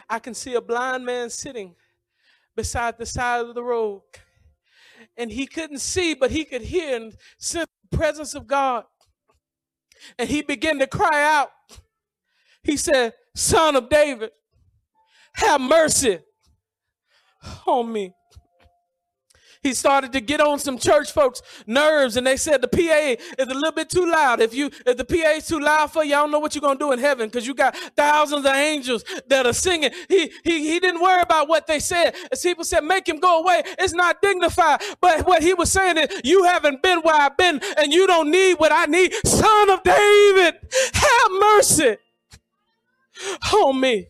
I 0.08 0.18
can 0.18 0.34
see 0.34 0.54
a 0.54 0.60
blind 0.60 1.04
man 1.04 1.30
sitting 1.30 1.74
beside 2.54 2.98
the 2.98 3.06
side 3.06 3.44
of 3.44 3.54
the 3.54 3.62
road. 3.62 4.02
And 5.16 5.30
he 5.30 5.46
couldn't 5.46 5.80
see, 5.80 6.14
but 6.14 6.30
he 6.30 6.44
could 6.44 6.62
hear 6.62 6.96
and 6.96 7.16
sense 7.38 7.68
the 7.90 7.96
presence 7.96 8.34
of 8.34 8.46
God. 8.46 8.84
And 10.18 10.28
he 10.28 10.42
began 10.42 10.78
to 10.78 10.86
cry 10.86 11.22
out. 11.22 11.50
He 12.62 12.76
said, 12.76 13.14
Son 13.34 13.76
of 13.76 13.88
David, 13.88 14.30
have 15.34 15.60
mercy 15.60 16.20
on 17.66 17.92
me 17.92 18.12
he 19.66 19.74
started 19.74 20.12
to 20.12 20.20
get 20.20 20.40
on 20.40 20.60
some 20.60 20.78
church 20.78 21.10
folks' 21.10 21.42
nerves, 21.66 22.16
and 22.16 22.24
they 22.24 22.36
said 22.36 22.62
the 22.62 22.68
PA 22.68 23.16
is 23.36 23.48
a 23.48 23.54
little 23.54 23.72
bit 23.72 23.90
too 23.90 24.06
loud. 24.06 24.40
If 24.40 24.54
you 24.54 24.70
if 24.86 24.96
the 24.96 25.04
PA 25.04 25.30
is 25.30 25.46
too 25.48 25.58
loud 25.58 25.90
for 25.90 26.04
you, 26.04 26.14
I 26.14 26.18
don't 26.18 26.30
know 26.30 26.38
what 26.38 26.54
you're 26.54 26.62
gonna 26.62 26.78
do 26.78 26.92
in 26.92 27.00
heaven 27.00 27.28
because 27.28 27.46
you 27.46 27.54
got 27.54 27.76
thousands 27.96 28.46
of 28.46 28.52
angels 28.52 29.04
that 29.26 29.44
are 29.44 29.52
singing. 29.52 29.90
He 30.08 30.30
he 30.44 30.70
he 30.70 30.78
didn't 30.78 31.00
worry 31.00 31.20
about 31.20 31.48
what 31.48 31.66
they 31.66 31.80
said. 31.80 32.14
As 32.30 32.40
people 32.40 32.62
said, 32.62 32.84
make 32.84 33.08
him 33.08 33.18
go 33.18 33.42
away. 33.42 33.62
It's 33.78 33.92
not 33.92 34.22
dignified. 34.22 34.80
But 35.00 35.26
what 35.26 35.42
he 35.42 35.52
was 35.52 35.72
saying 35.72 35.96
is, 35.98 36.20
you 36.22 36.44
haven't 36.44 36.82
been 36.82 37.00
where 37.00 37.16
I've 37.16 37.36
been, 37.36 37.60
and 37.76 37.92
you 37.92 38.06
don't 38.06 38.30
need 38.30 38.54
what 38.54 38.70
I 38.72 38.86
need. 38.86 39.12
Son 39.24 39.70
of 39.70 39.82
David, 39.82 40.54
have 40.94 41.30
mercy 41.32 41.96
on 43.52 43.80
me. 43.80 44.06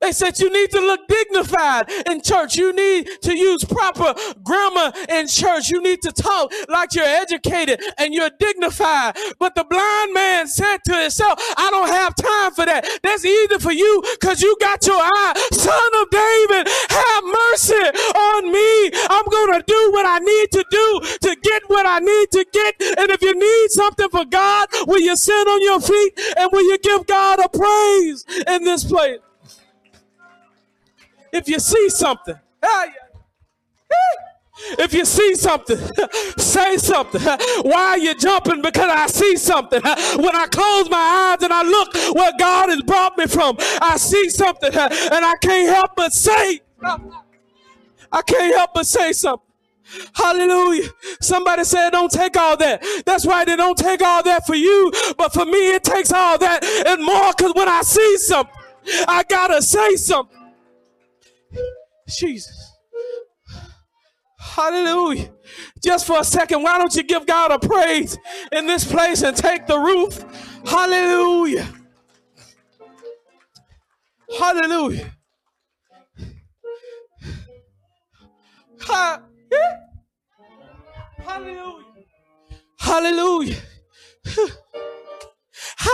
They 0.00 0.12
said 0.12 0.38
you 0.38 0.52
need 0.52 0.70
to 0.72 0.80
look 0.80 1.08
dignified 1.08 1.90
in 2.06 2.20
church. 2.22 2.56
You 2.56 2.72
need 2.72 3.08
to 3.22 3.36
use 3.36 3.64
proper 3.64 4.14
grammar 4.42 4.92
in 5.08 5.26
church. 5.26 5.70
You 5.70 5.82
need 5.82 6.02
to 6.02 6.12
talk 6.12 6.52
like 6.68 6.94
you're 6.94 7.04
educated 7.04 7.80
and 7.98 8.12
you're 8.12 8.30
dignified. 8.38 9.16
But 9.38 9.54
the 9.54 9.64
blind 9.64 10.12
man 10.12 10.46
said 10.48 10.78
to 10.86 10.94
himself, 10.94 11.40
I 11.56 11.70
don't 11.70 11.88
have 11.88 12.14
time 12.14 12.52
for 12.52 12.66
that. 12.66 12.86
That's 13.02 13.24
easy 13.24 13.58
for 13.58 13.72
you 13.72 14.02
because 14.20 14.42
you 14.42 14.56
got 14.60 14.86
your 14.86 15.00
eye. 15.00 15.34
Son 15.52 15.90
of 16.02 16.10
David, 16.10 16.68
have 16.90 17.24
mercy 17.24 17.84
on 18.14 18.52
me. 18.52 18.90
I'm 19.10 19.24
going 19.30 19.60
to 19.60 19.64
do 19.66 19.92
what 19.92 20.06
I 20.06 20.18
need 20.18 20.50
to 20.52 20.64
do 20.70 21.00
to 21.22 21.36
get 21.42 21.62
what 21.68 21.86
I 21.86 21.98
need 22.00 22.30
to 22.32 22.46
get. 22.52 22.74
And 22.98 23.10
if 23.10 23.22
you 23.22 23.34
need 23.34 23.70
something 23.70 24.08
for 24.10 24.24
God, 24.24 24.68
will 24.86 25.00
you 25.00 25.16
sit 25.16 25.46
on 25.46 25.62
your 25.62 25.80
feet 25.80 26.18
and 26.36 26.50
will 26.52 26.62
you 26.62 26.78
give 26.78 27.06
God 27.06 27.40
a 27.40 27.48
praise 27.48 28.24
in 28.46 28.64
this 28.64 28.84
place? 28.84 29.18
If 31.32 31.48
you 31.48 31.58
see 31.58 31.88
something, 31.90 32.36
if 34.78 34.94
you 34.94 35.04
see 35.04 35.34
something, 35.34 35.76
say 36.38 36.76
something. 36.78 37.20
Why 37.62 37.88
are 37.90 37.98
you 37.98 38.14
jumping? 38.14 38.62
Because 38.62 38.90
I 38.90 39.06
see 39.06 39.36
something. 39.36 39.80
When 40.16 40.34
I 40.34 40.46
close 40.46 40.88
my 40.90 41.34
eyes 41.36 41.42
and 41.44 41.52
I 41.52 41.62
look 41.62 41.94
where 42.14 42.32
God 42.38 42.70
has 42.70 42.82
brought 42.82 43.18
me 43.18 43.26
from, 43.26 43.56
I 43.80 43.96
see 43.96 44.28
something 44.30 44.72
and 44.74 45.24
I 45.24 45.34
can't 45.42 45.68
help 45.74 45.96
but 45.96 46.12
say, 46.12 46.60
I 46.82 48.22
can't 48.22 48.54
help 48.56 48.70
but 48.74 48.86
say 48.86 49.12
something. 49.12 49.42
Hallelujah. 50.14 50.88
Somebody 51.20 51.64
said, 51.64 51.90
don't 51.90 52.10
take 52.10 52.36
all 52.36 52.56
that. 52.56 52.84
That's 53.04 53.24
right. 53.24 53.46
It 53.48 53.56
don't 53.56 53.78
take 53.78 54.02
all 54.02 54.22
that 54.24 54.46
for 54.46 54.56
you, 54.56 54.92
but 55.16 55.32
for 55.32 55.44
me, 55.44 55.74
it 55.74 55.84
takes 55.84 56.12
all 56.12 56.38
that 56.38 56.64
and 56.64 57.04
more 57.04 57.32
because 57.36 57.52
when 57.54 57.68
I 57.68 57.82
see 57.82 58.16
something, 58.18 58.54
I 59.06 59.22
gotta 59.28 59.62
say 59.62 59.96
something. 59.96 60.35
Jesus. 62.08 62.72
Hallelujah. 64.38 65.30
Just 65.84 66.06
for 66.06 66.18
a 66.18 66.24
second, 66.24 66.62
why 66.62 66.78
don't 66.78 66.94
you 66.94 67.02
give 67.02 67.26
God 67.26 67.52
a 67.52 67.58
praise 67.58 68.16
in 68.52 68.66
this 68.66 68.84
place 68.90 69.22
and 69.22 69.36
take 69.36 69.66
the 69.66 69.78
roof? 69.78 70.24
Hallelujah. 70.64 71.68
Hallelujah. 74.38 75.12
Eh? 78.88 79.16
Hallelujah. 81.24 81.84
Hallelujah. 82.78 83.56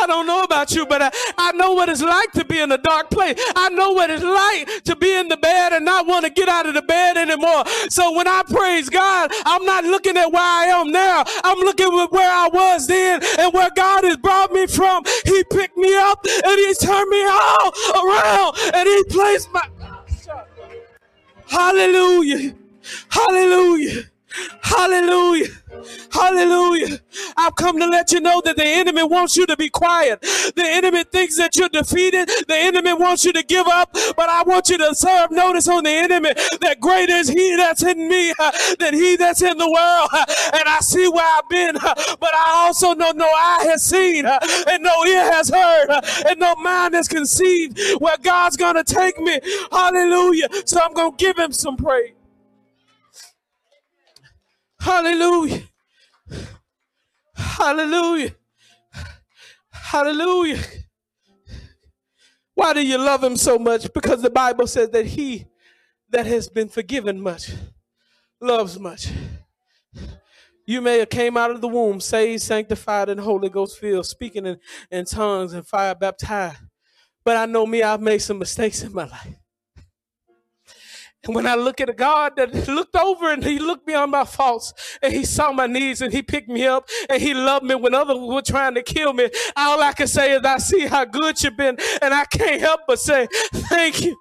I 0.01 0.07
don't 0.07 0.27
know 0.27 0.43
about 0.43 0.73
you, 0.73 0.87
but 0.87 1.03
I, 1.03 1.11
I 1.39 1.53
know 1.53 1.73
what 1.73 1.89
it's 1.89 2.03
like 2.03 2.33
to 2.33 2.45
be 2.45 2.59
in 2.61 2.71
a 2.73 2.79
dark 2.79 3.11
place. 3.11 3.35
I 3.57 3.69
know 3.71 3.93
what 3.93 4.11
it's 4.11 4.25
like 4.25 4.85
to 4.85 4.97
be 4.97 5.15
in 5.15 5.29
the 5.29 5.37
bed 5.37 5.73
and 5.73 5.85
not 5.85 6.07
want 6.07 6.25
to 6.25 6.31
get 6.31 6.49
out 6.49 6.67
of 6.67 6.75
the 6.75 6.83
bed 6.83 7.17
anymore. 7.17 7.65
So 7.89 8.13
when 8.17 8.27
I 8.27 8.43
praise 8.49 8.89
God, 8.89 9.31
I'm 9.45 9.65
not 9.65 9.85
looking 9.85 10.17
at 10.17 10.31
where 10.33 10.43
I 10.43 10.67
am 10.67 10.91
now. 10.91 11.25
I'm 11.45 11.59
looking 11.59 11.87
at 11.87 12.13
where 12.13 12.31
I 12.31 12.49
was 12.53 12.87
then 12.87 13.23
and 13.39 13.53
where 13.53 13.71
God 13.75 14.05
has 14.05 14.17
brought 14.17 14.53
me 14.53 14.67
from. 14.67 15.05
He 15.25 15.45
picked 15.45 15.77
me 15.77 15.95
up 15.97 16.25
and 16.25 16.59
he 16.59 16.75
turned 16.75 17.11
me 17.11 17.25
all 17.25 17.73
around 17.95 18.57
and 18.75 18.89
he 18.89 19.05
placed 19.05 19.53
my. 19.53 19.63
Hallelujah. 21.47 22.55
Hallelujah. 23.11 24.05
Hallelujah. 24.63 25.49
Hallelujah. 26.11 27.01
I've 27.37 27.55
come 27.57 27.79
to 27.79 27.87
let 27.87 28.13
you 28.13 28.21
know 28.21 28.41
that 28.45 28.57
the 28.57 28.65
enemy 28.65 29.03
wants 29.03 29.37
you 29.37 29.47
to 29.47 29.57
be 29.57 29.69
quiet. 29.69 30.21
The 30.21 30.65
enemy 30.65 31.05
thinks 31.05 31.37
that 31.37 31.57
you're 31.57 31.69
defeated. 31.69 32.29
The 32.49 32.57
enemy 32.57 32.93
wants 32.95 33.25
you 33.25 33.33
to 33.33 33.43
give 33.43 33.67
up. 33.67 33.93
But 33.93 34.29
I 34.29 34.43
want 34.45 34.69
you 34.69 34.79
to 34.79 34.95
serve 34.95 35.31
notice 35.31 35.69
on 35.69 35.85
the 35.85 35.91
enemy 35.91 36.31
that 36.61 36.81
greater 36.81 37.15
is 37.15 37.29
he 37.29 37.57
that's 37.57 37.83
in 37.83 38.09
me 38.09 38.33
uh, 38.39 38.53
than 38.79 38.95
he 38.95 39.17
that's 39.17 39.43
in 39.43 39.59
the 39.59 39.69
world. 39.69 40.09
Uh, 40.13 40.25
and 40.55 40.69
I 40.69 40.79
see 40.81 41.09
where 41.09 41.27
I've 41.39 41.49
been, 41.49 41.77
uh, 41.77 41.95
but 42.21 42.31
I 42.35 42.65
also 42.67 42.95
know 42.95 43.13
no 43.13 43.27
eye 43.27 43.67
has 43.69 43.83
seen 43.83 44.27
uh, 44.27 44.39
and 44.69 44.83
no 44.83 45.05
ear 45.05 45.33
has 45.33 45.49
heard 45.49 45.91
uh, 45.91 46.01
and 46.29 46.39
no 46.39 46.55
mind 46.57 46.95
has 46.95 47.09
conceived 47.09 47.79
where 48.01 48.17
God's 48.23 48.57
going 48.57 48.77
to 48.77 48.85
take 48.85 49.19
me. 49.19 49.41
Hallelujah. 49.71 50.49
So 50.65 50.81
I'm 50.83 50.95
going 50.95 51.17
to 51.17 51.17
give 51.17 51.39
him 51.39 51.53
some 51.53 51.77
praise. 51.77 52.13
Hallelujah. 54.83 55.63
Hallelujah. 57.35 58.35
Hallelujah. 59.71 60.63
Why 62.55 62.73
do 62.73 62.87
you 62.87 62.99
love 62.99 63.23
him 63.25 63.37
so 63.37 63.59
much? 63.59 63.93
Because 63.93 64.23
the 64.23 64.31
Bible 64.31 64.67
says 64.67 64.91
that 64.91 65.07
he 65.07 65.47
that 66.11 66.27
has 66.27 66.49
been 66.49 66.69
forgiven 66.69 67.21
much 67.21 67.53
loves 68.41 68.79
much. 68.79 69.09
You 70.67 70.81
may 70.81 70.99
have 71.01 71.11
came 71.11 71.37
out 71.37 71.51
of 71.51 71.61
the 71.61 71.69
womb 71.69 72.01
saved, 72.01 72.43
sanctified, 72.43 73.09
and 73.09 73.21
Holy 73.21 73.49
Ghost 73.49 73.79
filled, 73.79 74.07
speaking 74.07 74.47
in, 74.47 74.59
in 74.91 75.05
tongues 75.05 75.53
and 75.55 75.67
fire 75.67 75.95
baptized. 75.95 76.59
But 77.25 77.37
I 77.37 77.47
know 77.47 77.67
me, 77.67 77.83
I've 77.83 78.01
made 78.01 78.19
some 78.21 78.39
mistakes 78.39 78.83
in 78.83 78.93
my 78.93 79.05
life. 79.05 79.37
And 81.25 81.37
when 81.37 81.47
I 81.47 81.55
look 81.55 81.81
at 81.81 81.89
a 81.89 81.93
God 81.93 82.33
that 82.37 82.69
looked 82.69 82.97
over 82.97 83.33
and 83.33 83.45
he 83.45 83.59
looked 83.61 83.87
beyond 83.87 84.11
my 84.11 84.25
faults 84.25 84.73
and 85.01 85.13
he 85.13 85.25
saw 85.25 85.53
my 85.53 85.69
needs 85.69 86.03
and 86.03 86.13
he 86.13 86.21
picked 86.21 86.49
me 86.49 86.67
up 86.67 86.89
and 87.09 87.23
he 87.23 87.33
loved 87.33 87.65
me 87.65 87.77
when 87.77 87.95
others 87.95 88.19
were 88.19 88.43
trying 88.43 88.75
to 88.75 88.83
kill 88.83 89.13
me, 89.13 89.31
all 89.57 89.81
I 89.81 89.93
can 89.93 90.09
say 90.09 90.33
is 90.33 90.43
I 90.43 90.59
see 90.59 90.87
how 90.87 91.05
good 91.05 91.41
you've 91.43 91.57
been 91.57 91.77
and 92.01 92.13
I 92.13 92.25
can't 92.25 92.61
help 92.61 92.81
but 92.89 92.99
say 92.99 93.29
thank 93.53 94.03
you. 94.03 94.17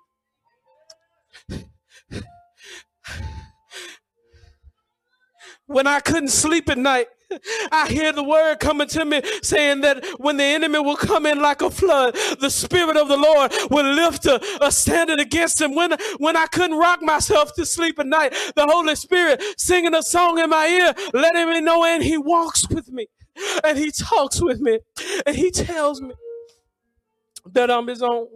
When 5.65 5.87
I 5.87 6.01
couldn't 6.01 6.29
sleep 6.29 6.69
at 6.69 6.77
night, 6.77 7.07
I 7.71 7.87
hear 7.89 8.11
the 8.11 8.23
word 8.23 8.59
coming 8.59 8.87
to 8.89 9.05
me 9.05 9.21
saying 9.41 9.81
that 9.81 10.05
when 10.17 10.37
the 10.37 10.43
enemy 10.43 10.79
will 10.79 10.95
come 10.95 11.25
in 11.25 11.41
like 11.41 11.61
a 11.61 11.69
flood, 11.69 12.15
the 12.39 12.49
Spirit 12.49 12.97
of 12.97 13.07
the 13.07 13.17
Lord 13.17 13.51
will 13.69 13.93
lift 13.93 14.25
a, 14.25 14.41
a 14.65 14.71
standard 14.71 15.19
against 15.19 15.61
him. 15.61 15.75
When, 15.75 15.95
when 16.17 16.35
I 16.35 16.47
couldn't 16.47 16.77
rock 16.77 17.01
myself 17.01 17.53
to 17.55 17.65
sleep 17.65 17.99
at 17.99 18.07
night, 18.07 18.33
the 18.55 18.65
Holy 18.65 18.95
Spirit 18.95 19.41
singing 19.57 19.95
a 19.95 20.03
song 20.03 20.39
in 20.39 20.49
my 20.49 20.67
ear, 20.67 20.93
letting 21.13 21.49
me 21.49 21.61
know, 21.61 21.83
and 21.83 22.03
He 22.03 22.17
walks 22.17 22.67
with 22.69 22.89
me, 22.89 23.07
and 23.63 23.77
He 23.77 23.91
talks 23.91 24.41
with 24.41 24.59
me, 24.59 24.79
and 25.25 25.35
He 25.35 25.51
tells 25.51 26.01
me 26.01 26.13
that 27.45 27.71
I'm 27.71 27.87
His 27.87 28.01
own. 28.01 28.27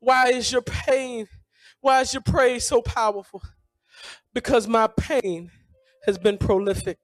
Why 0.00 0.28
is 0.28 0.50
your 0.50 0.62
pain? 0.62 1.28
Why 1.80 2.00
is 2.00 2.12
your 2.12 2.22
praise 2.22 2.66
so 2.66 2.82
powerful? 2.82 3.42
Because 4.32 4.66
my 4.66 4.86
pain 4.86 5.50
has 6.06 6.16
been 6.18 6.38
prolific 6.38 6.98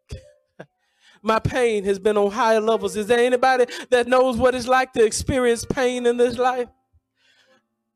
my 1.27 1.41
pain 1.41 1.85
has 1.85 1.99
been 1.99 2.16
on 2.16 2.31
higher 2.31 2.61
levels. 2.61 2.97
Is 2.97 3.09
there 3.09 3.18
anybody 3.18 3.66
that 3.91 4.07
knows 4.07 4.37
what 4.37 4.55
it's 4.55 4.68
like 4.68 4.93
to 4.93 5.05
experience 5.05 5.64
pain 5.64 6.07
in 6.07 6.16
this 6.16 6.39
life? 6.39 6.68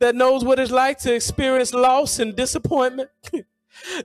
That 0.01 0.17
knows 0.17 0.45
what 0.45 0.59
it's 0.59 0.73
like 0.73 0.99
to 1.01 1.15
experience 1.15 1.73
loss 1.73 2.19
and 2.19 2.35
disappointment? 2.35 3.11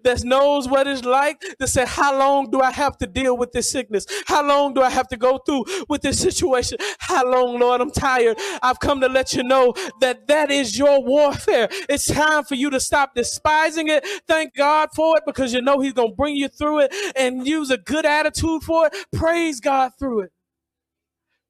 that 0.03 0.23
knows 0.23 0.67
what 0.67 0.87
it's 0.87 1.03
like 1.03 1.41
to 1.59 1.67
say, 1.67 1.85
How 1.85 2.17
long 2.17 2.49
do 2.49 2.61
I 2.61 2.71
have 2.71 2.97
to 2.97 3.07
deal 3.07 3.37
with 3.37 3.51
this 3.51 3.69
sickness? 3.71 4.05
How 4.25 4.45
long 4.45 4.73
do 4.73 4.81
I 4.81 4.89
have 4.89 5.07
to 5.09 5.17
go 5.17 5.37
through 5.39 5.65
with 5.89 6.01
this 6.01 6.19
situation? 6.21 6.77
How 6.99 7.29
long, 7.29 7.59
Lord? 7.59 7.81
I'm 7.81 7.91
tired. 7.91 8.37
I've 8.61 8.79
come 8.79 9.01
to 9.01 9.07
let 9.07 9.33
you 9.33 9.43
know 9.43 9.73
that 10.01 10.27
that 10.27 10.51
is 10.51 10.77
your 10.77 11.03
warfare. 11.03 11.67
It's 11.89 12.05
time 12.05 12.43
for 12.43 12.55
you 12.55 12.69
to 12.69 12.79
stop 12.79 13.15
despising 13.15 13.87
it. 13.89 14.05
Thank 14.27 14.55
God 14.55 14.89
for 14.95 15.17
it 15.17 15.23
because 15.25 15.53
you 15.53 15.61
know 15.61 15.79
He's 15.79 15.93
going 15.93 16.09
to 16.09 16.15
bring 16.15 16.35
you 16.35 16.47
through 16.47 16.79
it 16.79 16.93
and 17.15 17.47
use 17.47 17.71
a 17.71 17.77
good 17.77 18.05
attitude 18.05 18.63
for 18.63 18.87
it. 18.87 18.93
Praise 19.11 19.59
God 19.59 19.91
through 19.99 20.21
it 20.21 20.31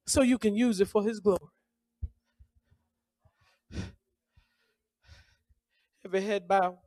so 0.06 0.22
you 0.22 0.38
can 0.38 0.54
use 0.54 0.80
it 0.80 0.88
for 0.88 1.02
His 1.02 1.20
glory. 1.20 1.40
Every 6.04 6.22
head 6.22 6.46
bow. 6.46 6.78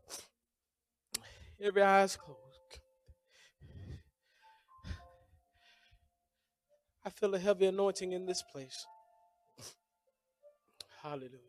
Every 1.62 1.82
eye's 1.82 2.16
closed. 2.16 2.40
I 7.06 7.10
feel 7.10 7.34
a 7.36 7.40
heavy 7.40 7.66
anointing 7.66 8.12
in 8.12 8.26
this 8.26 8.44
place. 8.52 8.86
Hallelujah. 11.02 11.40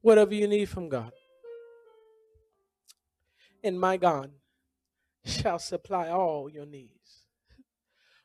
Whatever 0.00 0.34
you 0.34 0.46
need 0.46 0.68
from 0.68 0.88
God. 0.88 1.12
And 3.64 3.78
my 3.78 3.96
God 3.96 4.30
shall 5.24 5.58
supply 5.58 6.08
all 6.08 6.48
your 6.50 6.66
needs 6.66 7.24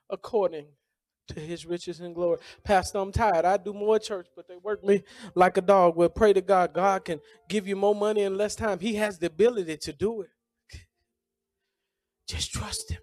according 0.09 0.65
to 1.27 1.39
his 1.39 1.65
riches 1.65 1.99
and 1.99 2.15
glory. 2.15 2.37
Pastor, 2.63 2.99
I'm 2.99 3.11
tired. 3.11 3.45
I 3.45 3.57
do 3.57 3.73
more 3.73 3.99
church, 3.99 4.27
but 4.35 4.47
they 4.47 4.55
work 4.57 4.83
me 4.83 5.03
like 5.35 5.57
a 5.57 5.61
dog. 5.61 5.95
Well, 5.95 6.09
pray 6.09 6.33
to 6.33 6.41
God. 6.41 6.73
God 6.73 7.05
can 7.05 7.19
give 7.49 7.67
you 7.67 7.75
more 7.75 7.95
money 7.95 8.23
in 8.23 8.37
less 8.37 8.55
time. 8.55 8.79
He 8.79 8.95
has 8.95 9.19
the 9.19 9.27
ability 9.27 9.77
to 9.77 9.93
do 9.93 10.21
it. 10.21 10.29
Just 12.27 12.51
trust 12.51 12.91
him. 12.91 13.01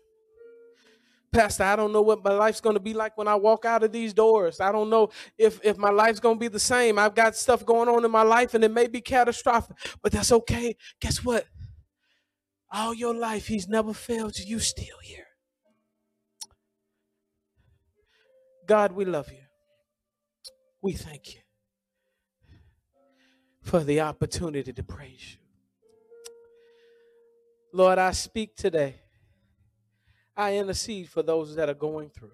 Pastor, 1.33 1.65
I 1.65 1.75
don't 1.75 1.93
know 1.93 2.03
what 2.03 2.23
my 2.23 2.33
life's 2.33 2.61
going 2.61 2.75
to 2.75 2.81
be 2.81 2.95
like 2.95 3.19
when 3.19 3.27
I 3.27 3.35
walk 3.35 3.65
out 3.65 3.83
of 3.83 3.91
these 3.91 4.15
doors. 4.15 4.61
I 4.61 4.71
don't 4.71 4.89
know 4.89 5.11
if, 5.37 5.59
if 5.65 5.77
my 5.77 5.91
life's 5.91 6.21
going 6.21 6.37
to 6.37 6.41
be 6.41 6.47
the 6.47 6.61
same. 6.61 6.97
I've 6.97 7.17
got 7.17 7.35
stuff 7.35 7.67
going 7.67 7.89
on 7.89 8.05
in 8.05 8.11
my 8.11 8.23
life 8.23 8.55
and 8.55 8.63
it 8.63 8.71
may 8.71 8.87
be 8.87 9.01
catastrophic, 9.01 9.77
but 10.01 10.13
that's 10.13 10.31
okay. 10.31 10.77
Guess 11.01 11.25
what? 11.25 11.47
All 12.73 12.95
your 12.95 13.15
life, 13.15 13.49
he's 13.49 13.67
never 13.67 13.93
failed 13.93 14.39
you. 14.39 14.45
You 14.47 14.59
still 14.61 14.99
here. 15.03 15.27
God, 18.67 18.93
we 18.93 19.05
love 19.05 19.31
you. 19.33 19.43
We 20.83 20.93
thank 20.93 21.35
you 21.35 21.41
for 23.61 23.81
the 23.81 24.03
opportunity 24.03 24.73
to 24.73 24.83
praise 24.85 25.33
you. 25.33 25.39
Lord, 27.73 27.99
I 27.99 28.13
speak 28.13 28.55
today 28.55 29.01
I 30.37 30.57
intercede 30.57 31.09
for 31.09 31.23
those 31.23 31.55
that 31.57 31.69
are 31.69 31.75
going 31.75 32.11
through. 32.11 32.33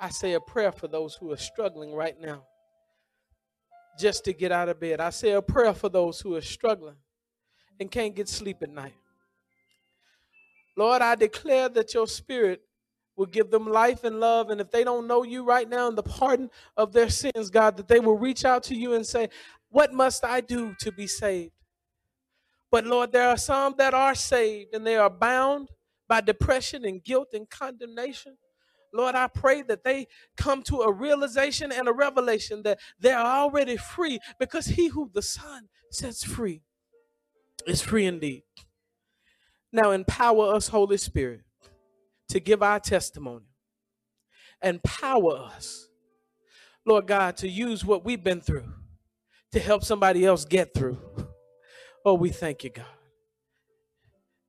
I 0.00 0.10
say 0.10 0.34
a 0.34 0.40
prayer 0.40 0.70
for 0.70 0.86
those 0.86 1.14
who 1.14 1.32
are 1.32 1.36
struggling 1.36 1.92
right 1.92 2.18
now 2.20 2.44
just 3.98 4.24
to 4.24 4.32
get 4.32 4.52
out 4.52 4.68
of 4.68 4.78
bed. 4.78 5.00
I 5.00 5.10
say 5.10 5.32
a 5.32 5.42
prayer 5.42 5.74
for 5.74 5.88
those 5.88 6.20
who 6.20 6.36
are 6.36 6.40
struggling 6.40 6.94
and 7.80 7.90
can't 7.90 8.14
get 8.14 8.28
sleep 8.28 8.58
at 8.62 8.70
night. 8.70 8.94
Lord, 10.76 11.02
I 11.02 11.16
declare 11.16 11.68
that 11.70 11.92
your 11.94 12.06
spirit 12.06 12.62
will 13.16 13.26
give 13.26 13.50
them 13.50 13.66
life 13.66 14.04
and 14.04 14.20
love. 14.20 14.50
And 14.50 14.60
if 14.60 14.70
they 14.70 14.84
don't 14.84 15.08
know 15.08 15.24
you 15.24 15.44
right 15.44 15.68
now 15.68 15.88
in 15.88 15.96
the 15.96 16.04
pardon 16.04 16.50
of 16.76 16.92
their 16.92 17.10
sins, 17.10 17.50
God, 17.50 17.76
that 17.76 17.88
they 17.88 17.98
will 17.98 18.16
reach 18.16 18.44
out 18.44 18.62
to 18.64 18.76
you 18.76 18.94
and 18.94 19.04
say, 19.04 19.28
What 19.70 19.92
must 19.92 20.24
I 20.24 20.40
do 20.40 20.76
to 20.80 20.92
be 20.92 21.08
saved? 21.08 21.52
But 22.70 22.86
Lord, 22.86 23.12
there 23.12 23.28
are 23.28 23.36
some 23.36 23.74
that 23.78 23.94
are 23.94 24.14
saved 24.14 24.74
and 24.74 24.86
they 24.86 24.96
are 24.96 25.10
bound 25.10 25.68
by 26.08 26.20
depression 26.20 26.84
and 26.84 27.02
guilt 27.02 27.28
and 27.32 27.48
condemnation. 27.48 28.36
Lord, 28.92 29.14
I 29.14 29.26
pray 29.26 29.62
that 29.62 29.84
they 29.84 30.06
come 30.36 30.62
to 30.64 30.80
a 30.80 30.92
realization 30.92 31.72
and 31.72 31.88
a 31.88 31.92
revelation 31.92 32.62
that 32.62 32.78
they 32.98 33.12
are 33.12 33.26
already 33.42 33.76
free 33.76 34.18
because 34.38 34.66
he 34.66 34.88
who 34.88 35.10
the 35.12 35.22
Son 35.22 35.68
sets 35.90 36.24
free 36.24 36.62
is 37.66 37.82
free 37.82 38.06
indeed. 38.06 38.44
Now, 39.72 39.90
empower 39.90 40.54
us, 40.54 40.68
Holy 40.68 40.96
Spirit, 40.96 41.42
to 42.30 42.40
give 42.40 42.62
our 42.62 42.80
testimony. 42.80 43.44
Empower 44.62 45.36
us, 45.36 45.88
Lord 46.86 47.06
God, 47.06 47.36
to 47.38 47.48
use 47.48 47.84
what 47.84 48.04
we've 48.04 48.24
been 48.24 48.40
through 48.40 48.72
to 49.52 49.60
help 49.60 49.84
somebody 49.84 50.24
else 50.24 50.44
get 50.44 50.72
through. 50.74 50.98
Oh, 52.08 52.14
we 52.14 52.30
thank 52.30 52.64
you, 52.64 52.70
God. 52.70 52.86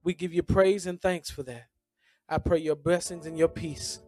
We 0.01 0.13
give 0.13 0.31
you 0.31 0.43
praise 0.43 0.85
and 0.85 1.01
thanks 1.01 1.29
for 1.29 1.43
that. 1.43 1.65
I 2.29 2.37
pray 2.37 2.59
your 2.59 2.77
blessings 2.77 3.25
and 3.25 3.37
your 3.37 3.49
peace 3.49 3.99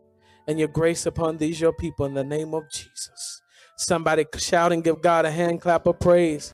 and 0.47 0.58
your 0.58 0.70
grace 0.70 1.06
upon 1.06 1.36
these 1.36 1.60
your 1.60 1.74
people 1.74 2.06
in 2.06 2.14
the 2.14 2.24
name 2.24 2.54
of 2.54 2.64
Jesus. 2.72 3.41
Somebody 3.76 4.26
shout 4.38 4.72
and 4.72 4.82
give 4.82 5.02
God 5.02 5.26
a 5.26 5.32
hand 5.32 5.60
clap 5.60 5.86
of 5.86 5.99
praise. 5.99 6.49